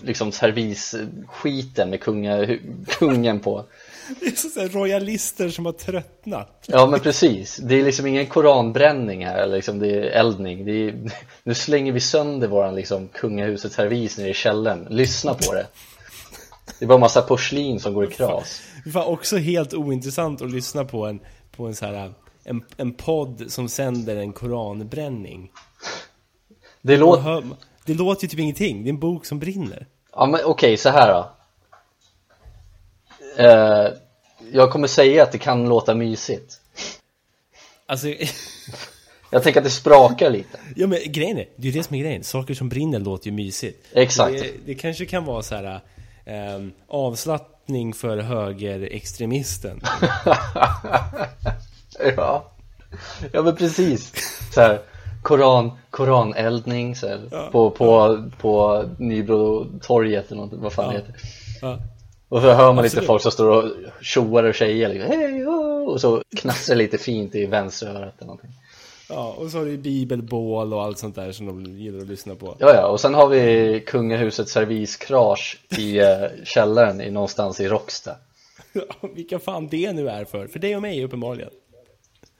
liksom 0.00 0.32
servisskiten 0.32 1.90
med 1.90 2.00
kunga, 2.00 2.58
kungen 2.86 3.40
på. 3.40 3.64
Det 4.20 4.26
är 4.26 4.70
så 4.70 4.78
royalister 4.78 5.48
som 5.48 5.66
har 5.66 5.72
tröttnat. 5.72 6.64
Ja 6.66 6.86
men 6.86 7.00
precis, 7.00 7.56
det 7.56 7.74
är 7.74 7.84
liksom 7.84 8.06
ingen 8.06 8.26
koranbränning 8.26 9.26
här, 9.26 9.42
eller 9.42 9.56
liksom 9.56 9.78
det 9.78 9.88
är 9.88 10.02
eldning. 10.02 10.64
Det 10.64 10.72
är, 10.72 10.94
Nu 11.42 11.54
slänger 11.54 11.92
vi 11.92 12.00
sönder 12.00 12.48
våran 12.48 12.74
liksom 12.74 13.08
kungahusets 13.08 13.74
servis 13.74 14.18
nere 14.18 14.28
i 14.28 14.34
källaren, 14.34 14.86
lyssna 14.90 15.34
på 15.34 15.54
det 15.54 15.66
Det 16.78 16.84
är 16.84 16.86
bara 16.86 16.98
massa 16.98 17.22
porslin 17.22 17.80
som 17.80 17.94
går 17.94 18.04
i 18.04 18.10
kras 18.10 18.62
Det 18.84 18.90
var 18.90 19.04
också 19.04 19.36
helt 19.36 19.74
ointressant 19.74 20.42
att 20.42 20.50
lyssna 20.50 20.84
på 20.84 21.06
en, 21.06 21.20
på 21.56 21.66
en 21.66 21.74
så 21.74 21.86
här 21.86 22.12
en, 22.44 22.64
en 22.76 22.94
podd 22.94 23.44
som 23.48 23.68
sänder 23.68 24.16
en 24.16 24.32
koranbränning. 24.32 25.50
Det 26.82 26.96
låter, 26.96 27.22
hör, 27.22 27.44
det 27.84 27.94
låter 27.94 28.22
ju 28.22 28.28
typ 28.28 28.40
ingenting, 28.40 28.82
det 28.82 28.88
är 28.88 28.92
en 28.92 29.00
bok 29.00 29.26
som 29.26 29.38
brinner. 29.38 29.86
ja 30.12 30.26
men 30.26 30.40
okej 30.44 30.76
så 30.76 30.88
här 30.88 31.14
då 31.14 31.30
eh, 33.42 33.92
Jag 34.52 34.70
kommer 34.70 34.86
säga 34.86 35.22
att 35.22 35.32
det 35.32 35.38
kan 35.38 35.68
låta 35.68 35.94
mysigt 35.94 36.60
Alltså, 37.86 38.06
Jag 39.30 39.42
tänker 39.42 39.60
att 39.60 39.64
det 39.64 39.70
sprakar 39.70 40.30
lite 40.30 40.58
ja 40.76 40.86
men 40.86 40.98
grejen 41.06 41.38
är, 41.38 41.48
det 41.56 41.68
är 41.68 41.72
ju 41.72 41.78
det 41.78 41.84
som 41.84 41.96
är 41.96 42.00
grejen. 42.00 42.24
Saker 42.24 42.54
som 42.54 42.68
brinner 42.68 42.98
låter 42.98 43.26
ju 43.26 43.32
mysigt. 43.32 43.86
Exakt. 43.92 44.32
Det, 44.32 44.52
det 44.66 44.74
kanske 44.74 45.06
kan 45.06 45.24
vara 45.24 45.42
så 45.42 45.54
här 45.54 45.80
ehm, 46.24 46.72
avslappning 46.88 47.94
för 47.94 48.18
högerextremisten. 48.18 49.80
Ja, 52.16 52.44
ja 53.32 53.42
men 53.42 53.56
precis. 53.56 54.12
Så 54.54 54.60
här, 54.60 54.80
koran, 55.22 55.70
koraneldning 55.90 56.96
så 56.96 57.08
här, 57.08 57.50
på, 57.50 57.70
på, 57.70 58.18
på 58.40 58.84
Nybrotorget 58.98 60.32
eller 60.32 60.42
något, 60.42 60.52
vad 60.52 60.72
fan 60.72 60.88
det 60.88 60.98
heter. 60.98 61.14
Ja. 61.62 61.78
Och 62.28 62.40
så 62.40 62.52
hör 62.52 62.72
man 62.72 62.84
lite 62.84 62.86
Absolut. 62.86 63.06
folk 63.06 63.22
som 63.22 63.32
står 63.32 63.48
och 63.48 63.70
tjoar 64.00 64.44
och 64.44 64.54
tjejer 64.54 64.88
liksom, 64.88 65.10
hej, 65.10 65.46
oh, 65.46 65.88
och 65.88 66.00
så 66.00 66.22
knastrar 66.36 66.76
lite 66.76 66.98
fint 66.98 67.34
i 67.34 67.46
vänsterörat 67.46 68.14
eller 68.18 68.26
någonting 68.26 68.50
ja, 69.12 69.34
och 69.38 69.50
så 69.50 69.58
har 69.58 69.64
du 69.64 69.76
bibelbål 69.76 70.74
och 70.74 70.82
allt 70.82 70.98
sånt 70.98 71.14
där 71.14 71.32
som 71.32 71.46
de 71.46 71.78
gillar 71.78 71.98
att 71.98 72.08
lyssna 72.08 72.34
på. 72.34 72.56
Ja, 72.58 72.74
ja, 72.74 72.86
och 72.86 73.00
sen 73.00 73.14
har 73.14 73.28
vi 73.28 73.84
kungahusets 73.86 74.52
serviskrasch 74.52 75.60
i 75.78 75.98
eh, 75.98 76.26
källaren 76.44 77.00
i, 77.00 77.10
någonstans 77.10 77.60
i 77.60 77.68
Råcksta 77.68 78.16
Vilka 79.14 79.38
fan 79.38 79.68
det 79.68 79.92
nu 79.92 80.08
är 80.08 80.24
för, 80.24 80.46
för 80.46 80.58
dig 80.58 80.76
och 80.76 80.82
mig 80.82 81.04
uppenbarligen. 81.04 81.50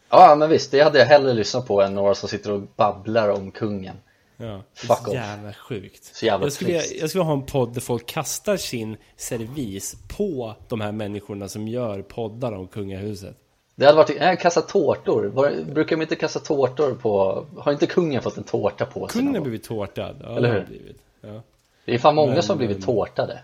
Ja, 0.08 0.34
men 0.38 0.50
visst, 0.50 0.70
det 0.70 0.80
hade 0.80 0.98
jag 0.98 1.06
hellre 1.06 1.32
lyssnat 1.32 1.66
på 1.66 1.82
än 1.82 1.94
några 1.94 2.14
som 2.14 2.28
sitter 2.28 2.52
och 2.52 2.62
babblar 2.76 3.28
om 3.28 3.50
kungen 3.50 3.96
Ja, 4.42 4.62
Fuck 4.74 5.08
off. 5.08 5.14
jävla 5.14 5.52
sjukt. 5.52 6.04
Så 6.04 6.26
jävla 6.26 6.46
jag, 6.46 6.52
skulle, 6.52 6.72
jag 6.72 7.08
skulle 7.08 7.24
ha 7.24 7.32
en 7.32 7.46
podd 7.46 7.74
där 7.74 7.80
folk 7.80 8.06
kastar 8.06 8.56
sin 8.56 8.96
servis 9.16 9.96
på 10.08 10.56
de 10.68 10.80
här 10.80 10.92
människorna 10.92 11.48
som 11.48 11.68
gör 11.68 12.02
poddar 12.02 12.52
om 12.52 12.68
kungahuset. 12.68 13.36
Det 13.74 13.84
hade 13.84 13.96
varit, 13.96 14.20
nej, 14.20 14.36
kasta 14.36 14.60
tårtor, 14.60 15.24
Var, 15.24 15.64
brukar 15.72 15.96
de 15.96 16.02
inte 16.02 16.16
kasta 16.16 16.40
tårtor 16.40 16.94
på, 16.94 17.46
har 17.56 17.72
inte 17.72 17.86
kungen 17.86 18.22
fått 18.22 18.36
en 18.36 18.44
tårta 18.44 18.86
på 18.86 19.08
sig? 19.08 19.20
Kungen 19.20 19.34
har 19.34 19.42
blivit 19.42 19.64
tårtad. 19.64 20.16
Ja, 20.22 20.36
Eller 20.36 20.52
hur? 20.52 20.64
Blivit. 20.66 20.96
Ja. 21.20 21.42
Det 21.84 21.94
är 21.94 21.98
fan 21.98 22.14
många 22.14 22.32
Men, 22.32 22.42
som 22.42 22.58
har 22.58 22.66
blivit 22.66 22.84
tårtade 22.84 23.40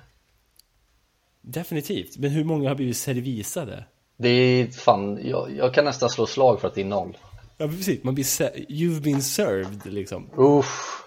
Definitivt. 1.41 2.17
Men 2.17 2.31
hur 2.31 2.45
många 2.45 2.69
har 2.69 2.75
blivit 2.77 2.97
servisade? 2.97 3.85
Det 4.17 4.29
är 4.29 4.67
fan, 4.67 5.21
jag, 5.25 5.57
jag 5.57 5.75
kan 5.75 5.85
nästan 5.85 6.11
slå 6.11 6.27
slag 6.27 6.61
för 6.61 6.69
att 6.69 6.75
det 6.75 6.81
är 6.81 6.85
noll 6.85 7.17
Ja, 7.57 7.67
precis. 7.69 8.03
Man 8.05 8.15
blir 8.15 8.25
You've 8.69 9.01
been 9.01 9.23
served, 9.23 9.93
liksom. 9.93 10.31
Uff, 10.37 11.03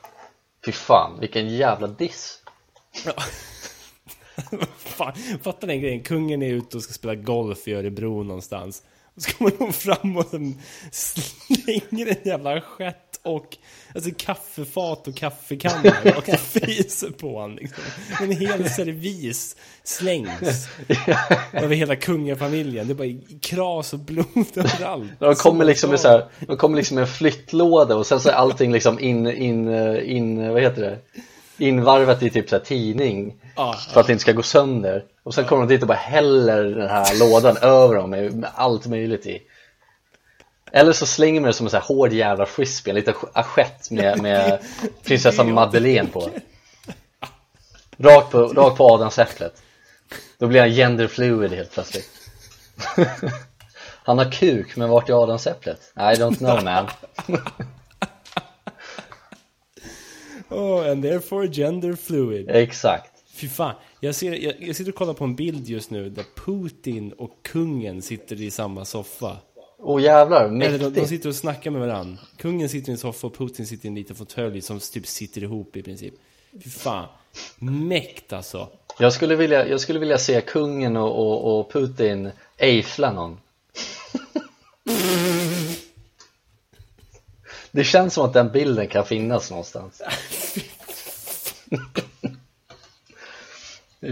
fy 0.65 0.71
fan, 0.71 1.19
vilken 1.19 1.49
jävla 1.49 1.87
diss 1.87 2.41
Ja. 3.05 3.13
Fan, 4.77 5.13
fatta 5.41 5.67
den 5.67 5.81
grejen. 5.81 6.03
Kungen 6.03 6.41
är 6.41 6.53
ute 6.53 6.77
och 6.77 6.83
ska 6.83 6.93
spela 6.93 7.15
golf 7.15 7.67
i 7.67 7.73
Örebro 7.73 8.23
någonstans. 8.23 8.83
Så 9.21 9.31
kommer 9.31 9.51
någon 9.59 9.73
fram 9.73 10.17
och 10.17 10.25
slänger 10.91 12.07
en 12.07 12.15
jävla 12.23 12.61
skett 12.61 13.19
och 13.23 13.57
alltså 13.95 14.09
kaffefat 14.17 15.07
och 15.07 15.15
kaffekanna 15.15 15.93
och 16.17 16.23
fiser 16.39 17.09
på 17.09 17.39
honom 17.39 17.57
liksom. 17.57 17.83
En 18.21 18.31
hel 18.31 18.69
servis 18.69 19.55
slängs 19.83 20.69
över 21.53 21.75
hela 21.75 21.95
kungafamiljen. 21.95 22.87
Det 22.87 22.93
är 22.93 22.95
bara 22.95 23.39
kras 23.41 23.93
och 23.93 23.99
blod 23.99 24.47
överallt. 24.55 25.11
De 25.19 25.35
kommer 25.35 25.65
liksom 25.65 25.89
med 25.89 25.99
så 25.99 26.07
här, 26.07 26.25
de 26.39 26.57
kommer 26.57 26.77
liksom 26.77 26.95
med 26.95 27.01
en 27.01 27.07
flyttlåda 27.07 27.95
och 27.95 28.07
sen 28.07 28.19
så 28.19 28.29
är 28.29 28.33
allting 28.33 28.71
liksom 28.71 28.99
in, 28.99 29.27
in, 29.27 29.69
in, 29.99 30.53
vad 30.53 30.61
heter 30.61 30.81
det? 30.81 30.99
invarvat 31.57 32.23
i 32.23 32.29
typ 32.29 32.49
så 32.49 32.55
här 32.55 32.63
tidning 32.63 33.33
Ja, 33.55 33.75
för 33.93 34.01
att 34.01 34.07
det 34.07 34.13
inte 34.13 34.21
ska 34.21 34.31
gå 34.31 34.43
sönder 34.43 35.03
och 35.23 35.33
sen 35.33 35.45
kommer 35.45 35.65
de 35.65 35.73
dit 35.73 35.81
och 35.81 35.87
bara 35.87 35.97
häller 35.97 36.63
den 36.63 36.89
här 36.89 37.19
lådan 37.19 37.57
över 37.61 37.95
dem 37.95 38.09
med, 38.09 38.45
allt 38.55 38.87
möjligt 38.87 39.25
i. 39.25 39.41
Eller 40.71 40.93
så 40.93 41.05
slänger 41.05 41.41
man 41.41 41.47
det 41.47 41.53
som 41.53 41.65
en 41.65 41.69
så 41.69 41.77
här 41.77 41.83
hård 41.83 42.13
jävla 42.13 42.45
frisbee, 42.45 42.91
en 42.91 42.95
liten 42.95 43.13
assiett 43.33 43.91
med, 43.91 44.21
med 44.21 44.59
prinsessan 45.03 45.53
Madeleine 45.53 46.09
på. 46.09 46.29
Rakt 47.97 48.31
på, 48.31 48.47
rakt 48.47 48.77
på 48.77 48.93
adamsäpplet 48.93 49.61
Då 50.37 50.47
blir 50.47 50.59
han 50.59 50.69
genderfluid 50.69 51.53
helt 51.53 51.71
plötsligt. 51.71 52.09
Han 54.03 54.17
har 54.17 54.31
kuk, 54.31 54.75
men 54.75 54.89
vart 54.89 55.09
är 55.09 55.23
adamsäpplet? 55.23 55.93
I 55.95 55.99
don't 55.99 56.37
know 56.37 56.63
man. 56.63 56.87
Oh, 60.49 60.91
and 60.91 61.03
therefore 61.03 61.47
gender 61.47 61.95
fluid. 61.95 62.49
Exakt. 62.49 63.11
Fy 63.33 63.47
fan, 63.47 63.75
jag, 64.03 64.15
ser, 64.15 64.33
jag, 64.33 64.53
jag 64.59 64.75
sitter 64.75 64.91
och 64.91 64.97
kollar 64.97 65.13
på 65.13 65.23
en 65.23 65.35
bild 65.35 65.67
just 65.67 65.89
nu 65.89 66.09
där 66.09 66.25
Putin 66.35 67.11
och 67.11 67.31
kungen 67.41 68.01
sitter 68.01 68.41
i 68.41 68.51
samma 68.51 68.85
soffa. 68.85 69.37
Åh 69.77 70.01
jävlar, 70.01 70.45
Eller 70.45 70.71
de, 70.71 70.77
de 70.77 70.83
mäktigt 70.83 71.09
sitter 71.09 71.29
och 71.29 71.35
snackar 71.35 71.71
med 71.71 71.81
varandra. 71.81 72.17
Kungen 72.37 72.69
sitter 72.69 72.89
i 72.89 72.91
en 72.91 72.97
soffa 72.97 73.27
och 73.27 73.37
Putin 73.37 73.67
sitter 73.67 73.85
i 73.85 73.87
en 73.87 73.95
liten 73.95 74.15
fåtölj 74.15 74.61
som 74.61 74.79
typ 74.79 75.07
sitter 75.07 75.43
ihop 75.43 75.75
i 75.75 75.83
princip. 75.83 76.13
Fy 76.63 76.69
fan, 76.69 77.07
mäkt 77.59 78.33
alltså. 78.33 78.69
Jag 78.99 79.13
skulle 79.13 79.35
vilja, 79.35 79.67
jag 79.67 79.79
skulle 79.79 79.99
vilja 79.99 80.17
se 80.17 80.41
kungen 80.41 80.97
och, 80.97 81.19
och, 81.19 81.59
och 81.59 81.71
Putin 81.71 82.31
ejfla 82.57 83.13
någon 83.13 83.37
Det 87.71 87.83
känns 87.83 88.13
som 88.13 88.25
att 88.25 88.33
den 88.33 88.51
bilden 88.51 88.87
kan 88.87 89.05
finnas 89.05 89.49
någonstans 89.49 90.01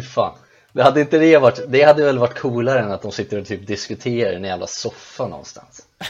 fan. 0.02 0.38
Det 0.74 0.84
hade 0.84 1.02
inte 1.02 1.18
det 1.18 1.38
varit, 1.38 1.60
det 1.68 1.84
hade 1.84 2.04
väl 2.04 2.18
varit 2.18 2.38
coolare 2.40 2.80
än 2.80 2.92
att 2.92 3.02
de 3.02 3.12
sitter 3.12 3.40
och 3.42 3.48
typ 3.48 3.68
diskuterar 3.68 4.32
i 4.32 4.36
en 4.36 4.44
jävla 4.44 4.68
soffa 4.68 5.28
någonstans. 5.28 5.86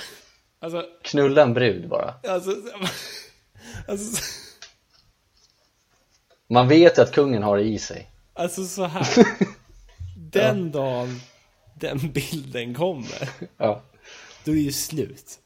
Alltså, 0.61 0.85
Knulla 1.01 1.41
en 1.41 1.53
brud 1.53 1.89
bara. 1.89 2.13
Alltså, 2.27 2.51
alltså, 3.87 4.21
Man 6.49 6.67
vet 6.67 6.97
ju 6.97 7.01
att 7.01 7.11
kungen 7.11 7.43
har 7.43 7.57
det 7.57 7.63
i 7.63 7.79
sig. 7.79 8.11
alltså 8.33 8.65
så 8.65 8.83
här. 8.85 9.07
Den 10.31 10.71
dagen 10.71 11.21
den 11.79 12.11
bilden 12.11 12.75
kommer, 12.75 13.29
Ja, 13.57 13.81
då 14.43 14.51
är 14.51 14.55
det 14.55 14.61
ju 14.61 14.71
slut. 14.71 15.39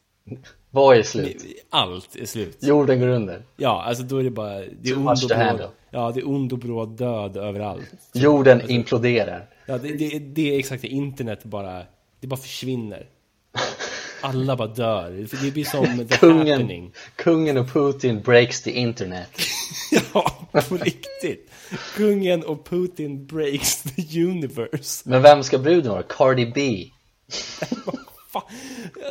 Vad 0.74 0.98
är 0.98 1.04
slut? 1.04 1.46
Allt 1.70 2.16
är 2.16 2.26
slut. 2.26 2.58
Jorden 2.62 3.00
går 3.00 3.08
under 3.08 3.42
Ja, 3.58 3.84
alltså 3.84 4.04
då 4.04 4.18
är 4.18 4.24
det 4.24 4.30
bara, 4.32 4.54
det 4.60 4.90
är 4.90 4.94
Too 4.94 5.08
ond 5.08 5.24
och 5.24 5.30
bråd, 5.30 5.70
ja, 5.92 6.12
det 6.16 6.20
är 6.20 6.28
ond 6.30 6.54
och 6.54 6.60
bråd 6.60 6.98
död 6.98 7.38
överallt. 7.38 7.92
Jorden 8.14 8.58
Alltså- 8.58 8.72
imploderar 8.72 9.50
Ja, 9.66 9.78
det, 9.78 9.88
det, 9.94 10.20
det 10.20 10.56
är 10.56 10.60
exakt 10.60 10.82
det, 10.82 10.88
internet 10.88 11.44
bara, 11.44 11.82
det 12.20 12.28
bara 12.28 12.40
försvinner. 12.40 13.06
Alla 14.22 14.56
bara 14.56 14.68
dör. 14.68 15.28
Det 15.44 15.52
blir 15.52 15.66
som 15.66 16.08
the 16.08 16.18
Kungen, 16.18 16.48
happening. 16.48 16.92
kungen 17.16 17.58
och 17.58 17.74
Putin 17.74 18.22
breaks 18.22 18.62
the 18.62 18.72
internet 18.72 19.30
Ja, 20.14 20.48
på 20.70 20.78
riktigt. 20.78 21.52
Kungen 21.96 22.44
och 22.44 22.66
Putin 22.70 23.26
breaks 23.26 23.82
the 23.84 24.24
universe. 24.24 25.10
Men 25.10 25.22
vem 25.22 25.44
ska 25.44 25.58
bruden 25.58 25.92
vara? 25.92 26.04
Cardi 26.04 26.52
B. 26.56 26.86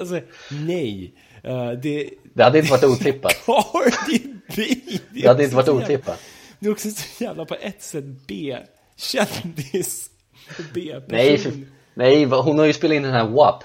Alltså, 0.00 0.20
nej. 0.50 1.14
Uh, 1.44 1.70
det... 1.72 2.10
Det 2.34 2.42
hade 2.42 2.58
inte 2.58 2.70
varit 2.70 2.84
otippat 2.84 3.32
Cardi 3.46 4.34
B! 4.56 4.64
Det 5.10 5.26
hade 5.28 5.44
inte 5.44 5.56
varit 5.56 5.66
jävla- 5.66 5.84
otippat 5.84 6.20
Det 6.58 6.66
är 6.66 6.72
också 6.72 6.90
så 6.90 7.24
jävla 7.24 7.44
på 7.44 7.54
ett 7.54 7.82
sätt 7.82 8.04
B-kändis. 8.26 10.10
och 10.58 10.64
B-person. 10.74 11.06
Nej, 11.08 11.38
för, 11.38 11.52
nej, 11.94 12.24
hon 12.24 12.58
har 12.58 12.66
ju 12.66 12.72
spelat 12.72 12.94
in 12.96 13.02
den 13.02 13.12
här 13.12 13.28
WAP 13.28 13.64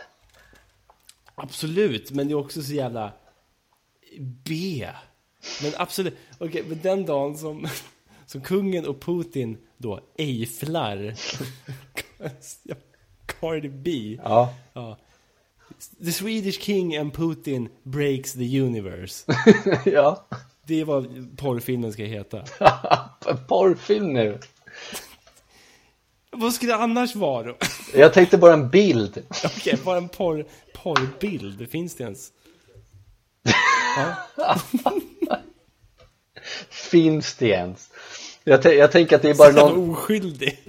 Absolut, 1.35 2.11
men 2.11 2.27
det 2.27 2.33
är 2.33 2.35
också 2.35 2.61
så 2.61 2.73
jävla 2.73 3.13
B. 4.19 4.87
Men 5.61 5.71
absolut, 5.77 6.17
okej, 6.37 6.63
men 6.67 6.79
den 6.81 7.05
dagen 7.05 7.37
som, 7.37 7.67
som 8.25 8.41
kungen 8.41 8.87
och 8.87 9.01
Putin 9.01 9.57
då 9.77 9.99
ejflar 10.17 11.13
Cardi 13.25 13.69
B. 13.69 14.19
Ja, 14.23 14.53
Ja. 14.73 14.97
The 16.05 16.11
Swedish 16.11 16.61
King 16.61 16.95
and 16.95 17.13
Putin 17.13 17.69
breaks 17.83 18.33
the 18.33 18.61
universe. 18.61 19.25
ja 19.85 20.25
Det 20.65 20.81
är 20.81 20.85
vad 20.85 21.37
porrfilmen 21.37 21.93
ska 21.93 22.03
heta. 22.03 22.43
Porrfilm 23.47 24.13
nu 24.13 24.39
Vad 26.31 26.53
skulle 26.53 26.71
det 26.71 26.77
annars 26.77 27.15
vara 27.15 27.43
då? 27.43 27.57
Jag 27.95 28.13
tänkte 28.13 28.37
bara 28.37 28.53
en 28.53 28.69
bild 28.69 29.23
Okej, 29.45 29.79
bara 29.83 29.97
en 29.97 30.09
porr, 30.09 30.45
porrbild. 30.73 31.69
Finns 31.69 31.95
det 31.95 32.03
ens? 32.03 32.31
Finns 36.69 37.35
det 37.35 37.47
ens? 37.47 37.89
Jag, 38.43 38.65
jag 38.65 38.91
tänker 38.91 39.15
att 39.15 39.21
det 39.21 39.29
är 39.29 39.35
bara 39.35 39.53
Så 39.53 39.69
någon 39.69 39.89
oskyldig. 39.89 40.59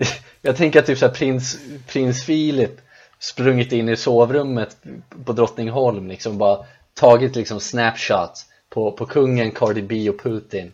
Jag 0.43 0.57
tänker 0.57 0.79
att 0.79 0.87
typ 0.87 0.99
såhär 0.99 1.15
prins, 1.15 1.59
prins 1.87 2.25
Filip 2.25 2.81
sprungit 3.19 3.73
in 3.73 3.89
i 3.89 3.97
sovrummet 3.97 4.77
på 5.25 5.33
Drottningholm 5.33 6.09
liksom 6.09 6.39
bara 6.39 6.67
tagit 6.95 7.37
liksom 7.37 7.61
snapshot 7.61 8.47
på, 8.69 8.93
på 8.93 9.07
kungen, 9.07 9.51
Cardi 9.51 9.83
B 9.83 10.11
och 10.11 10.21
Putin 10.21 10.73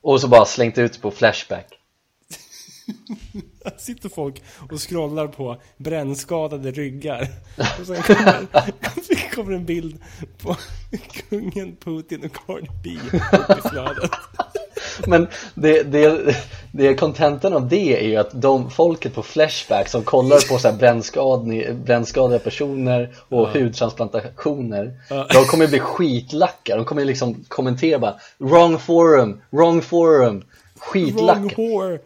och 0.00 0.20
så 0.20 0.28
bara 0.28 0.44
slängt 0.44 0.78
ut 0.78 1.02
på 1.02 1.10
Flashback 1.10 1.78
Här 3.64 3.78
sitter 3.78 4.08
folk 4.08 4.42
och 4.70 4.88
scrollar 4.88 5.28
på 5.28 5.60
brännskadade 5.76 6.70
ryggar. 6.70 7.28
Och 7.80 7.86
sen 7.86 8.02
kommer, 8.02 8.46
kommer 9.34 9.52
en 9.52 9.64
bild 9.64 10.02
på 10.38 10.56
kungen, 11.28 11.76
Putin 11.76 12.24
och 12.24 12.32
Cardi 12.32 12.68
B 12.84 12.90
upp 13.32 13.58
i 13.58 13.68
flödet. 13.68 14.10
Men 15.06 15.26
det, 15.54 15.82
det, 15.82 16.36
det 16.72 16.94
kontentan 16.94 17.52
av 17.52 17.68
det 17.68 18.04
är 18.04 18.08
ju 18.08 18.16
att 18.16 18.42
de 18.42 18.70
folket 18.70 19.14
på 19.14 19.22
Flashback 19.22 19.88
som 19.88 20.02
kollar 20.02 20.48
på 20.48 20.58
så 20.58 20.68
här 20.68 20.76
brännskadade, 20.76 21.74
brännskadade 21.74 22.38
personer 22.38 23.14
och 23.28 23.48
hudtransplantationer 23.48 24.92
De 25.08 25.44
kommer 25.44 25.68
bli 25.68 25.78
skitlacka, 25.78 26.76
de 26.76 26.84
kommer 26.84 27.04
liksom 27.04 27.44
kommentera 27.48 27.98
bara 27.98 28.14
Wrong 28.38 28.78
forum, 28.78 29.40
wrong 29.50 29.82
forum, 29.82 30.44
skitlacka. 30.78 31.54
Wrong... 31.56 31.98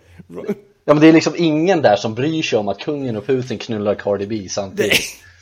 Ja 0.84 0.94
men 0.94 1.00
det 1.00 1.08
är 1.08 1.12
liksom 1.12 1.34
ingen 1.36 1.82
där 1.82 1.96
som 1.96 2.14
bryr 2.14 2.42
sig 2.42 2.58
om 2.58 2.68
att 2.68 2.78
kungen 2.78 3.16
och 3.16 3.26
Putin 3.26 3.58
knullar 3.58 3.94
Cardi 3.94 4.26
B 4.26 4.48
samtidigt. 4.48 5.00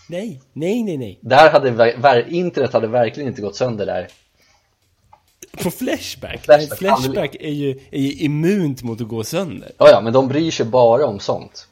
Nej, 0.08 0.40
nej, 0.52 0.82
nej, 0.82 0.96
nej. 0.96 1.18
Där 1.20 1.50
hade, 1.50 2.24
internet 2.28 2.72
hade 2.72 2.86
verkligen 2.86 3.28
inte 3.28 3.42
gått 3.42 3.56
sönder 3.56 3.86
där 3.86 4.08
På 5.50 5.70
Flashback? 5.70 6.44
Flashback, 6.44 6.48
Nej, 6.48 6.78
flashback 6.78 7.36
är 7.40 7.50
ju, 7.50 7.80
är 7.90 8.00
ju 8.00 8.12
immunt 8.12 8.82
mot 8.82 9.00
att 9.00 9.08
gå 9.08 9.24
sönder. 9.24 9.72
Ja 9.78 9.88
ja, 9.90 10.00
men 10.00 10.12
de 10.12 10.28
bryr 10.28 10.50
sig 10.50 10.66
bara 10.66 11.06
om 11.06 11.20
sånt 11.20 11.66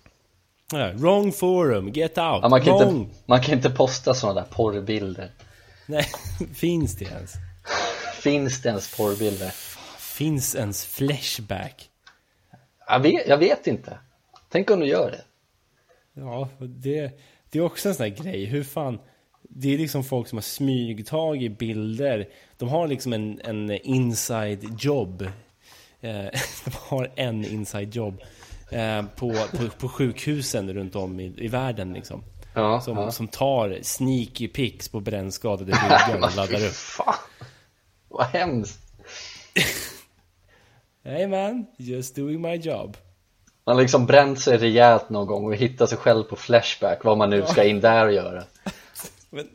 Ja, 0.73 0.93
wrong 0.95 1.33
forum, 1.33 1.89
get 1.93 2.11
out. 2.19 2.39
ja, 2.43 2.49
man, 2.49 2.61
kan 2.65 2.79
wrong. 2.79 2.97
inte, 2.97 3.15
man 3.27 3.41
kan 3.43 3.55
inte 3.55 3.71
posta 3.71 4.15
sådana 4.15 4.41
där 4.41 4.47
porrbilder 4.51 5.31
Nej, 5.87 6.07
finns 6.55 6.97
det 6.97 7.05
ens? 7.05 7.33
Finns 8.23 8.63
det 8.63 8.69
ens 8.69 8.97
porrbilder? 8.97 9.51
Finns 9.99 10.55
ens 10.55 10.85
Flashback? 10.85 11.89
Jag 12.89 13.01
vet, 13.01 13.29
jag 13.29 13.39
vet 13.39 13.67
inte 13.67 13.99
Tänk 14.49 14.71
om 14.71 14.81
du 14.81 14.87
gör 14.87 15.11
det 15.11 15.23
Ja, 16.21 16.49
det, 16.59 17.11
det 17.51 17.59
är 17.59 17.63
också 17.63 17.89
en 17.89 17.95
sån 17.95 18.05
här 18.07 18.23
grej. 18.23 18.45
Hur 18.45 18.65
fan... 18.65 18.99
Det 19.51 19.75
är 19.75 19.79
liksom 19.79 20.05
folk 20.05 20.29
som 20.29 20.37
har 20.39 20.43
smygtagit 20.43 21.59
bilder. 21.59 22.29
De 22.59 22.69
har 22.69 22.89
liksom 22.89 23.13
en, 23.13 23.41
en 23.45 23.71
inside 23.71 24.77
job. 24.79 25.23
Eh, 26.01 26.11
de 26.65 26.71
har 26.89 27.11
en 27.17 27.45
inside 27.45 27.95
jobb. 27.95 28.21
Eh, 28.71 29.03
på, 29.17 29.35
på, 29.57 29.69
på 29.79 29.89
sjukhusen 29.89 30.73
runt 30.73 30.97
om 30.97 31.21
i, 31.21 31.35
i 31.37 31.49
världen 31.49 31.93
liksom. 31.93 32.25
Ja, 32.55 32.81
Som, 32.81 32.97
ja. 32.97 33.11
som 33.11 33.29
tar 33.29 33.79
sneaky 33.83 34.49
pics 34.49 34.89
på 34.89 35.01
brännskadade 35.01 35.73
ryggar 35.73 36.15
och 36.15 36.37
laddar 36.37 36.67
upp. 36.67 36.73
Fan, 36.73 37.15
vad 38.09 38.27
hemskt 38.27 38.81
Hey 41.05 41.27
man, 41.27 41.67
just 41.77 42.17
doing 42.17 42.41
my 42.41 42.55
job. 42.55 42.97
Man 43.67 43.77
har 43.77 43.83
liksom 43.83 44.07
bränt 44.07 44.41
sig 44.41 44.59
rejält 44.59 45.11
någon 45.11 45.27
gång 45.27 45.47
och 45.47 45.55
hittat 45.55 45.89
sig 45.89 45.99
själv 45.99 46.25
på 46.25 46.37
Flashback 46.37 47.05
Vad 47.05 47.19
man 47.19 47.31
nu 47.31 47.47
ska 47.47 47.65
in 47.65 47.81
där 47.81 48.07
och 48.07 48.13
göra 48.13 48.45
Men, 49.31 49.49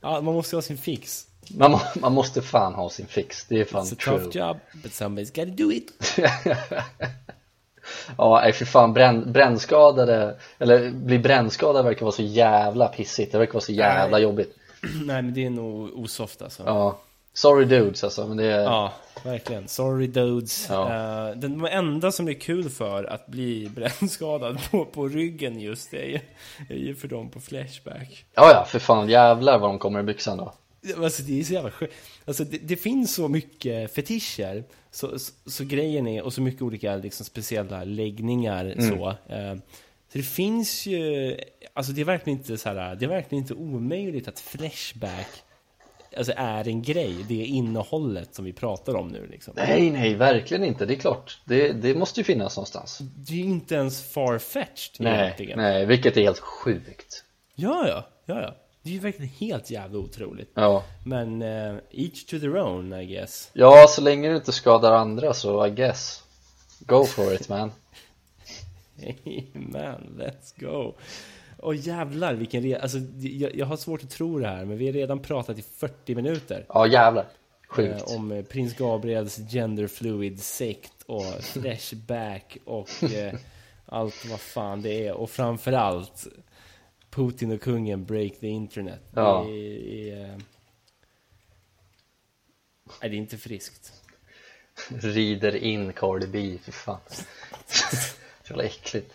ja, 0.00 0.20
man 0.20 0.34
måste 0.34 0.56
ha 0.56 0.62
sin 0.62 0.78
fix. 0.78 1.26
Man, 1.50 1.78
man 2.00 2.12
måste 2.12 2.42
fan 2.42 2.74
ha 2.74 2.90
sin 2.90 3.06
fix, 3.06 3.44
det 3.48 3.60
är 3.60 3.64
fan 3.64 3.84
It's 3.84 3.92
a 3.92 3.96
true 3.98 4.18
tough 4.18 4.36
job, 4.36 4.56
but 4.82 4.92
somebody's 4.92 5.34
gotta 5.34 5.64
do 5.64 5.72
it. 5.72 6.18
Ja, 8.18 8.40
nej 8.42 8.52
för 8.52 8.64
fan, 8.64 8.92
bränn, 8.92 9.32
brännskadade, 9.32 10.36
eller 10.58 10.90
bli 10.90 11.18
brännskadad 11.18 11.84
verkar 11.84 12.02
vara 12.02 12.12
så 12.12 12.22
jävla 12.22 12.88
pissigt, 12.88 13.32
det 13.32 13.38
verkar 13.38 13.52
vara 13.52 13.60
så 13.60 13.72
jävla 13.72 14.16
Nej. 14.16 14.22
jobbigt 14.22 14.56
Nej 15.04 15.22
men 15.22 15.34
det 15.34 15.46
är 15.46 15.50
nog 15.50 15.98
osoft 15.98 16.42
alltså. 16.42 16.62
Ja, 16.66 16.98
Sorry 17.34 17.64
dudes 17.64 18.04
alltså, 18.04 18.26
men 18.26 18.36
det 18.36 18.46
är... 18.46 18.62
Ja, 18.62 18.92
verkligen. 19.24 19.68
Sorry 19.68 20.06
dudes. 20.06 20.66
Ja. 20.70 21.28
Eh, 21.28 21.36
den 21.36 21.66
enda 21.66 22.12
som 22.12 22.28
är 22.28 22.32
kul 22.32 22.70
för 22.70 23.04
att 23.04 23.26
bli 23.26 23.68
brännskadad 23.74 24.58
på, 24.70 24.84
på 24.84 25.08
ryggen 25.08 25.60
just 25.60 25.90
det 25.90 25.96
är 25.96 26.08
ju, 26.08 26.20
är 26.68 26.78
ju 26.78 26.94
för 26.94 27.08
dem 27.08 27.30
på 27.30 27.40
Flashback. 27.40 28.24
Ja, 28.34 28.50
ja, 28.54 28.64
för 28.64 28.78
fan 28.78 29.08
jävlar 29.08 29.58
vad 29.58 29.70
de 29.70 29.78
kommer 29.78 30.00
i 30.00 30.02
byxan 30.02 30.38
då. 30.38 30.54
Alltså 30.96 31.22
det 31.22 31.40
är 31.40 31.44
så 31.44 31.52
jävla 31.52 31.70
sjukt. 31.70 31.94
Alltså 32.24 32.44
det, 32.44 32.58
det 32.58 32.76
finns 32.76 33.14
så 33.14 33.28
mycket 33.28 33.94
fetischer. 33.94 34.64
Så, 34.90 35.18
så, 35.18 35.32
så 35.46 35.64
grejen 35.64 36.06
är, 36.06 36.22
och 36.22 36.32
så 36.32 36.42
mycket 36.42 36.62
olika 36.62 36.96
liksom, 36.96 37.26
speciella 37.26 37.84
läggningar 37.84 38.74
så. 38.78 39.08
Eh, 39.34 39.54
så 40.08 40.18
det 40.18 40.22
finns 40.22 40.86
ju, 40.86 41.36
alltså 41.72 41.92
det 41.92 42.00
är 42.00 42.04
verkligen 42.04 42.38
inte 42.38 42.58
så 42.58 42.68
här, 42.68 42.94
det 42.96 43.04
är 43.04 43.08
verkligen 43.08 43.42
inte 43.44 43.54
omöjligt 43.54 44.28
att 44.28 44.40
Flashback 44.40 45.42
Alltså 46.16 46.32
är 46.36 46.68
en 46.68 46.82
grej, 46.82 47.24
det 47.28 47.34
innehållet 47.34 48.34
som 48.34 48.44
vi 48.44 48.52
pratar 48.52 48.94
om 48.94 49.08
nu 49.08 49.26
liksom. 49.26 49.54
Nej, 49.56 49.90
nej, 49.90 50.14
verkligen 50.14 50.64
inte. 50.64 50.86
Det 50.86 50.94
är 50.94 50.98
klart, 50.98 51.40
det, 51.44 51.72
det 51.72 51.94
måste 51.94 52.20
ju 52.20 52.24
finnas 52.24 52.56
någonstans. 52.56 52.98
Det 52.98 53.32
är 53.32 53.36
ju 53.36 53.42
inte 53.44 53.74
ens 53.74 54.12
far-fetched 54.12 54.96
Nej, 54.98 55.20
egentligen. 55.20 55.58
nej, 55.58 55.86
vilket 55.86 56.16
är 56.16 56.22
helt 56.22 56.38
sjukt. 56.38 57.24
Ja, 57.54 57.88
ja, 57.88 58.08
ja, 58.26 58.42
ja. 58.42 58.54
Det 58.82 58.90
är 58.90 58.94
ju 58.94 58.98
verkligen 58.98 59.32
helt 59.32 59.70
jävla 59.70 59.98
otroligt. 59.98 60.50
Ja. 60.54 60.84
Men 61.04 61.42
eh, 61.42 61.74
each 61.90 62.24
to 62.24 62.38
their 62.38 62.56
own, 62.56 62.92
I 62.92 63.06
guess. 63.06 63.50
ja, 63.52 63.86
så 63.88 64.00
länge 64.00 64.28
du 64.28 64.36
inte 64.36 64.52
skadar 64.52 64.92
andra 64.92 65.34
så 65.34 65.66
I 65.66 65.70
guess. 65.70 66.22
Go 66.78 67.04
for 67.04 67.32
it 67.32 67.48
man. 67.48 67.72
Man, 69.54 70.18
let's 70.18 70.52
go. 70.56 70.94
Och 71.58 71.74
jävlar 71.74 72.34
vilken 72.34 72.62
re... 72.62 72.80
Alltså, 72.80 72.98
jag, 73.20 73.56
jag 73.56 73.66
har 73.66 73.76
svårt 73.76 74.04
att 74.04 74.10
tro 74.10 74.38
det 74.38 74.46
här, 74.46 74.64
men 74.64 74.78
vi 74.78 74.86
har 74.86 74.92
redan 74.92 75.18
pratat 75.18 75.58
i 75.58 75.62
40 75.62 76.14
minuter. 76.14 76.66
Ja, 76.68 76.86
jävlar. 76.86 77.26
Sjukt. 77.68 78.10
Eh, 78.10 78.16
om 78.16 78.32
eh, 78.32 78.44
prins 78.44 78.76
Gabriels 78.76 79.36
genderfluid 79.52 80.42
sekt 80.42 81.02
och 81.06 81.24
flashback 81.42 82.56
och 82.64 83.04
eh, 83.04 83.34
allt 83.86 84.26
vad 84.30 84.40
fan 84.40 84.82
det 84.82 85.06
är. 85.06 85.12
Och 85.12 85.30
framförallt 85.30 86.26
Putin 87.14 87.50
och 87.52 87.60
kungen 87.60 88.04
break 88.04 88.32
the 88.40 88.46
internet. 88.48 89.00
Ja. 89.14 89.44
Det 89.48 89.52
är, 89.52 90.16
är, 90.16 90.30
eh, 90.32 90.36
det 93.00 93.06
är 93.06 93.14
inte 93.14 93.38
friskt. 93.38 93.92
Rider 94.88 95.56
in 95.56 95.92
Cardi 95.92 96.26
B, 96.26 96.58
för 96.64 96.72
fan. 96.72 97.00
Jävla 98.48 98.64
äckligt. 98.64 99.14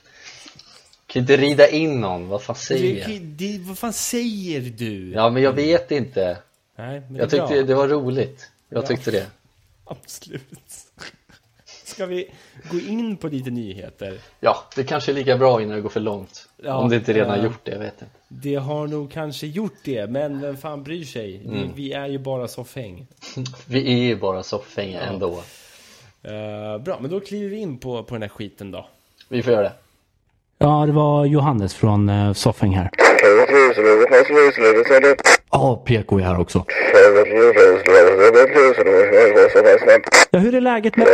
Kan 1.07 1.21
inte 1.21 1.37
rida 1.37 1.69
in 1.69 2.01
någon, 2.01 2.27
vad 2.27 2.41
fan 2.43 2.55
säger 2.55 3.09
jag? 3.09 3.21
det, 3.21 3.57
vad 3.59 3.77
fan 3.77 3.93
säger 3.93 4.61
du? 4.61 5.11
Ja, 5.11 5.29
men 5.29 5.43
jag 5.43 5.53
vet 5.53 5.91
inte. 5.91 6.37
Nej, 6.75 6.99
men 7.01 7.15
Jag 7.15 7.33
är 7.33 7.37
bra. 7.37 7.47
tyckte 7.47 7.63
det 7.63 7.75
var 7.75 7.87
roligt. 7.87 8.51
Jag 8.69 8.83
Ja. 8.83 8.87
tyckte 8.87 9.11
det. 9.11 9.27
Absolut. 9.83 10.86
Ska 11.97 12.05
vi 12.05 12.29
gå 12.71 12.77
in 12.79 13.17
på 13.17 13.27
lite 13.27 13.49
nyheter? 13.49 14.19
Ja, 14.39 14.63
det 14.75 14.83
kanske 14.83 15.11
är 15.11 15.13
lika 15.13 15.37
bra 15.37 15.61
innan 15.61 15.75
det 15.75 15.81
går 15.81 15.89
för 15.89 15.99
långt. 15.99 16.49
Ja, 16.57 16.77
Om 16.77 16.89
det 16.89 16.95
inte 16.95 17.13
redan 17.13 17.29
har 17.29 17.37
eh, 17.37 17.43
gjort 17.43 17.59
det, 17.63 17.71
jag 17.71 17.79
vet 17.79 18.01
inte. 18.01 18.05
Det 18.27 18.55
har 18.55 18.87
nog 18.87 19.11
kanske 19.11 19.47
gjort 19.47 19.77
det, 19.83 20.09
men 20.09 20.41
vem 20.41 20.57
fan 20.57 20.83
bryr 20.83 21.03
sig? 21.03 21.41
Mm. 21.45 21.57
Vi, 21.57 21.71
vi 21.75 21.93
är 21.93 22.07
ju 22.07 22.17
bara 22.17 22.47
soffhäng. 22.47 23.07
Vi 23.67 23.93
är 23.93 24.03
ju 24.03 24.15
bara 24.15 24.43
soffhänga 24.43 25.01
ändå. 25.01 25.43
Eh, 26.23 26.77
bra, 26.77 26.97
men 27.01 27.11
då 27.11 27.19
kliver 27.19 27.49
vi 27.49 27.57
in 27.57 27.77
på, 27.77 28.03
på 28.03 28.15
den 28.15 28.21
här 28.21 28.29
skiten 28.29 28.71
då. 28.71 28.87
Vi 29.29 29.43
får 29.43 29.53
göra 29.53 29.63
det. 29.63 29.73
Ja, 30.57 30.85
det 30.85 30.91
var 30.91 31.25
Johannes 31.25 31.75
från 31.75 32.09
uh, 32.09 32.33
Soffing 32.33 32.75
här. 32.75 32.89
Ja, 35.51 35.83
PK 35.85 36.19
är 36.19 36.23
här 36.23 36.39
också. 36.39 36.65
Ja, 40.31 40.39
hur 40.39 40.55
är 40.55 40.61
läget 40.61 40.97
med... 40.97 41.07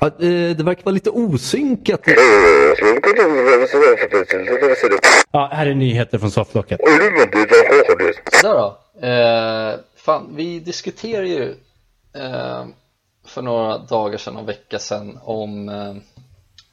Ja, 0.00 0.06
eh, 0.06 0.56
det 0.56 0.62
verkar 0.62 0.84
vara 0.84 0.92
lite 0.92 1.10
osynkat. 1.10 2.00
Ja, 5.32 5.50
här 5.52 5.66
är 5.66 5.74
nyheter 5.74 6.18
från 6.18 6.30
sofflocket. 6.30 6.80
Sådär 8.32 8.54
då. 8.54 8.78
Eh, 9.06 9.74
fan, 9.96 10.32
vi 10.36 10.60
diskuterade 10.60 11.28
ju 11.28 11.54
eh, 12.16 12.64
för 13.26 13.42
några 13.42 13.78
dagar 13.78 14.18
sedan, 14.18 14.36
en 14.36 14.46
vecka 14.46 14.78
sedan 14.78 15.18
om, 15.24 15.68
eh, 15.68 15.94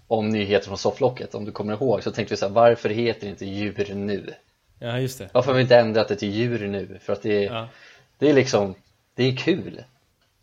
om 0.07 0.29
nyheter 0.29 0.67
från 0.67 0.77
sofflocket. 0.77 1.35
Om 1.35 1.45
du 1.45 1.51
kommer 1.51 1.73
ihåg 1.73 2.03
så 2.03 2.11
tänkte 2.11 2.33
vi 2.33 2.37
så 2.37 2.45
här, 2.45 2.53
varför 2.53 2.89
heter 2.89 3.21
det 3.21 3.29
inte 3.29 3.45
djur 3.45 3.93
nu? 3.93 4.33
Ja, 4.79 4.99
just 4.99 5.17
det. 5.19 5.29
Varför 5.33 5.51
har 5.51 5.55
vi 5.55 5.61
inte 5.61 5.77
ändrat 5.77 6.07
det 6.07 6.15
till 6.15 6.31
djur 6.31 6.67
nu? 6.67 6.99
För 7.01 7.13
att 7.13 7.21
det 7.21 7.45
är, 7.45 7.53
Ja. 7.53 7.67
det 8.17 8.29
är 8.29 8.33
liksom, 8.33 8.75
det 9.15 9.23
är 9.23 9.35
kul. 9.35 9.83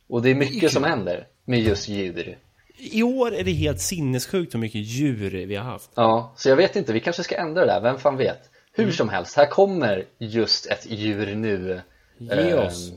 Och 0.09 0.23
det 0.23 0.31
är 0.31 0.35
mycket 0.35 0.73
som 0.73 0.85
händer 0.85 1.27
med 1.45 1.61
just 1.61 1.89
djur. 1.89 2.39
I 2.79 3.03
år 3.03 3.35
är 3.35 3.45
det 3.45 3.51
helt 3.53 3.81
sinnessjukt 3.81 4.55
hur 4.55 4.59
mycket 4.59 4.81
djur 4.81 5.47
vi 5.47 5.57
har 5.57 5.65
haft. 5.65 5.91
Ja, 5.95 6.33
så 6.37 6.49
jag 6.49 6.57
vet 6.57 6.77
inte, 6.77 6.93
vi 6.93 7.01
kanske 7.01 7.23
ska 7.23 7.37
ändra 7.37 7.61
det 7.67 7.73
där, 7.73 7.81
vem 7.81 7.99
fan 7.99 8.17
vet? 8.17 8.51
Hur 8.73 8.93
som 8.93 9.09
helst, 9.09 9.37
här 9.37 9.47
kommer 9.47 10.05
just 10.19 10.67
ett 10.67 10.87
djur 10.91 11.35
nu 11.35 11.81
Ge 12.19 12.31
Ehm, 12.31 12.59
oss. 12.59 12.93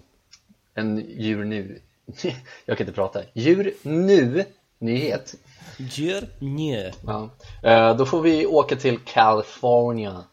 En 0.76 0.98
djur 1.18 1.46
nu 1.46 1.82
Jag 2.66 2.78
kan 2.78 2.88
inte 2.88 2.96
prata 2.96 3.22
Djur 3.34 3.74
nu 3.82 4.44
nyhet 4.80 5.36
Djur? 5.78 6.24
Njö. 6.40 6.92
ja. 7.06 7.30
Eh, 7.64 7.98
Då 7.98 8.06
får 8.06 8.22
vi 8.22 8.46
åka 8.46 8.76
till 8.76 9.00
California 9.00 10.24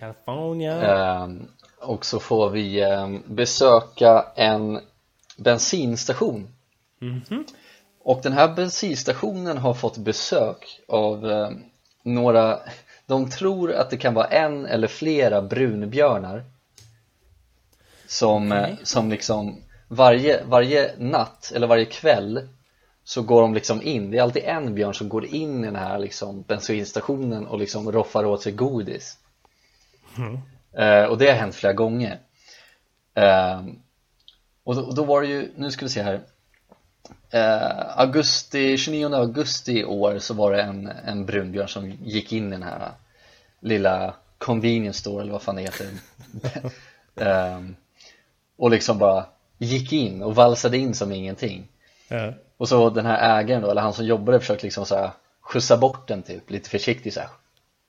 California. 0.00 0.82
Ehm, 0.82 1.48
Och 1.78 2.06
så 2.06 2.20
får 2.20 2.50
vi 2.50 2.80
ehm, 2.80 3.22
besöka 3.26 4.26
en 4.36 4.80
bensinstation. 5.36 6.48
Och 8.04 8.20
den 8.22 8.32
här 8.32 8.54
bensinstationen 8.54 9.58
har 9.58 9.74
fått 9.74 9.96
besök 9.98 10.80
av 10.88 11.30
ehm, 11.30 11.62
några 12.02 12.58
De 13.06 13.30
tror 13.30 13.72
att 13.72 13.90
det 13.90 13.96
kan 13.96 14.14
vara 14.14 14.26
en 14.26 14.66
eller 14.66 14.88
flera 14.88 15.42
brunbjörnar. 15.42 16.44
Som, 18.06 18.52
eh, 18.52 18.68
som 18.82 19.10
liksom 19.10 19.62
varje, 19.88 20.44
varje 20.44 20.94
natt 20.98 21.52
eller 21.54 21.66
varje 21.66 21.84
kväll 21.84 22.48
så 23.04 23.22
går 23.22 23.42
de 23.42 23.54
liksom 23.54 23.82
in, 23.82 24.10
det 24.10 24.18
är 24.18 24.22
alltid 24.22 24.42
en 24.44 24.74
björn 24.74 24.94
som 24.94 25.08
går 25.08 25.24
in 25.26 25.64
i 25.64 25.66
den 25.66 25.76
här 25.76 25.98
liksom 25.98 26.42
bensinstationen 26.42 27.46
och 27.46 27.58
liksom 27.58 27.92
roffar 27.92 28.24
åt 28.24 28.42
sig 28.42 28.52
godis 28.52 29.18
Eh, 30.72 31.04
och 31.04 31.18
det 31.18 31.26
har 31.28 31.36
hänt 31.36 31.54
flera 31.54 31.72
gånger 31.72 32.18
eh, 33.14 33.62
och, 34.64 34.74
då, 34.74 34.82
och 34.82 34.94
då 34.94 35.04
var 35.04 35.22
det 35.22 35.28
ju, 35.28 35.52
nu 35.56 35.70
ska 35.70 35.84
vi 35.84 35.90
se 35.90 36.02
här 36.02 36.20
eh, 37.30 37.98
augusti, 37.98 38.76
29 38.76 39.14
augusti 39.14 39.72
i 39.80 39.84
år 39.84 40.18
så 40.18 40.34
var 40.34 40.52
det 40.52 40.62
en, 40.62 40.86
en 41.04 41.26
brunbjörn 41.26 41.68
som 41.68 41.90
gick 41.90 42.32
in 42.32 42.48
i 42.48 42.50
den 42.50 42.62
här 42.62 42.90
lilla 43.60 44.14
convenience 44.38 45.00
store 45.00 45.22
eller 45.22 45.32
vad 45.32 45.42
fan 45.42 45.56
det 45.56 45.62
heter 45.62 45.86
eh, 47.16 47.60
och 48.56 48.70
liksom 48.70 48.98
bara 48.98 49.26
gick 49.58 49.92
in 49.92 50.22
och 50.22 50.34
valsade 50.34 50.78
in 50.78 50.94
som 50.94 51.12
ingenting 51.12 51.68
Ja. 52.08 52.32
och 52.56 52.68
så 52.68 52.90
den 52.90 53.06
här 53.06 53.40
ägaren 53.40 53.62
då, 53.62 53.70
eller 53.70 53.82
han 53.82 53.92
som 53.92 54.06
jobbade 54.06 54.40
försökte 54.40 54.66
liksom 54.66 54.86
så 54.86 54.96
här 54.96 55.10
skjutsa 55.40 55.76
bort 55.76 56.08
den 56.08 56.22
typ, 56.22 56.50
lite 56.50 56.70
försiktigt 56.70 57.14
så 57.14 57.20
här. 57.20 57.28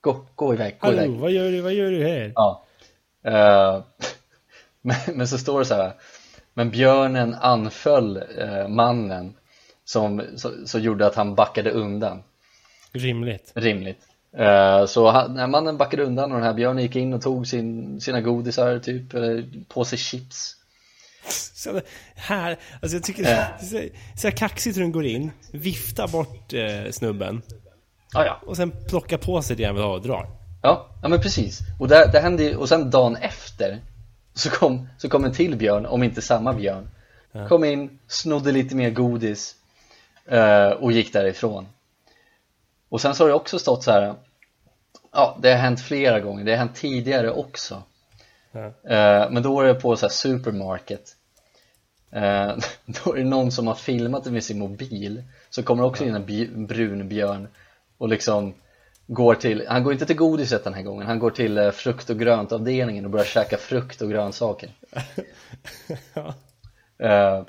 Gå, 0.02 0.26
gå 0.36 0.54
iväg, 0.54 0.78
gå 0.80 0.88
Hallå, 0.88 1.02
iväg 1.02 1.20
vad 1.20 1.32
gör 1.32 1.52
du, 1.52 1.62
vad 1.62 1.74
gör 1.74 1.92
du 1.92 2.04
här? 2.04 2.32
Ja. 2.36 2.64
Eh, 3.26 3.84
men, 4.82 4.98
men 5.14 5.28
så 5.28 5.38
står 5.38 5.60
det 5.60 5.66
så 5.66 5.76
här. 5.76 5.94
Men 6.54 6.72
björnen 6.72 7.34
anföll 7.34 8.24
eh, 8.38 8.68
mannen 8.68 9.34
som 9.86 10.24
så, 10.36 10.52
så 10.66 10.80
gjorde 10.80 11.08
att 11.08 11.16
han 11.16 11.36
backade 11.36 11.72
undan. 11.72 12.24
Rimligt. 12.92 13.52
Rimligt. 13.56 14.00
Eh, 14.38 14.86
Så 14.86 15.10
han, 15.10 15.34
när 15.34 15.48
mannen 15.48 15.78
backade 15.78 16.04
undan 16.04 16.32
och 16.32 16.38
den 16.38 16.48
här 16.48 16.54
björnen 16.54 16.84
gick 16.84 16.96
in 16.96 17.14
och 17.14 17.22
tog 17.22 17.48
sin, 17.48 18.02
sina 18.02 18.22
godisar 18.22 18.80
typ, 18.80 19.14
eller 19.14 19.46
på 19.68 19.86
sig 19.86 19.98
chips. 19.98 20.56
Så 21.54 21.82
här, 22.16 22.58
alltså 22.82 22.98
jag 22.98 23.04
tycker 23.04 23.24
är 23.24 23.58
så, 23.58 23.82
så 24.18 24.28
här 24.28 24.38
kaxigt 24.38 24.78
hur 24.78 24.82
den 24.82 24.92
går 24.92 25.06
in, 25.06 25.32
viftar 25.52 26.08
bort 26.08 26.54
eh, 26.54 26.92
snubben 26.92 27.42
ah, 28.14 28.26
ja. 28.26 28.40
och 28.46 28.58
sen 28.58 28.74
plockar 28.90 29.18
på 29.18 29.42
sig 29.42 29.56
det 29.56 29.64
han 29.64 29.76
vill 29.76 29.84
ha 29.84 29.94
och 29.94 30.02
drar. 30.02 30.30
Ja, 30.62 30.88
ja 31.02 31.08
men 31.08 31.22
precis. 31.22 31.60
Och 31.80 31.88
det, 31.88 32.10
det 32.12 32.20
hände 32.20 32.44
ju, 32.44 32.56
och 32.56 32.70
sen 32.70 32.90
dagen 32.90 33.16
efter 33.16 33.80
så 34.34 34.50
kom, 34.50 34.88
så 34.98 35.10
kom 35.10 35.26
en 35.26 35.34
till 35.34 35.56
björn, 35.56 35.86
om 35.86 36.04
inte 36.04 36.22
samma 36.22 36.54
björn. 36.54 36.90
Kom 37.50 37.64
in, 37.64 38.00
snodde 38.08 38.52
lite 38.52 38.76
mer 38.76 38.90
godis 38.90 39.56
eh, 40.26 40.70
och 40.70 40.92
gick 40.92 41.14
därifrån. 41.14 41.68
Och 42.90 43.02
sen 43.02 43.16
så 43.16 43.24
har 43.24 43.30
det 43.30 43.36
också 43.36 43.60
stått 43.60 43.84
så 43.84 43.92
här. 43.92 44.16
Ja, 45.12 45.38
det 45.42 45.52
har 45.52 45.58
hänt 45.58 45.82
flera 45.82 46.20
gånger, 46.20 46.44
det 46.44 46.52
har 46.52 46.58
hänt 46.58 46.76
tidigare 46.76 47.32
också. 47.32 47.84
Ja. 48.52 48.66
Eh, 48.66 49.32
men 49.32 49.44
då 49.44 49.62
är 49.62 49.66
det 49.66 49.74
på 49.74 49.96
så 49.96 50.06
här 50.06 50.12
supermarket. 50.12 51.16
Eh, 52.12 52.52
då 52.86 53.14
är 53.14 53.18
det 53.18 53.24
någon 53.24 53.52
som 53.52 53.68
har 53.68 53.76
filmat 53.76 54.24
det 54.24 54.32
med 54.32 54.44
sin 54.44 54.60
mobil. 54.60 55.24
Så 55.50 55.64
kommer 55.64 55.84
också 55.84 56.04
in 56.04 56.16
en 56.16 56.68
brun 56.68 57.10
björn 57.10 57.48
och 58.02 58.10
liksom 58.10 58.54
går 59.08 59.36
till, 59.36 59.66
han 59.68 59.84
går 59.84 59.94
inte 59.94 60.06
till 60.06 60.16
godiset 60.16 60.64
den 60.64 60.74
här 60.74 60.82
gången, 60.82 61.08
han 61.08 61.20
går 61.20 61.32
till 61.32 61.58
eh, 61.58 61.72
frukt 61.72 62.10
och 62.10 62.20
grönt 62.20 62.52
avdelningen 62.52 63.06
och 63.06 63.12
börjar 63.12 63.26
käka 63.26 63.58
frukt 63.58 64.02
och 64.02 64.10
grönsaker. 64.10 64.70
Ja. 66.14 66.34
Eh, 67.08 67.44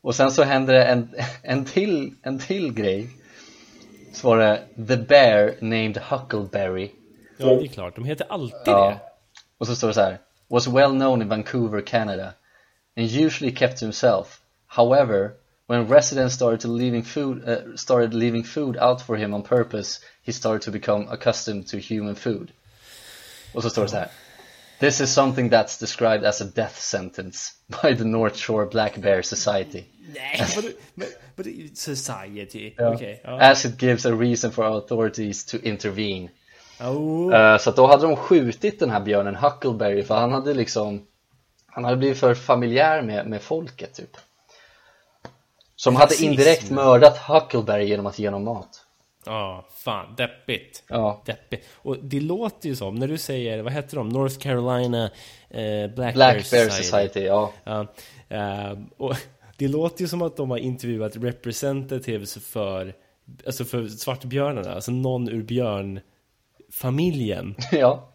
och 0.00 0.14
sen 0.14 0.30
så 0.30 0.42
händer 0.42 0.74
det 0.74 0.84
en, 0.84 1.14
en, 1.42 1.64
till, 1.64 2.14
en 2.22 2.38
till 2.38 2.72
grej 2.72 3.08
Så 4.12 4.28
var 4.28 4.38
det 4.38 4.86
The 4.88 4.96
Bear 4.96 5.54
named 5.60 5.98
Huckleberry 5.98 6.90
Ja, 7.36 7.46
det 7.46 7.64
är 7.64 7.66
klart. 7.66 7.94
De 7.94 8.04
heter 8.04 8.26
alltid 8.28 8.60
det. 8.64 8.70
Ja. 8.70 8.98
Och 9.58 9.66
så 9.66 9.76
står 9.76 9.88
det 9.88 9.94
så 9.94 10.00
här 10.00 10.18
Was 10.48 10.66
well 10.66 10.90
known 10.90 11.22
in 11.22 11.28
Vancouver, 11.28 11.80
Canada 11.80 12.32
And 12.96 13.06
usually 13.06 13.56
kept 13.56 13.78
to 13.78 13.84
himself 13.84 14.40
However, 14.66 15.30
when 15.70 15.86
residents 15.88 16.34
started 16.34 16.64
leaving 16.64 17.04
food 17.04 17.48
uh, 17.48 17.76
started 17.76 18.14
leaving 18.14 18.44
food 18.44 18.76
out 18.76 19.00
for 19.06 19.16
him 19.16 19.34
on 19.34 19.42
purpose 19.42 20.00
He 20.22 20.32
started 20.32 20.62
to 20.62 20.70
become 20.70 21.06
accustomed 21.10 21.66
to 21.66 21.76
human 21.94 22.14
food 22.16 22.50
Och 23.54 23.62
så 23.62 23.70
står 23.70 23.82
det 23.82 23.88
så 23.88 23.96
här 23.96 24.08
This 24.80 25.00
is 25.00 25.12
something 25.12 25.50
that's 25.50 25.80
described 25.80 26.24
as 26.24 26.40
a 26.40 26.44
death 26.54 26.76
sentence 26.78 27.52
by 27.82 27.96
the 27.96 28.04
North 28.04 28.36
Shore 28.36 28.66
Black 28.66 28.96
Bear 28.96 29.22
Society 29.22 29.84
Nej, 30.14 30.46
vadå? 30.56 30.68
Society? 31.74 32.74
Ja. 32.76 32.94
Okej. 32.94 33.20
ja. 33.24 33.38
As 33.40 33.64
it 33.64 33.82
gives 33.82 34.06
a 34.06 34.10
reason 34.10 34.50
for 34.50 34.64
authorities 34.64 35.44
to 35.44 35.56
intervene 35.62 36.28
Oh. 36.80 37.34
Eh, 37.34 37.58
Så 37.58 37.70
då 37.70 37.86
hade 37.86 38.02
de 38.02 38.16
skjutit 38.16 38.78
den 38.78 38.90
här 38.90 39.00
björnen 39.00 39.36
Huckleberry 39.36 40.02
för 40.02 40.14
han 40.14 40.32
hade 40.32 40.54
liksom 40.54 41.06
Han 41.66 41.84
hade 41.84 41.96
blivit 41.96 42.18
för 42.18 42.34
familjär 42.34 43.02
med, 43.02 43.26
med 43.26 43.42
folket 43.42 43.94
typ 43.94 44.16
Som 45.80 45.96
hade 45.96 46.22
indirekt 46.22 46.70
mördat 46.70 47.18
Huckleberry 47.18 47.84
genom 47.84 48.06
att 48.06 48.18
ge 48.18 48.26
honom 48.26 48.44
mat 48.44 48.84
Ja, 49.26 49.66
fan, 49.76 50.14
deppigt. 50.16 50.84
Ja, 50.88 51.22
Deppigt. 51.26 51.68
Och 51.74 51.96
det 52.02 52.20
låter 52.20 52.68
ju 52.68 52.76
som, 52.76 52.94
när 52.94 53.08
du 53.08 53.18
säger, 53.18 53.62
vad 53.62 53.72
heter 53.72 53.96
de? 53.96 54.08
North 54.08 54.38
Carolina 54.38 55.10
eh, 55.50 55.90
Black, 55.94 56.14
Black 56.14 56.50
Bear 56.50 56.50
Society. 56.68 56.82
Society, 56.82 57.20
ja 57.20 57.52
Ja, 57.64 57.86
eh, 58.28 58.78
och 58.96 59.16
det 59.56 59.68
låter 59.68 60.02
ju 60.02 60.08
som 60.08 60.22
att 60.22 60.36
de 60.36 60.50
har 60.50 60.58
intervjuat 60.58 61.16
representatives 61.16 62.46
för, 62.46 62.94
alltså 63.46 63.64
för 63.64 63.88
svartbjörnarna, 63.88 64.74
alltså 64.74 64.92
någon 64.92 65.28
ur 65.28 65.42
björnfamiljen. 65.42 67.54
Ja 67.72 68.09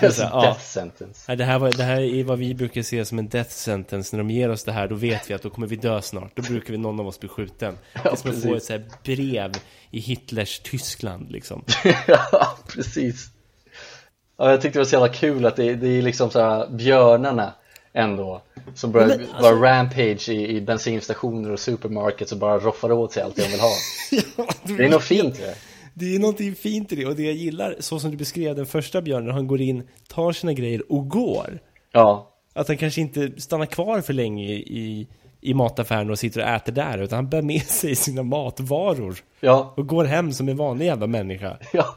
Så 0.00 0.06
att 0.06 0.14
säga, 0.14 0.30
ja. 0.32 0.40
Death 0.42 0.60
sentence 0.60 1.24
Nej, 1.28 1.36
det, 1.36 1.44
här 1.44 1.58
var, 1.58 1.70
det 1.70 1.82
här 1.82 2.00
är 2.00 2.24
vad 2.24 2.38
vi 2.38 2.54
brukar 2.54 2.82
se 2.82 3.04
som 3.04 3.18
en 3.18 3.28
death 3.28 3.50
sentence. 3.50 4.16
När 4.16 4.22
de 4.24 4.30
ger 4.30 4.48
oss 4.48 4.64
det 4.64 4.72
här, 4.72 4.88
då 4.88 4.94
vet 4.94 5.30
vi 5.30 5.34
att 5.34 5.42
då 5.42 5.50
kommer 5.50 5.66
vi 5.66 5.76
dö 5.76 6.02
snart. 6.02 6.36
Då 6.36 6.42
brukar 6.42 6.72
vi 6.72 6.78
någon 6.78 7.00
av 7.00 7.06
oss 7.06 7.20
bli 7.20 7.28
skjuten. 7.28 7.78
det 8.02 8.08
är 8.08 8.16
som 8.16 8.30
att 8.30 8.42
få 8.42 8.54
ett 8.54 8.64
så 8.64 8.72
här 8.72 8.84
brev 9.04 9.52
i 9.90 10.00
Hitlers 10.00 10.58
Tyskland 10.58 11.30
liksom. 11.30 11.64
Ja, 12.06 12.58
precis 12.74 13.30
Ja, 14.38 14.50
jag 14.50 14.60
tyckte 14.60 14.78
det 14.78 14.80
var 14.80 14.88
så 14.88 14.94
jävla 14.94 15.08
kul 15.08 15.46
att 15.46 15.56
det, 15.56 15.74
det 15.74 15.88
är 15.88 16.02
liksom 16.02 16.30
så 16.30 16.40
här 16.40 16.68
björnarna 16.68 17.54
ändå 17.92 18.42
Som 18.74 18.92
börjar 18.92 19.08
Men, 19.08 19.20
alltså- 19.20 19.42
bara 19.42 19.54
rampage 19.54 20.28
i, 20.28 20.56
i 20.56 20.60
bensinstationer 20.60 21.50
och 21.50 21.60
supermarkets 21.60 22.32
och 22.32 22.38
bara 22.38 22.58
roffar 22.58 22.92
åt 22.92 23.12
sig 23.12 23.22
allt 23.22 23.36
de 23.36 23.42
vill 23.42 23.60
ha 23.60 23.72
Det 24.76 24.84
är 24.84 24.90
nog 24.90 25.02
fint 25.02 25.34
det 25.38 25.54
Det 25.94 26.14
är 26.14 26.18
någonting 26.18 26.54
fint 26.54 26.92
i 26.92 26.96
det 26.96 27.06
och 27.06 27.16
det 27.16 27.22
jag 27.22 27.34
gillar, 27.34 27.76
så 27.78 27.98
som 27.98 28.10
du 28.10 28.16
beskrev 28.16 28.56
den 28.56 28.66
första 28.66 29.02
björnen, 29.02 29.34
han 29.34 29.46
går 29.46 29.60
in, 29.60 29.88
tar 30.08 30.32
sina 30.32 30.52
grejer 30.52 30.92
och 30.92 31.08
går. 31.08 31.58
Ja, 31.92 32.32
Att 32.54 32.68
han 32.68 32.76
kanske 32.76 33.00
inte 33.00 33.40
stannar 33.40 33.66
kvar 33.66 34.00
för 34.00 34.12
länge 34.12 34.44
i, 34.52 35.08
i 35.40 35.54
mataffären 35.54 36.10
och 36.10 36.18
sitter 36.18 36.40
och 36.40 36.48
äter 36.48 36.72
där, 36.72 36.98
utan 36.98 37.16
han 37.16 37.28
bär 37.28 37.42
med 37.42 37.62
sig 37.62 37.94
sina 37.94 38.22
matvaror 38.22 39.16
ja, 39.40 39.74
och 39.76 39.86
går 39.86 40.04
hem 40.04 40.32
som 40.32 40.48
en 40.48 40.56
vanlig 40.56 40.86
jävla 40.86 41.06
människa. 41.06 41.58
ja. 41.72 41.96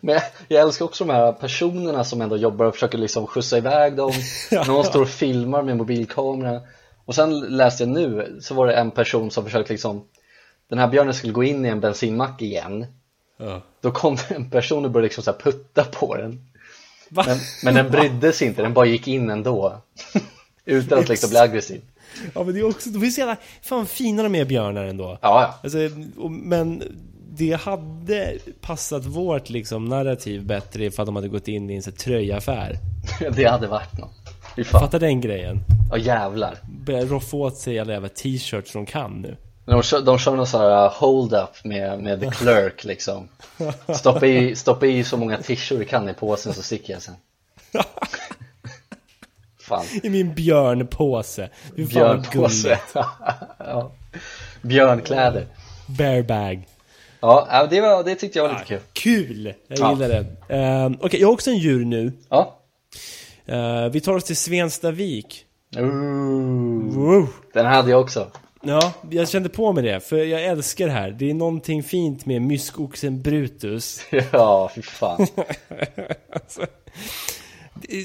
Men 0.00 0.20
jag 0.48 0.62
älskar 0.62 0.84
också 0.84 1.04
de 1.04 1.12
här 1.12 1.32
personerna 1.32 2.04
som 2.04 2.20
ändå 2.20 2.36
jobbar 2.36 2.66
och 2.66 2.74
försöker 2.74 2.98
liksom 2.98 3.26
skjutsa 3.26 3.58
iväg 3.58 3.96
dem. 3.96 4.12
Någon 4.66 4.84
står 4.84 5.02
och 5.02 5.08
filmar 5.08 5.62
med 5.62 5.76
mobilkamera. 5.76 6.60
Och 7.04 7.14
sen 7.14 7.40
läste 7.40 7.82
jag 7.82 7.90
nu, 7.90 8.38
så 8.40 8.54
var 8.54 8.66
det 8.66 8.74
en 8.74 8.90
person 8.90 9.30
som 9.30 9.44
försökte 9.44 9.72
liksom 9.72 10.04
Den 10.68 10.78
här 10.78 10.88
björnen 10.88 11.14
skulle 11.14 11.32
gå 11.32 11.44
in 11.44 11.66
i 11.66 11.68
en 11.68 11.80
bensinmack 11.80 12.42
igen 12.42 12.86
Ja. 13.36 13.62
Då 13.80 13.90
kom 13.90 14.16
det 14.16 14.34
en 14.34 14.50
person 14.50 14.84
och 14.84 14.90
började 14.90 15.06
liksom 15.06 15.24
så 15.24 15.32
putta 15.32 15.84
på 15.84 16.16
den 16.16 16.40
Va? 17.08 17.24
men, 17.26 17.38
men 17.64 17.74
den 17.74 17.90
brydde 17.90 18.32
sig 18.32 18.48
inte, 18.48 18.62
den 18.62 18.74
bara 18.74 18.86
gick 18.86 19.08
in 19.08 19.30
ändå 19.30 19.80
Utan 20.64 20.98
att 20.98 21.08
liksom 21.08 21.30
bli 21.30 21.38
aggressiv 21.38 21.82
Ja 22.34 22.44
men 22.44 22.54
det 22.54 22.60
är 22.60 22.68
också, 22.68 22.90
de 22.90 23.02
är 23.02 23.10
så 23.10 23.20
jävla, 23.20 23.36
fan 23.62 23.86
fina 23.86 24.22
de 24.22 24.34
är 24.34 24.44
björnar 24.44 24.84
ändå. 24.84 25.18
Ja, 25.22 25.54
Alltså, 25.62 25.78
och, 26.16 26.30
men 26.30 26.82
det 27.30 27.52
hade 27.52 28.38
passat 28.60 29.04
vårt 29.04 29.50
liksom 29.50 29.84
narrativ 29.84 30.46
bättre 30.46 30.84
ifall 30.84 31.06
de 31.06 31.16
hade 31.16 31.28
gått 31.28 31.48
in 31.48 31.70
i 31.70 31.74
en 31.74 31.82
här 31.82 31.92
tröjaffär. 31.92 32.78
ja, 33.20 33.30
det 33.36 33.44
hade 33.44 33.66
varit 33.66 33.98
något 33.98 34.10
fan, 34.64 34.80
Fattar 34.80 34.98
den 34.98 35.20
grejen? 35.20 35.60
ja 35.90 35.98
jävlar 35.98 36.58
Börja 36.86 37.04
roffa 37.04 37.36
åt 37.36 37.56
sig 37.56 37.78
alla 37.78 37.92
jävla 37.92 38.08
t-shirts 38.08 38.72
de 38.72 38.86
kan 38.86 39.22
nu. 39.22 39.36
De 39.66 39.82
kör, 39.82 40.00
de 40.00 40.18
kör 40.18 40.36
någon 40.36 40.46
sån 40.46 40.60
här 40.60 40.88
hold-up 40.88 41.64
med, 41.64 42.00
med 42.00 42.20
the 42.20 42.30
clerk 42.30 42.84
liksom 42.84 43.28
Stoppa 43.94 44.26
i, 44.26 44.56
stoppa 44.56 44.86
i 44.86 45.04
så 45.04 45.16
många 45.16 45.38
tishor 45.42 45.78
du 45.78 45.84
kan 45.84 46.08
i 46.08 46.14
påsen 46.14 46.54
så 46.54 46.62
sticker 46.62 46.92
jag 46.92 47.02
sen 47.02 47.14
Fan, 49.60 49.84
I 50.02 50.10
min 50.10 50.34
björnpåse. 50.34 51.48
Björnpåse 51.76 52.78
ja. 53.58 53.92
Björnkläder 54.62 55.46
Bear 55.86 56.22
bag. 56.22 56.68
Ja, 57.20 57.48
ja, 57.50 57.66
det, 57.66 57.80
var, 57.80 58.04
det 58.04 58.14
tyckte 58.14 58.38
jag 58.38 58.48
var 58.48 58.52
lite 58.54 58.64
kul 58.64 58.80
Kul! 58.92 59.54
Jag 59.68 59.78
Ja. 59.78 59.90
gillar 59.92 60.08
det. 60.08 60.26
Ehm, 60.54 60.96
Okej, 61.00 61.20
jag 61.20 61.28
har 61.28 61.32
också 61.32 61.50
en 61.50 61.58
djur 61.58 61.84
nu. 61.84 62.12
Ja 62.28 62.52
Uh, 63.48 63.88
vi 63.88 64.00
tar 64.00 64.12
oss 64.14 64.24
till 64.24 64.36
Svenstavik. 64.36 65.44
Ooh, 65.76 66.94
Wow. 66.94 67.28
Den 67.52 67.66
hade 67.66 67.90
jag 67.90 68.00
också 68.00 68.30
Ja, 68.66 68.92
jag 69.10 69.28
kände 69.28 69.48
på 69.48 69.72
mig 69.72 69.82
det, 69.84 70.00
för 70.00 70.16
jag 70.16 70.44
älskar 70.44 70.86
det 70.86 70.92
här. 70.92 71.10
Det 71.10 71.30
är 71.30 71.34
någonting 71.34 71.82
fint 71.82 72.26
med 72.26 72.42
myskoxen 72.42 73.22
Brutus. 73.22 74.00
Ja, 74.32 74.70
fy 74.74 74.82
fan 74.82 75.26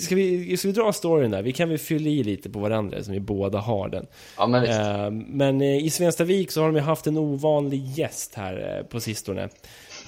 Ska 0.02 0.16
vi, 0.16 0.58
ska 0.58 0.68
vi 0.68 0.72
dra 0.74 0.94
storyn 0.94 1.32
där? 1.32 1.42
Vi 1.42 1.52
kan 1.52 1.70
väl 1.70 1.78
fylla 1.78 2.10
i 2.10 2.24
lite 2.24 2.50
på 2.50 2.60
varandra, 2.60 3.04
som 3.04 3.14
vi 3.14 3.20
båda 3.20 3.60
har 3.60 3.90
den. 3.90 4.06
Ja 4.38 4.48
men 4.48 4.62
visst, 4.62 4.74
Eh, 4.74 5.12
Men 5.12 5.62
eh, 5.62 5.86
i 5.86 5.90
Svenstavik 5.90 6.52
så 6.52 6.60
har 6.62 6.68
de 6.68 6.76
ju 6.76 6.82
haft 6.82 7.08
en 7.08 7.18
ovanlig 7.18 7.86
gäst 7.86 8.36
här 8.36 8.78
eh, 8.80 8.86
på 8.86 9.00
sistone. 9.00 9.50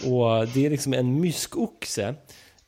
Och 0.05 0.47
det 0.47 0.65
är 0.65 0.69
liksom 0.69 0.93
en 0.93 1.21
myskoxe. 1.21 2.15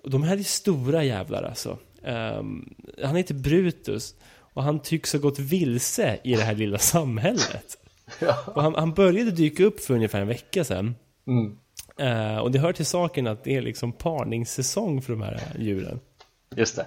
Och 0.03 0.09
de 0.09 0.23
här 0.23 0.37
är 0.37 0.43
stora 0.43 1.03
jävlar 1.03 1.43
alltså. 1.43 1.77
Ehm, 2.03 2.75
Han 3.03 3.15
heter 3.15 3.33
Brutus. 3.33 4.15
Och 4.55 4.63
han 4.63 4.79
tycks 4.79 5.13
ha 5.13 5.19
gått 5.19 5.39
vilse 5.39 6.19
i 6.23 6.35
det 6.35 6.43
här 6.43 6.55
lilla 6.55 6.77
samhället. 6.77 7.77
Och 8.45 8.61
han, 8.61 8.75
han 8.75 8.93
började 8.93 9.31
dyka 9.31 9.63
upp 9.63 9.79
för 9.79 9.93
ungefär 9.93 10.21
en 10.21 10.27
vecka 10.27 10.63
sedan. 10.63 10.95
mm. 11.27 11.57
Eh, 11.97 12.37
och 12.37 12.51
det 12.51 12.59
hör 12.59 12.73
till 12.73 12.85
saken 12.85 13.27
att 13.27 13.43
det 13.43 13.55
är 13.55 13.61
liksom 13.61 13.91
parningssäsong 13.91 15.01
för 15.01 15.13
de 15.13 15.21
här 15.21 15.41
djuren. 15.59 15.99
just 16.55 16.75
det 16.75 16.85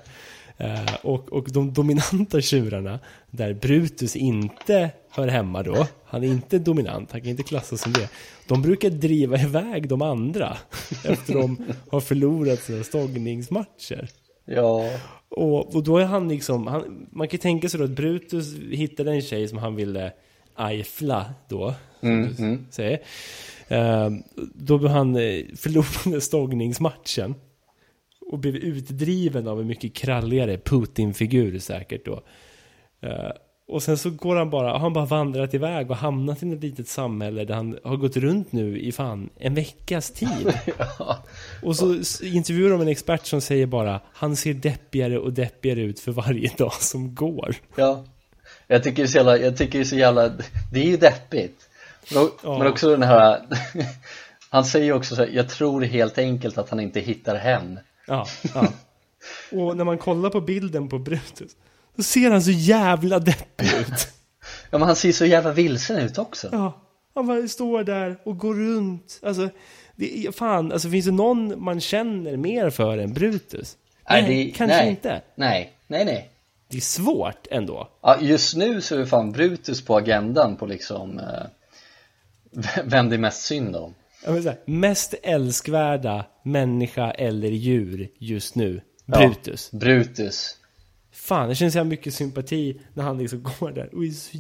Eh, 0.61 0.95
och, 1.03 1.33
och 1.33 1.51
de 1.51 1.73
dominanta 1.73 2.41
tjurarna, 2.41 2.99
där 3.31 3.55
Brutus 3.55 4.17
inte 4.17 4.91
hör 5.11 5.29
hemma 5.29 5.63
då, 5.63 5.87
han 6.05 6.25
är 6.25 6.29
inte 6.29 6.59
dominant, 6.59 7.13
han 7.13 7.21
kan 7.21 7.31
inte 7.31 7.43
klassas 7.43 7.81
som 7.81 7.93
det. 7.93 8.09
De 8.47 8.63
brukar 8.63 8.91
driva 8.91 9.39
iväg 9.39 9.89
de 9.89 10.03
andra 10.03 10.57
efter 11.05 11.35
de 11.35 11.59
har 11.91 12.01
förlorat 12.01 12.63
sina 12.63 12.85
stångningsmatcher. 12.85 14.09
Ja, 14.49 14.91
Och, 15.29 15.75
och 15.75 15.83
då 15.83 15.99
är 15.99 16.05
han 16.05 16.29
liksom, 16.29 16.67
han, 16.67 17.07
man 17.11 17.29
kan 17.29 17.37
ju 17.37 17.43
tänka 17.43 17.69
sig 17.69 17.79
då 17.79 17.85
att 17.85 17.91
Brutus 17.91 18.55
hittade 18.71 19.13
en 19.13 19.23
tjej 19.23 19.49
som 19.49 19.59
han 19.59 19.75
ville 19.77 20.13
ajfla 20.55 21.35
då, 21.49 21.75
Mm, 22.01 22.35
mm. 22.39 22.67
säger. 22.71 23.01
Eh, 23.69 24.11
då 24.55 24.79
blev 24.79 24.91
han 24.91 25.17
eh, 25.17 25.45
förlorade 25.57 26.21
stångningsmatchen. 26.21 27.35
Och 28.31 28.39
blev 28.39 28.57
utdriven 28.57 29.49
av 29.49 29.61
en 29.61 29.67
mycket 29.67 29.95
kralligare 29.95 30.59
Putin-figur 30.59 31.59
säkert 31.59 32.05
då. 32.05 32.23
Eh, 33.01 33.31
och 33.69 33.83
sen 33.83 33.99
så 33.99 34.11
går 34.11 34.37
han 34.37 34.51
bara, 34.51 34.79
han 34.79 34.93
bara 34.93 35.05
vandrat 35.05 35.55
iväg 35.55 35.91
och 35.91 35.97
hamnat 35.97 36.43
i 36.43 36.53
ett 36.53 36.63
litet 36.63 36.89
samhälle 36.89 37.45
där 37.45 37.55
han 37.55 37.79
har 37.85 37.97
gått 37.97 38.17
runt 38.17 38.53
nu 38.53 38.79
i 38.81 38.93
fan 38.93 39.31
en 39.37 39.55
veckas 39.55 40.11
tid. 40.11 40.53
Och 41.63 41.77
så 41.77 41.95
intervjuar 42.25 42.71
de 42.71 42.81
en 42.81 42.89
expert 42.89 43.27
som 43.27 43.41
säger 43.41 43.67
bara 43.67 44.01
Han 44.13 44.37
ser 44.37 44.55
deppigare 44.55 45.19
och 45.19 45.33
deppigare 45.33 45.81
ut 45.81 46.01
för 46.01 46.13
varje 46.13 46.51
dag 46.57 46.73
som 46.73 47.15
går. 47.15 47.55
Ja. 47.77 48.05
Jag 48.67 48.83
tycker 48.83 48.97
det 48.97 49.07
är 49.07 49.07
så 49.07 49.17
jävla, 49.17 49.39
jag 49.39 49.57
tycker 49.57 49.79
det 49.79 49.83
är 49.83 49.85
så 49.85 49.97
jävla, 49.97 50.29
det 50.73 50.81
är 50.81 50.87
ju 50.87 50.97
deppigt. 50.97 51.69
Men, 52.15 52.29
Ja. 52.43 52.59
men 52.59 52.67
också 52.67 52.91
den 52.91 53.03
här 53.03 53.47
Han 54.51 54.65
säger 54.65 54.93
också 54.93 55.15
så 55.17 55.23
här, 55.23 55.31
jag 55.33 55.49
tror 55.49 55.83
helt 55.83 56.19
enkelt 56.19 56.59
att 56.59 56.71
han 56.71 56.81
inte 56.81 57.01
hittar 57.01 57.37
hem. 57.37 57.79
Ja, 58.07 58.27
ja. 58.55 58.67
Och 59.53 59.77
när 59.77 59.85
man 59.85 59.99
kollar 59.99 60.31
på 60.31 60.41
bilden 60.41 60.89
på 60.89 60.99
Brutus 60.99 61.51
Då 61.99 62.05
ser 62.05 62.31
han 62.31 62.43
så 62.43 62.51
jävla 62.51 63.19
deppig 63.19 63.67
ut 63.67 64.09
Ja 64.71 64.79
men 64.79 64.83
han 64.83 64.97
ser 64.97 65.13
så 65.13 65.25
jävla 65.27 65.53
vilsen 65.53 65.99
ut 65.99 66.19
också 66.19 66.49
Ja, 66.53 66.81
han 67.15 67.27
bara 67.27 67.49
står 67.49 67.85
där 67.85 68.17
och 68.25 68.39
går 68.39 68.55
runt 68.55 69.21
Alltså, 69.23 69.49
det, 69.97 70.37
fan, 70.37 70.73
alltså 70.73 70.91
finns 70.91 71.07
det 71.07 71.13
någon 71.13 71.65
man 71.65 71.81
känner 71.81 72.37
mer 72.37 72.71
för 72.71 72.99
än 72.99 73.13
Brutus? 73.13 73.77
Nej, 74.11 74.23
Nej, 74.23 74.45
det- 74.45 74.51
kanske 74.51 74.77
nej. 74.77 74.89
inte 74.89 75.23
Nej, 75.35 75.73
nej 75.87 76.05
nej 76.05 76.31
det 76.71 76.77
är 76.77 76.81
svårt 76.81 77.47
ändå. 77.51 77.89
Ja, 78.03 78.21
just 78.21 78.57
nu 78.57 78.81
så 78.81 78.97
är 79.01 79.05
fan 79.05 79.33
Brutus 79.33 79.85
på 79.85 79.97
agendan 79.97 80.57
på 80.57 80.67
liksom 80.67 81.19
eh, 81.19 81.47
vem 82.85 83.09
det 83.09 83.17
är 83.17 83.19
mest 83.19 83.43
synd 83.43 83.77
om. 83.77 83.95
Här, 84.27 84.57
mest 84.65 85.15
älskvärda 85.23 86.25
människa 86.43 87.11
eller 87.11 87.49
djur 87.49 88.09
just 88.19 88.55
nu. 88.55 88.81
Brutus. 89.07 89.69
Ja, 89.73 89.79
Brutus. 89.79 90.58
Fan, 91.19 91.49
det 91.49 91.55
känns 91.55 91.75
jag 91.75 91.87
mycket 91.87 92.15
sympati 92.15 92.81
när 92.95 93.05
han 93.05 93.19
liksom 93.19 93.43
går 93.43 93.71
där 93.71 93.95
och 93.95 94.05
är 94.05 94.11
så 94.11 94.39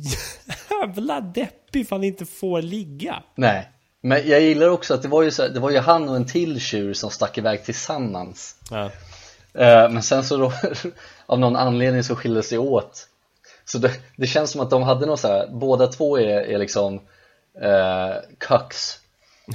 jävla 0.70 1.20
deppig 1.20 1.89
för 1.89 1.97
han 1.97 2.05
inte 2.05 2.26
får 2.26 2.62
ligga. 2.62 3.22
Nej, 3.35 3.68
men 4.01 4.29
jag 4.29 4.41
gillar 4.41 4.68
också 4.68 4.95
att 4.95 5.03
det 5.03 5.09
var 5.09 5.22
ju, 5.22 5.31
så, 5.31 5.49
det 5.49 5.61
var 5.61 5.70
ju 5.70 5.79
han 5.79 6.09
och 6.09 6.16
en 6.16 6.26
till 6.26 6.61
tjur 6.61 6.95
som 6.95 7.11
stack 7.11 7.39
iväg 7.39 7.64
tillsammans. 7.64 8.57
Ja. 8.70 8.85
Eh, 9.55 9.91
men 9.91 10.03
sen 10.03 10.24
så 10.24 10.37
då, 10.37 10.53
av 11.26 11.39
någon 11.39 11.57
anledning 11.57 12.03
så 12.03 12.16
skildes 12.16 12.51
det 12.51 12.59
åt. 12.59 13.09
Så 13.64 13.79
det, 13.79 13.93
det 14.16 14.26
känns 14.26 14.51
som 14.51 14.61
att 14.61 14.70
de 14.70 14.83
hade 14.83 15.07
något 15.07 15.20
så 15.20 15.29
här, 15.29 15.49
båda 15.53 15.87
två 15.87 16.18
är, 16.18 16.26
är 16.26 16.59
liksom 16.59 16.95
eh, 17.61 18.16
cucks 18.39 18.99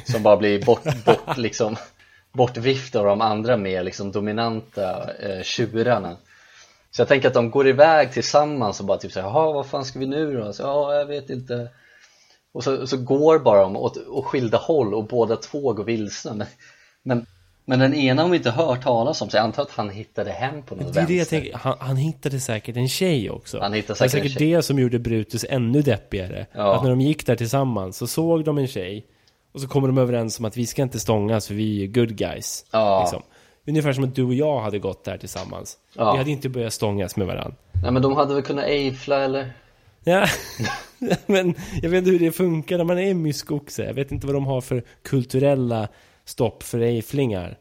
som 0.05 0.23
bara 0.23 0.37
blir 0.37 0.65
bort, 0.65 0.83
bort 1.05 1.37
liksom 1.37 1.75
bortviftade 2.31 3.01
av 3.01 3.05
de 3.05 3.21
andra 3.21 3.57
mer 3.57 3.83
liksom 3.83 4.11
dominanta 4.11 5.13
eh, 5.13 5.43
tjurarna. 5.43 6.17
Så 6.95 7.01
jag 7.01 7.07
tänker 7.07 7.27
att 7.27 7.33
de 7.33 7.51
går 7.51 7.67
iväg 7.67 8.11
tillsammans 8.13 8.79
och 8.79 8.85
bara 8.85 8.97
typ 8.97 9.11
såhär, 9.11 9.27
jaha 9.27 9.51
vad 9.51 9.65
fan 9.65 9.85
ska 9.85 9.99
vi 9.99 10.05
nu 10.05 10.37
då? 10.37 10.53
Så, 10.53 10.63
ja, 10.63 10.95
jag 10.95 11.05
vet 11.05 11.29
inte 11.29 11.69
Och 12.53 12.63
så, 12.63 12.87
så 12.87 12.97
går 12.97 13.39
bara 13.39 13.61
de 13.61 13.77
åt, 13.77 14.07
åt 14.07 14.25
skilda 14.25 14.57
håll 14.57 14.93
och 14.93 15.07
båda 15.07 15.35
två 15.35 15.73
går 15.73 15.83
vilsna 15.83 16.33
men, 16.33 16.47
men, 17.03 17.25
men 17.65 17.79
den 17.79 17.93
ena 17.93 18.21
har 18.21 18.29
vi 18.29 18.37
inte 18.37 18.51
hört 18.51 18.83
talas 18.83 19.21
om 19.21 19.29
så 19.29 19.37
jag 19.37 19.43
antar 19.43 19.63
att 19.63 19.71
han 19.71 19.89
hittade 19.89 20.31
hem 20.31 20.63
på 20.63 20.75
något 20.75 20.93
det 20.93 20.99
är 20.99 21.07
det 21.07 21.13
jag 21.13 21.29
tänker, 21.29 21.53
han, 21.53 21.75
han, 21.79 21.97
hittade 21.97 22.39
säkert 22.39 22.77
en 22.77 22.89
tjej 22.89 23.29
också 23.29 23.59
Han 23.59 23.73
hittade 23.73 23.97
säkert 23.99 24.23
det 24.23 24.29
säkert 24.29 24.39
det 24.39 24.61
som 24.61 24.79
gjorde 24.79 24.99
Brutus 24.99 25.45
ännu 25.49 25.81
deppigare 25.81 26.45
Ja. 26.51 26.75
Att 26.75 26.83
när 26.83 26.89
de 26.89 27.01
gick 27.01 27.25
där 27.25 27.35
tillsammans 27.35 27.97
så 27.97 28.07
såg 28.07 28.45
de 28.45 28.57
en 28.57 28.67
tjej 28.67 29.05
Och 29.53 29.61
så 29.61 29.67
kommer 29.67 29.87
de 29.87 29.97
överens 29.97 30.39
om 30.39 30.45
att 30.45 30.57
vi 30.57 30.65
ska 30.65 30.81
inte 30.81 30.99
stångas 30.99 31.47
för 31.47 31.53
vi 31.53 31.83
är 31.83 31.87
good 31.87 32.15
guys 32.15 32.65
Ja. 32.71 33.01
liksom. 33.01 33.23
Ungefär 33.67 33.93
som 33.93 34.03
att 34.03 34.15
du 34.15 34.23
och 34.23 34.33
jag 34.33 34.59
hade 34.59 34.79
gått 34.79 35.03
där 35.03 35.17
tillsammans 35.17 35.77
Ja. 35.95 36.11
Vi 36.11 36.17
hade 36.17 36.31
inte 36.31 36.49
börjat 36.49 36.73
stångas 36.73 37.15
med 37.15 37.27
varandra 37.27 37.55
Nej 37.83 37.91
men 37.91 38.01
de 38.01 38.15
hade 38.15 38.33
väl 38.33 38.43
kunnat 38.43 38.65
ejfla 38.65 39.19
eller? 39.19 39.53
Ja, 40.03 40.25
men 41.25 41.55
jag 41.81 41.89
vet 41.89 41.97
inte 41.97 42.11
hur 42.11 42.19
det 42.19 42.31
funkar 42.31 42.77
när 42.77 42.85
man 42.85 42.99
är 42.99 43.13
myskoxe. 43.13 43.85
Jag 43.85 43.93
vet 43.93 44.11
inte 44.11 44.27
vad 44.27 44.35
de 44.35 44.45
har 44.45 44.61
för 44.61 44.83
kulturella 45.01 45.87
stopp 46.25 46.63
för 46.63 46.79
ejflingar. 46.79 47.57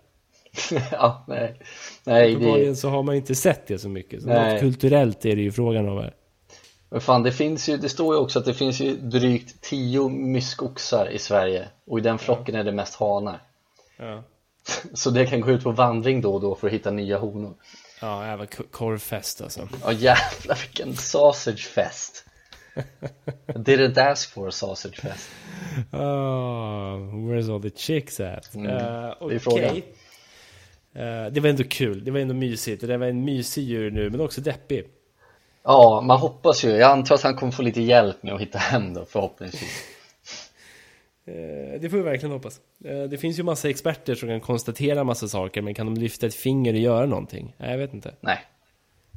ja, 0.90 1.24
nej 1.28 1.58
Nej, 2.04 2.28
det, 2.28 2.36
Uppenbarligen 2.36 2.76
så 2.76 2.88
har 2.88 3.02
man 3.02 3.14
inte 3.14 3.34
sett 3.34 3.66
det 3.66 3.78
så 3.78 3.88
mycket. 3.88 4.22
Så 4.22 4.28
Nej. 4.28 4.52
något 4.52 4.60
kulturellt 4.60 5.24
är 5.24 5.36
det 5.36 5.42
ju 5.42 5.52
frågan 5.52 5.88
om 5.88 5.98
här. 5.98 6.14
men 6.90 7.00
fan 7.00 7.22
det 7.22 7.32
finns 7.32 7.68
ju, 7.68 7.76
det 7.76 7.88
står 7.88 8.14
ju 8.14 8.20
också 8.20 8.38
att 8.38 8.44
det 8.44 8.54
finns 8.54 8.80
ju 8.80 8.96
drygt 8.96 9.60
tio 9.60 10.08
myskoxar 10.08 11.10
i 11.10 11.18
Sverige 11.18 11.68
och 11.86 11.98
i 11.98 12.02
den 12.02 12.18
flocken 12.18 12.54
är 12.54 12.64
det 12.64 12.72
mest 12.72 12.94
hanar 12.94 13.42
Ja, 13.98 14.22
Så 14.94 15.10
det 15.10 15.26
kan 15.26 15.40
gå 15.40 15.50
ut 15.50 15.62
på 15.62 15.70
vandring 15.70 16.20
då 16.20 16.34
och 16.34 16.40
då 16.40 16.54
för 16.54 16.66
att 16.66 16.72
hitta 16.72 16.90
nya 16.90 17.18
honor 17.18 17.54
ja 18.00 18.26
jävla 18.26 18.46
korvfest 18.46 19.40
alltså. 19.42 19.68
Ja 19.84 19.92
jävlar 19.92 20.58
vilken 20.60 20.96
sausage 20.96 21.66
fest 21.66 22.24
Didn't 23.46 24.10
ask 24.10 24.32
for 24.32 24.48
a 24.48 24.50
sausage 24.50 25.00
fest 25.00 25.30
Oh, 25.92 26.98
where's 27.28 27.54
all 27.54 27.62
the 27.62 27.70
chicks 27.70 28.20
at? 28.20 28.54
Mm, 28.54 28.66
det 28.66 28.72
är 28.72 29.22
Okej. 29.22 29.40
frågan. 29.40 29.76
Eh, 30.94 31.32
det 31.32 31.40
var 31.40 31.48
ändå 31.48 31.64
kul, 31.64 32.04
det 32.04 32.10
var 32.10 32.18
ändå 32.20 32.34
mysigt. 32.34 32.86
Det 32.86 32.96
var 32.96 33.06
en 33.06 33.24
mysig 33.24 33.64
djur 33.64 33.90
nu, 33.90 34.10
men 34.10 34.20
också 34.20 34.40
deppig. 34.40 34.84
Ja, 35.64 36.00
man 36.06 36.18
hoppas 36.18 36.64
ju. 36.64 36.70
Jag 36.70 36.90
antar 36.90 37.14
att 37.14 37.22
han 37.22 37.36
kommer 37.36 37.52
få 37.52 37.62
lite 37.62 37.82
hjälp 37.82 38.22
med 38.22 38.34
att 38.34 38.40
hitta 38.40 38.58
hem 38.58 38.94
då 38.94 39.04
förhoppningsvis 39.04 39.84
Det 41.80 41.90
får 41.90 41.96
vi 41.96 42.02
verkligen 42.02 42.32
hoppas. 42.32 42.60
Eh, 42.84 43.02
Det 43.02 43.18
finns 43.18 43.38
ju 43.38 43.42
massa 43.42 43.70
experter 43.70 44.14
som 44.14 44.28
kan 44.28 44.40
konstatera 44.40 45.04
massa 45.04 45.28
saker, 45.28 45.62
men 45.62 45.74
kan 45.74 45.86
de 45.94 46.00
lyfta 46.00 46.26
ett 46.26 46.34
finger 46.34 46.72
och 46.72 46.78
göra 46.78 47.06
någonting? 47.06 47.54
Nej, 47.58 47.70
jag 47.70 47.78
vet 47.78 47.94
inte. 47.94 48.14
Nej, 48.20 48.38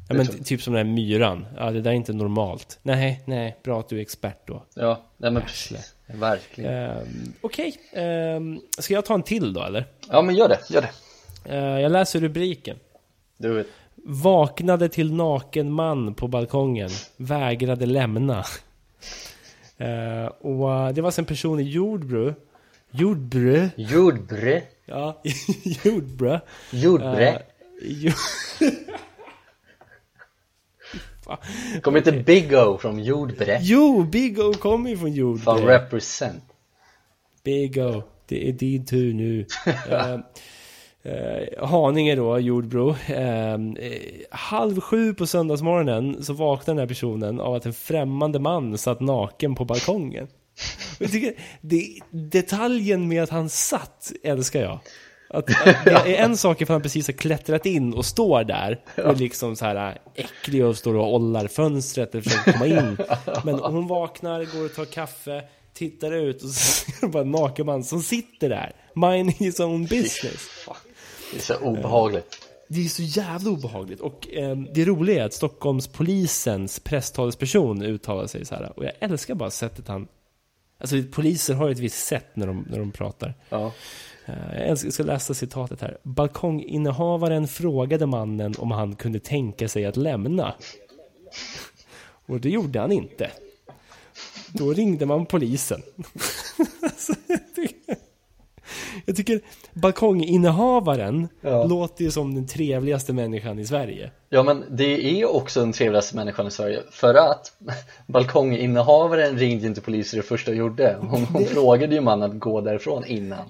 Ja, 0.10 0.16
men 0.16 0.28
typ 0.44 0.62
som 0.62 0.74
den 0.74 0.88
här 0.88 0.94
myran. 0.94 1.46
Ja, 1.58 1.72
det 1.72 1.82
där 1.82 1.92
är 1.92 1.96
inte 1.96 2.14
normalt. 2.14 2.80
Nej, 2.82 3.22
nej, 3.26 3.58
bra 3.64 3.80
att 3.80 3.90
du 3.90 3.98
är 3.98 4.02
expert 4.02 4.48
då. 4.48 4.64
ja, 4.76 5.02
nej 5.18 5.32
men 5.32 5.42
precis 5.42 5.96
Verkligen 6.08 6.74
Ehm, 6.74 7.34
Okej, 7.42 7.76
Ehm, 7.94 8.60
ska 8.80 8.94
jag 8.94 9.06
ta 9.06 9.14
en 9.14 9.24
till 9.24 9.54
då 9.54 9.64
eller? 9.64 9.86
Ja 10.10 10.22
men 10.22 10.36
gör 10.36 10.50
det, 10.50 10.60
gör 10.70 10.82
det 10.82 10.90
Eh, 11.50 11.80
jag 11.80 11.92
läser 11.92 12.20
rubriken. 12.20 12.78
Du 13.38 13.54
vet 13.54 13.68
Vaknade 13.96 14.90
till 14.90 15.14
naken 15.14 15.72
man 15.72 16.14
på 16.14 16.28
balkongen. 16.28 16.90
Vägrade 17.18 17.86
lämna. 17.86 18.44
Eh, 19.78 20.26
och 20.26 20.74
eh, 20.74 20.90
det 20.94 21.02
var 21.02 21.08
alltså 21.08 21.22
en 21.22 21.26
person 21.26 21.60
i 21.60 21.64
Jordbro. 21.64 22.34
Jordbro? 22.92 23.70
Jordbre, 23.76 24.64
Ja, 24.86 25.22
Jordbro. 25.84 26.40
jordbre 26.72 27.28
Eh, 27.30 27.38
jo- 27.82 28.12
Kommer 31.82 31.98
inte 31.98 32.12
Big 32.12 32.54
O 32.54 32.78
från 32.78 33.04
jordbre? 33.04 33.58
jo, 33.62 34.04
Big 34.04 34.40
O 34.40 34.54
kommer 34.54 34.90
ju 34.90 34.98
från 34.98 35.10
Fan 35.10 35.16
Jordbro. 35.16 35.54
represent 35.68 36.44
Big 37.44 37.78
O, 37.78 38.04
det 38.28 38.50
är 38.50 38.54
din 38.54 38.86
tur 38.86 39.14
nu. 39.14 39.46
eh, 39.90 40.18
eh, 41.06 41.68
Haninge 41.68 42.16
då, 42.16 42.40
Jordbro. 42.40 42.96
Eh, 43.08 43.54
eh, 43.54 43.58
halv 44.32 44.82
sju 44.82 45.14
på 45.14 45.28
söndagsmorgonen 45.28 46.24
så 46.24 46.34
vaknar 46.34 46.74
den 46.74 46.80
här 46.80 46.88
personen 46.88 47.40
av 47.40 47.54
att 47.54 47.66
en 47.66 47.74
främmande 47.74 48.40
man 48.40 48.78
satt 48.78 49.00
naken 49.00 49.56
på 49.56 49.66
balkongen. 49.66 50.28
Jag 51.00 51.12
tycker, 51.12 51.34
det, 51.62 52.00
detaljen 52.10 53.08
med 53.08 53.24
att 53.24 53.30
han 53.30 53.50
satt 53.50 54.12
älskar 54.24 54.62
jag. 54.62 54.80
Att, 55.30 55.68
att 55.68 55.86
det 55.86 56.18
är 56.18 56.24
en 56.24 56.38
sak 56.38 56.62
ifall 56.62 56.74
han 56.74 56.82
precis 56.82 57.08
har 57.08 57.14
klättrat 57.14 57.66
in 57.66 57.94
och 57.94 58.06
står 58.06 58.44
där 58.44 58.80
och 59.06 59.18
liksom 59.18 59.56
så 59.56 59.66
här 59.66 59.98
äcklig 60.16 60.66
och 60.66 60.78
står 60.78 60.96
och 60.96 61.14
ollar 61.14 61.48
fönstret 61.48 62.16
och 62.16 62.24
försöker 62.24 62.52
komma 62.52 62.66
in. 62.66 62.98
Men 63.44 63.60
hon 63.60 63.88
vaknar, 63.88 64.58
går 64.58 64.66
och 64.66 64.74
tar 64.74 64.86
kaffe, 64.86 65.44
tittar 65.74 66.12
ut 66.12 66.44
och 66.44 66.50
så 66.50 66.56
ser 66.56 67.02
hon 67.02 67.12
bara 67.12 67.24
en 67.24 67.32
naken 67.32 67.66
man 67.66 67.84
som 67.84 68.02
sitter 68.02 68.50
där. 68.50 68.76
Minding 68.94 69.36
his 69.40 69.60
own 69.60 69.86
business. 69.86 70.50
Det 71.36 71.40
är 71.40 71.44
så 71.44 71.66
obehagligt 71.66 72.38
Det 72.68 72.86
är 72.86 72.90
så 72.90 73.02
jävla 73.04 73.50
obehagligt. 73.50 74.00
Och 74.00 74.34
eh, 74.34 74.58
det 74.58 74.86
roliga 74.86 75.22
är 75.22 75.26
att 75.26 75.34
Stockholmspolisens 75.34 76.80
presstalesperson 76.80 77.82
uttalar 77.82 78.28
sig 78.28 78.46
så 78.46 78.56
här. 78.56 78.74
Och 78.80 78.86
jag 78.86 78.92
älskar 79.00 79.36
bara 79.36 79.52
sättet 79.52 79.88
han... 79.88 80.08
Alltså 80.78 80.96
poliser 81.12 81.54
har 81.54 81.66
ju 81.68 81.72
ett 81.72 81.80
visst 81.80 82.06
sätt 82.08 82.26
när 82.34 82.48
de, 82.48 82.66
när 82.70 82.80
de 82.80 82.92
pratar. 82.92 83.34
Ja, 83.50 83.72
Eh, 84.26 84.68
Jag 84.68 84.94
ska 84.94 85.04
läsa 85.04 85.34
citatet 85.34 85.82
här. 85.82 85.98
Balkonginnehavaren 86.04 87.48
frågade 87.48 88.06
mannen 88.06 88.56
om 88.58 88.72
han 88.72 88.96
kunde 88.96 89.20
tänka 89.20 89.68
sig 89.68 89.86
att 89.86 89.98
lämna. 89.98 90.54
Och 92.26 92.40
det 92.40 92.50
gjorde 92.50 92.80
han 92.80 92.92
inte. 92.92 93.32
Då 94.54 94.74
ringde 94.74 95.06
man 95.06 95.26
polisen. 95.26 95.82
Jag 99.06 99.16
tycker- 99.16 99.42
balkonginnehavaren 99.74 101.28
Ja. 101.42 101.64
låter 101.64 102.04
ju 102.04 102.12
som 102.12 102.36
den 102.36 102.48
trevligaste 102.48 103.14
människan 103.14 103.60
i 103.60 103.66
Sverige. 103.66 104.12
ja 104.30 104.44
men 104.44 104.64
det 104.70 105.22
är 105.22 105.36
också 105.36 105.60
den 105.60 105.72
trevligaste 105.74 106.16
människan 106.16 106.48
i 106.48 106.52
Sverige 106.52 106.80
För 106.92 107.14
att 107.16 107.52
balkonginnehavaren 108.08 109.38
ringde 109.38 109.68
inte 109.68 109.82
poliser 109.82 110.18
det 110.18 110.24
första 110.24 110.52
hon 110.52 110.58
gjorde. 110.58 110.98
Hon, 111.02 111.24
hon 111.26 111.46
frågade 111.46 111.96
ju 111.96 112.02
mannen 112.02 112.32
att 112.32 112.40
gå 112.40 112.62
därifrån 112.62 113.06
innan. 113.06 113.46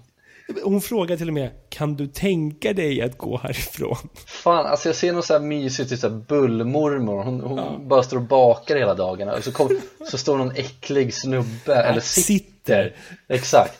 Hon 0.63 0.81
frågar 0.81 1.17
till 1.17 1.27
och 1.27 1.33
med, 1.33 1.49
kan 1.69 1.95
du 1.95 2.07
tänka 2.07 2.73
dig 2.73 3.01
att 3.01 3.17
gå 3.17 3.37
härifrån? 3.37 3.97
Fan, 4.25 4.65
alltså 4.65 4.89
jag 4.89 4.95
ser 4.95 5.13
något 5.13 5.25
så 5.25 5.33
här 5.33 5.39
mysigt, 5.39 5.89
typ 5.89 5.99
så 5.99 6.09
här 6.09 6.15
bullmormor. 6.15 7.23
Hon, 7.23 7.41
hon 7.41 7.87
bara 7.87 8.03
står 8.03 8.17
och 8.17 8.23
bakar 8.23 8.75
hela 8.75 8.93
dagarna. 8.93 9.33
Och 9.33 9.43
så, 9.43 9.51
kom, 9.51 9.79
så 10.11 10.17
står 10.17 10.37
någon 10.37 10.51
äcklig 10.51 11.13
snubbe, 11.13 11.75
eller 11.75 11.99
sitter. 12.01 12.95
Exakt 13.27 13.79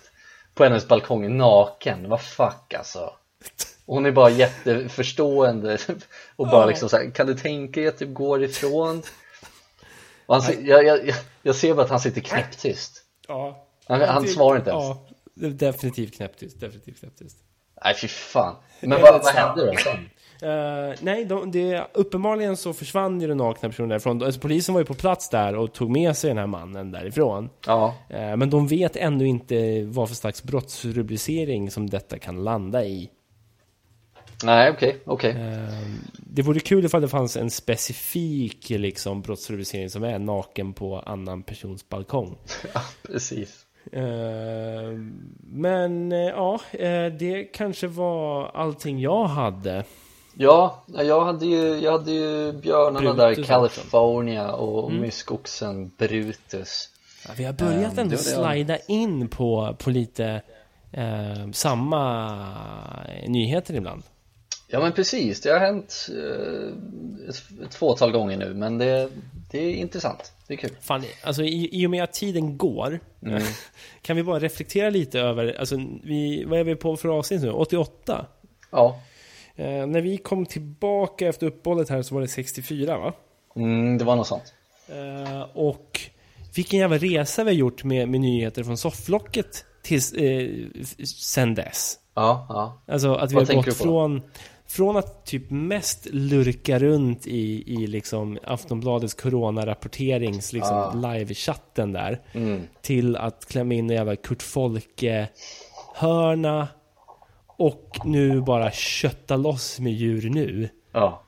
På 0.56 0.64
hennes 0.64 0.88
balkong 0.88 1.38
naken, 1.38 2.10
vad 2.10 2.22
fuck 2.22 2.74
alltså 2.74 3.14
Hon 3.86 4.06
är 4.06 4.12
bara 4.12 4.30
jätteförstående 4.30 5.78
och 6.36 6.48
bara 6.48 6.66
liksom 6.66 6.90
så 6.90 6.98
här, 6.98 7.12
kan 7.12 7.28
du 7.28 7.36
tänka 7.36 7.80
dig 7.80 7.90
att 7.90 7.98
du 8.00 8.08
går 8.08 8.44
ifrån? 8.44 9.04
Och 10.26 10.36
han, 10.36 10.66
jag, 10.66 10.86
jag, 10.86 11.12
jag, 11.42 11.56
ser 11.56 11.74
bara 11.74 11.84
att 11.84 11.90
han 11.90 12.00
sitter 12.00 12.22
knäpptyst 12.22 13.02
Ja. 13.28 13.68
Han- 13.88 14.02
han 14.02 14.28
svarar 14.28 14.58
inte 14.58 14.70
ens. 14.70 14.84
Ja, 15.34 15.48
definitivt 15.50 16.16
knäpptyst, 16.16 16.60
definitivt 16.60 17.00
knäpptyst. 17.00 17.38
Nej 17.84 17.96
fy 17.96 18.08
fan 18.08 18.56
Men 18.80 19.02
vad, 19.02 19.24
vad 19.24 19.34
hände 19.34 19.66
då 19.66 19.78
sen? 19.78 20.10
Eh, 20.42 20.98
nej, 21.02 21.26
de, 21.26 21.52
det, 21.52 21.88
uppenbarligen 21.94 22.58
så 22.58 22.74
försvann 22.74 23.22
ju 23.22 23.28
den 23.28 23.38
nakna 23.38 23.70
personen 23.70 23.90
därifrån. 23.90 24.24
Alltså, 24.24 24.42
polisen 24.42 24.74
var 24.74 24.82
ju 24.82 24.86
på 24.86 24.94
plats 24.94 25.30
där 25.30 25.56
och 25.56 25.74
tog 25.74 25.90
med 25.90 26.18
sig 26.18 26.28
den 26.28 26.38
här 26.38 26.48
mannen 26.48 26.92
därifrån. 26.92 27.50
Ja, 27.66 27.96
Eh, 28.10 28.38
men 28.38 28.50
de 28.50 28.68
vet 28.68 28.96
ännu 28.96 29.28
inte 29.28 29.84
vad 29.86 30.08
för 30.10 30.16
slags 30.16 30.44
brottsrubricering 30.44 31.72
som 31.72 31.90
detta 31.90 32.20
kan 32.20 32.44
landa 32.44 32.86
i. 32.86 33.10
Nej, 34.44 34.72
okej, 34.72 34.98
okej. 35.06 35.32
Ehm, 35.32 36.00
Det 36.18 36.42
vore 36.42 36.60
kul 36.60 36.86
ifall 36.86 37.02
det 37.02 37.08
fanns 37.08 37.38
en 37.38 37.50
specifik 37.50 38.70
liksom, 38.70 39.22
brottsrubricering 39.22 39.90
som 39.90 40.04
är 40.04 40.20
naken 40.20 40.74
på 40.74 41.00
annan 41.00 41.44
persons 41.44 41.90
balkong. 41.90 42.38
Ja, 42.74 42.82
precis. 43.04 43.66
Men 45.40 46.12
eh, 46.12 46.18
ja, 46.20 46.60
eh, 46.72 47.06
det 47.06 47.44
kanske 47.44 47.88
var 47.88 48.46
allting 48.48 49.00
jag 49.00 49.26
hade. 49.26 49.84
Ja, 50.38 50.84
jag 50.88 51.26
hade 51.26 51.46
ju, 51.46 51.80
jag 51.80 51.92
hade 51.92 52.12
ju 52.12 52.52
björnarna 52.54 53.14
Brutus 53.14 53.18
där, 53.18 53.32
också. 53.32 53.44
California 53.82 54.52
och 54.52 54.92
myskoxen 54.92 55.92
Brutus. 55.98 56.90
Ja, 57.28 57.34
vi 57.38 57.44
har 57.44 57.54
börjat 57.54 57.94
Ehm, 57.94 58.00
ändå 58.00 58.16
det. 58.16 58.18
slida 58.18 58.78
in 58.88 59.28
på, 59.28 59.76
på 59.80 59.90
lite 59.90 60.42
eh, 60.92 61.52
samma 61.52 62.36
nyheter 63.28 63.74
ibland. 63.74 64.04
Ja 64.68 64.80
men 64.80 64.92
precis, 64.92 65.42
det 65.42 65.50
har 65.50 65.60
hänt 65.60 66.08
eh, 66.12 67.30
ett, 67.30 67.68
ett 67.68 67.76
fåtal 67.76 68.12
gånger 68.12 68.38
nu 68.38 68.54
men 68.54 68.78
det, 68.78 69.10
det 69.52 69.60
är 69.60 69.74
intressant, 69.74 70.34
det 70.48 70.54
är 70.54 70.58
kul. 70.58 70.72
Fan, 70.82 71.04
alltså 71.24 71.44
i, 71.44 71.70
i 71.82 71.88
och 71.88 71.92
med 71.92 72.04
att 72.04 72.14
tiden 72.14 72.58
går 72.58 73.00
Mm. 73.26 73.44
Kan 74.02 74.16
vi 74.16 74.24
bara 74.24 74.40
reflektera 74.40 74.90
lite 74.90 75.20
över, 75.20 75.60
alltså 75.60 75.76
vi, 76.04 76.44
vad 76.48 76.60
är 76.60 76.64
vi 76.64 76.76
på 76.76 76.98
för 76.98 77.10
avsnitt 77.10 77.42
nu? 77.42 77.52
88? 77.52 78.26
Ja, 78.72 79.00
Eh, 79.56 79.88
när 79.88 80.02
vi 80.02 80.18
kom 80.18 80.46
tillbaka 80.46 81.28
efter 81.28 81.48
uppehållet 81.48 81.90
här 81.90 82.02
så 82.02 82.16
var 82.16 82.22
det 82.22 82.28
64 82.28 82.98
va? 82.98 83.14
mm, 83.56 83.98
det 83.98 84.04
var 84.06 84.16
något 84.16 84.28
sånt. 84.28 84.54
Eh, 84.90 85.42
och 85.54 86.00
vilken 86.56 86.80
jävla 86.80 86.98
resa 86.98 87.44
vi 87.44 87.50
har 87.52 87.56
gjort 87.58 87.84
med, 87.84 88.10
med 88.10 88.22
nyheter 88.22 88.64
från 88.64 88.78
sofflocket 88.78 89.66
tills, 89.84 90.14
eh, 90.14 90.50
sen 91.06 91.56
dess. 91.56 92.00
Ja, 92.16 92.46
ja. 92.50 92.94
Alltså 92.94 93.16
att 93.16 93.32
vi 93.32 93.36
Vad 93.36 93.48
har 93.48 93.56
gått 93.56 93.78
från 93.78 94.22
Från 94.68 94.98
att 94.98 95.26
typ 95.26 95.50
mest 95.50 96.08
lurka 96.12 96.80
runt 96.80 97.28
i, 97.28 97.74
i 97.74 97.88
liksom 97.88 98.38
Aftonbladets 98.44 99.14
coronarapporterings 99.14 100.54
liksom 100.54 100.78
Ah. 100.78 100.94
live-chatten 100.94 101.92
där 101.92 102.22
Mm. 102.34 102.62
Till 102.82 103.16
att 103.16 103.46
klämma 103.46 103.74
in 103.74 103.90
en 103.90 103.96
jävla 103.96 104.16
Kurt 104.16 104.42
Folke 104.44 105.28
hörna 105.96 106.68
Och 107.58 107.98
nu 108.04 108.42
bara 108.42 108.72
kötta 108.72 109.36
loss 109.36 109.80
med 109.80 109.94
djur 109.94 110.30
nu 110.30 110.70
Ja, 110.92 111.22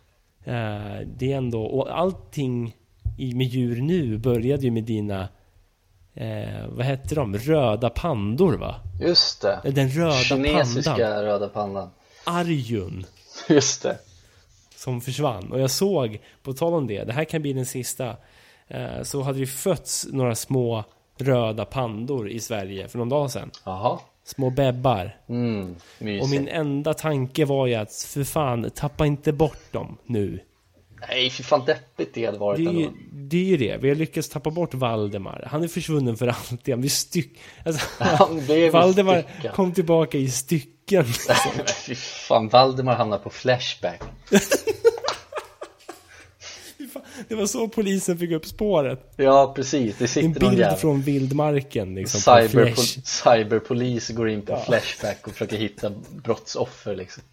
Eh, 0.44 1.00
Det 1.18 1.34
är 1.34 1.38
ändå, 1.38 1.64
och 1.64 2.00
allting 2.00 2.76
i, 3.18 3.34
med 3.36 3.48
djur 3.48 3.82
nu 3.82 4.18
började 4.18 4.64
ju 4.64 4.72
med 4.72 4.84
dina 4.84 5.28
eh, 6.14 6.68
Vad 6.70 6.86
hette 6.86 7.16
de? 7.16 7.38
Röda 7.38 7.90
pandor 7.90 8.54
va? 8.54 8.76
just 9.02 9.42
det. 9.42 9.60
Eh, 9.64 9.74
Den 9.74 9.90
röda 9.90 10.12
Kinesiska 10.14 10.92
pandan 10.92 11.24
röda 11.24 11.48
pandan. 11.50 11.90
Arjun 12.24 13.06
Just 13.50 13.84
det. 13.84 13.98
som 14.76 15.02
försvann. 15.02 15.52
Och 15.52 15.60
jag 15.60 15.72
såg, 15.72 16.20
på 16.44 16.54
tal 16.54 16.74
om 16.74 16.88
det, 16.88 17.04
det 17.04 17.14
här 17.14 17.24
kan 17.26 17.42
bli 17.42 17.54
den 17.54 17.66
sista. 17.66 18.16
eh, 18.68 19.02
Så 19.04 19.22
hade 19.22 19.40
det 19.40 19.46
fötts 19.48 20.08
några 20.12 20.36
små 20.36 20.84
röda 21.18 21.66
pandor 21.66 22.30
i 22.30 22.40
Sverige 22.40 22.88
för 22.88 22.98
någon 22.98 23.10
dag 23.10 23.32
sedan. 23.32 23.52
Jaha. 23.66 24.00
Små 24.28 24.50
bebbar. 24.50 25.18
Mm. 25.30 25.76
Och 26.22 26.30
min 26.30 26.48
enda 26.48 26.94
tanke 26.94 27.46
var 27.46 27.68
ju 27.68 27.76
att 27.76 27.94
för 27.94 28.24
fan, 28.24 28.70
tappa 28.76 29.06
inte 29.06 29.34
bort 29.34 29.72
dem 29.72 29.98
nu. 30.06 30.40
Nej, 31.10 31.30
fy 31.30 31.44
fan 31.44 31.66
deppigt 31.66 32.14
det 32.14 32.26
hade 32.26 32.38
varit 32.38 32.58
Det 32.58 32.72
är, 32.72 32.74
ju, 32.74 32.90
det 33.12 33.38
är 33.38 33.44
ju 33.44 33.58
det. 33.58 33.78
Vi 33.78 33.90
har 33.90 33.96
lyckats 33.96 34.30
tappa 34.30 34.50
bort 34.50 34.74
Valdemar. 34.74 35.48
Han 35.52 35.64
är 35.64 35.68
försvunnen 35.68 36.18
för 36.18 36.28
alltid. 36.28 36.74
Han 36.74 36.80
blir 36.80 36.90
styck... 36.90 37.40
Alltså, 37.66 37.86
blev 38.48 38.72
Valdemar 38.72 39.22
styckad. 39.22 39.56
kom 39.56 39.72
tillbaka 39.72 40.18
i 40.18 40.30
stycken. 40.30 41.06
Men 41.58 41.66
Fy 41.86 41.96
fan, 41.96 42.50
Valdemar 42.50 42.96
hamnar 42.96 43.18
på 43.18 43.30
Flashback. 43.30 44.02
Det 47.28 47.36
var 47.36 47.46
så 47.46 47.68
polisen 47.68 48.18
fick 48.18 48.32
upp 48.32 48.46
spåret. 48.46 49.14
Ja, 49.16 49.54
precis. 49.56 49.96
Det 49.98 50.04
En 50.04 50.08
sitter 50.08 50.42
någon 50.42 50.56
bild 50.56 50.78
från 50.78 51.02
vildmarken 51.02 51.96
liksom. 51.96 52.22
på 52.22 52.32
Cyberpo- 52.40 52.74
Flash. 52.76 53.00
cyberpolis 53.04 54.10
går 54.10 54.30
in 54.30 54.42
på 54.42 54.58
Flashback 54.68 55.28
och 55.28 55.34
försöker 55.34 55.58
hitta 55.58 55.92
brottsoffer 56.24 56.96
liksom. 56.96 57.24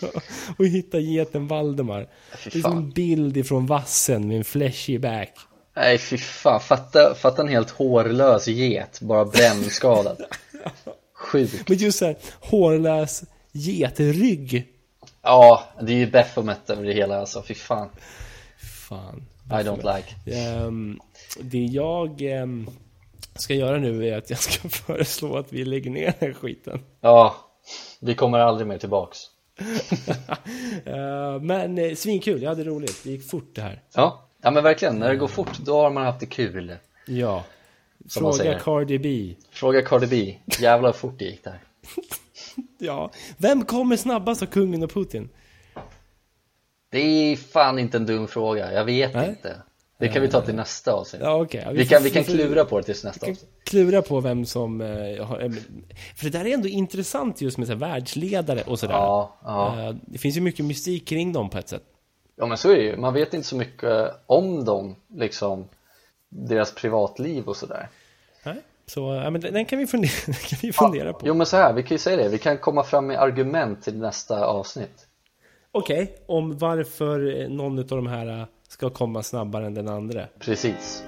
och 0.58 0.66
hitta 0.66 0.98
geten 0.98 1.48
Valdemar. 1.48 2.08
Det 2.44 2.54
är 2.58 2.60
som 2.62 2.76
en 2.78 2.90
bild 2.90 3.36
ifrån 3.36 3.66
vassen 3.66 4.28
med 4.28 4.36
en 4.36 4.44
flashy 4.44 4.98
back. 4.98 5.32
Nej 5.76 5.98
fy 5.98 6.18
fan, 6.18 6.60
fatta, 6.60 7.14
fatta 7.14 7.42
en 7.42 7.48
helt 7.48 7.70
hårlös 7.70 8.48
get, 8.48 9.00
bara 9.00 9.24
brännskadad. 9.24 10.16
Sjukt. 11.14 11.68
Men 11.68 11.78
just 11.78 11.98
såhär, 11.98 12.16
hårlös 12.40 13.22
getrygg. 13.52 14.68
Ja, 15.22 15.62
det 15.82 15.92
är 15.92 15.96
ju 15.96 16.10
Baphomet 16.10 16.70
över 16.70 16.84
det 16.84 16.92
hela 16.92 17.20
alltså, 17.20 17.42
fy 17.48 17.54
fan. 17.54 17.88
Fan. 18.92 19.22
I 19.60 19.64
don't 19.64 19.96
like. 19.96 20.36
Ehm, 20.38 21.00
det 21.40 21.64
jag 21.64 22.22
ehm, 22.22 22.70
ska 23.34 23.54
göra 23.54 23.78
nu 23.78 24.08
är 24.08 24.18
att 24.18 24.30
jag 24.30 24.38
ska 24.38 24.68
föreslå 24.68 25.36
att 25.36 25.52
vi 25.52 25.64
lägger 25.64 25.90
ner 25.90 26.04
den 26.04 26.28
här 26.28 26.32
skiten. 26.32 26.80
Ja, 27.00 27.36
vi 28.00 28.14
kommer 28.14 28.38
aldrig 28.38 28.66
mer 28.66 28.78
tillbaks. 28.78 29.18
Ehm, 30.84 31.46
men 31.46 31.78
eh, 31.78 31.94
svinkul, 31.94 32.42
jag 32.42 32.48
hade 32.48 32.64
roligt. 32.64 33.04
Det 33.04 33.10
gick 33.10 33.30
fort 33.30 33.54
det 33.54 33.62
här. 33.62 33.82
Ja, 33.94 34.28
ja 34.42 34.50
men 34.50 34.64
verkligen, 34.64 34.98
när 34.98 35.08
det 35.08 35.16
går 35.16 35.28
fort 35.28 35.58
då 35.58 35.80
har 35.80 35.90
man 35.90 36.04
haft 36.04 36.20
det 36.20 36.26
kul. 36.26 36.76
Ja. 37.06 37.44
Som 38.08 38.32
Fråga. 38.32 38.58
Cardi 38.58 38.98
B. 38.98 39.34
Fråga 39.50 39.82
Cardi 39.82 40.06
B, 40.06 40.36
jävlar 40.60 40.92
fort 40.92 41.18
det 41.18 41.24
gick 41.24 41.44
där. 41.44 41.58
Ja. 42.78 43.10
Vem 43.36 43.64
kommer 43.64 43.96
snabbast 43.96 44.42
av 44.42 44.46
kungen 44.46 44.82
och 44.82 44.90
Putin? 44.90 45.28
Det 46.92 46.98
är 47.00 47.36
fan 47.36 47.78
inte 47.78 47.96
en 47.96 48.06
dum 48.06 48.28
fråga, 48.28 48.72
jag 48.72 48.84
vet 48.84 49.14
Nej. 49.14 49.28
inte. 49.28 49.56
Det 49.98 50.08
kan 50.08 50.22
vi 50.22 50.28
ta 50.28 50.40
till 50.40 50.54
nästa 50.54 50.92
avsnitt. 50.92 51.22
Ja, 51.24 51.42
okej. 51.42 51.68
Vi 51.72 51.86
kan, 51.86 52.02
vi 52.02 52.10
kan 52.10 52.24
klura 52.24 52.64
på 52.64 52.78
det 52.78 52.84
tills 52.84 53.04
nästa 53.04 53.26
avsnitt. 53.26 53.50
klura 53.64 54.02
på 54.02 54.20
vem 54.20 54.44
som 54.46 54.80
eh, 54.80 55.24
har, 55.26 55.40
eh, 55.40 55.50
För 56.16 56.24
det 56.24 56.30
där 56.38 56.44
är 56.46 56.54
ändå 56.54 56.68
intressant 56.68 57.40
just 57.40 57.58
med 57.58 57.66
så 57.66 57.72
här, 57.72 57.80
världsledare 57.80 58.62
och 58.66 58.78
sådär. 58.78 58.94
Ja, 58.94 59.36
ja. 59.44 59.82
Eh, 59.88 59.94
Det 60.06 60.18
finns 60.18 60.36
ju 60.36 60.40
mycket 60.40 60.64
mystik 60.64 61.08
kring 61.08 61.32
dem 61.32 61.50
på 61.50 61.58
ett 61.58 61.68
sätt. 61.68 61.82
Ja 62.36 62.46
men 62.46 62.58
så 62.58 62.70
är 62.70 62.76
det 62.76 62.82
ju, 62.82 62.96
man 62.96 63.14
vet 63.14 63.34
inte 63.34 63.46
så 63.48 63.56
mycket 63.56 64.10
om 64.26 64.64
dem, 64.64 64.96
liksom 65.14 65.68
deras 66.28 66.74
privatliv 66.74 67.44
och 67.44 67.56
sådär 67.56 67.88
Nej? 68.44 68.56
Så 68.86 69.14
ja, 69.24 69.30
men 69.30 69.40
den 69.40 69.64
kan 69.64 69.78
vi 69.78 69.86
fundera, 69.86 70.10
kan 70.48 70.58
vi 70.62 70.72
fundera 70.72 71.12
på. 71.12 71.26
Jo 71.26 71.34
men 71.34 71.46
så 71.46 71.56
här, 71.56 71.72
vi 71.72 71.82
kan 71.82 71.94
ju 71.94 71.98
säga 71.98 72.16
det, 72.16 72.28
vi 72.28 72.38
kan 72.38 72.58
komma 72.58 72.82
fram 72.82 73.06
med 73.06 73.18
argument 73.18 73.82
till 73.82 73.98
nästa 73.98 74.46
avsnitt 74.46 75.06
Okej, 75.74 76.14
om 76.26 76.58
varför 76.58 77.48
någon 77.48 77.78
av 77.78 77.84
de 77.84 78.06
här 78.06 78.46
ska 78.68 78.90
komma 78.90 79.22
snabbare 79.22 79.66
än 79.66 79.74
den 79.74 79.88
andra. 79.88 80.26
Precis 80.38 81.04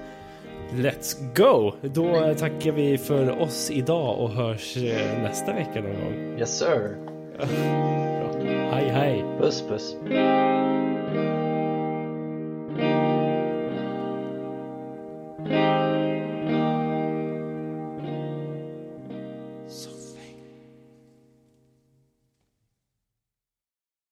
Let's 0.72 1.34
go! 1.34 1.72
Då 1.82 2.34
tackar 2.38 2.72
vi 2.72 2.98
för 2.98 3.40
oss 3.40 3.70
idag 3.70 4.18
och 4.18 4.30
hörs 4.30 4.76
eh, 4.76 5.22
nästa 5.22 5.52
vecka 5.52 5.80
någon 5.80 6.00
gång. 6.04 6.38
Yes 6.38 6.58
sir 6.58 6.96
Bra. 7.36 7.46
Hej 8.72 8.88
hej! 8.88 9.24
Puss 9.38 9.62
puss 9.68 9.96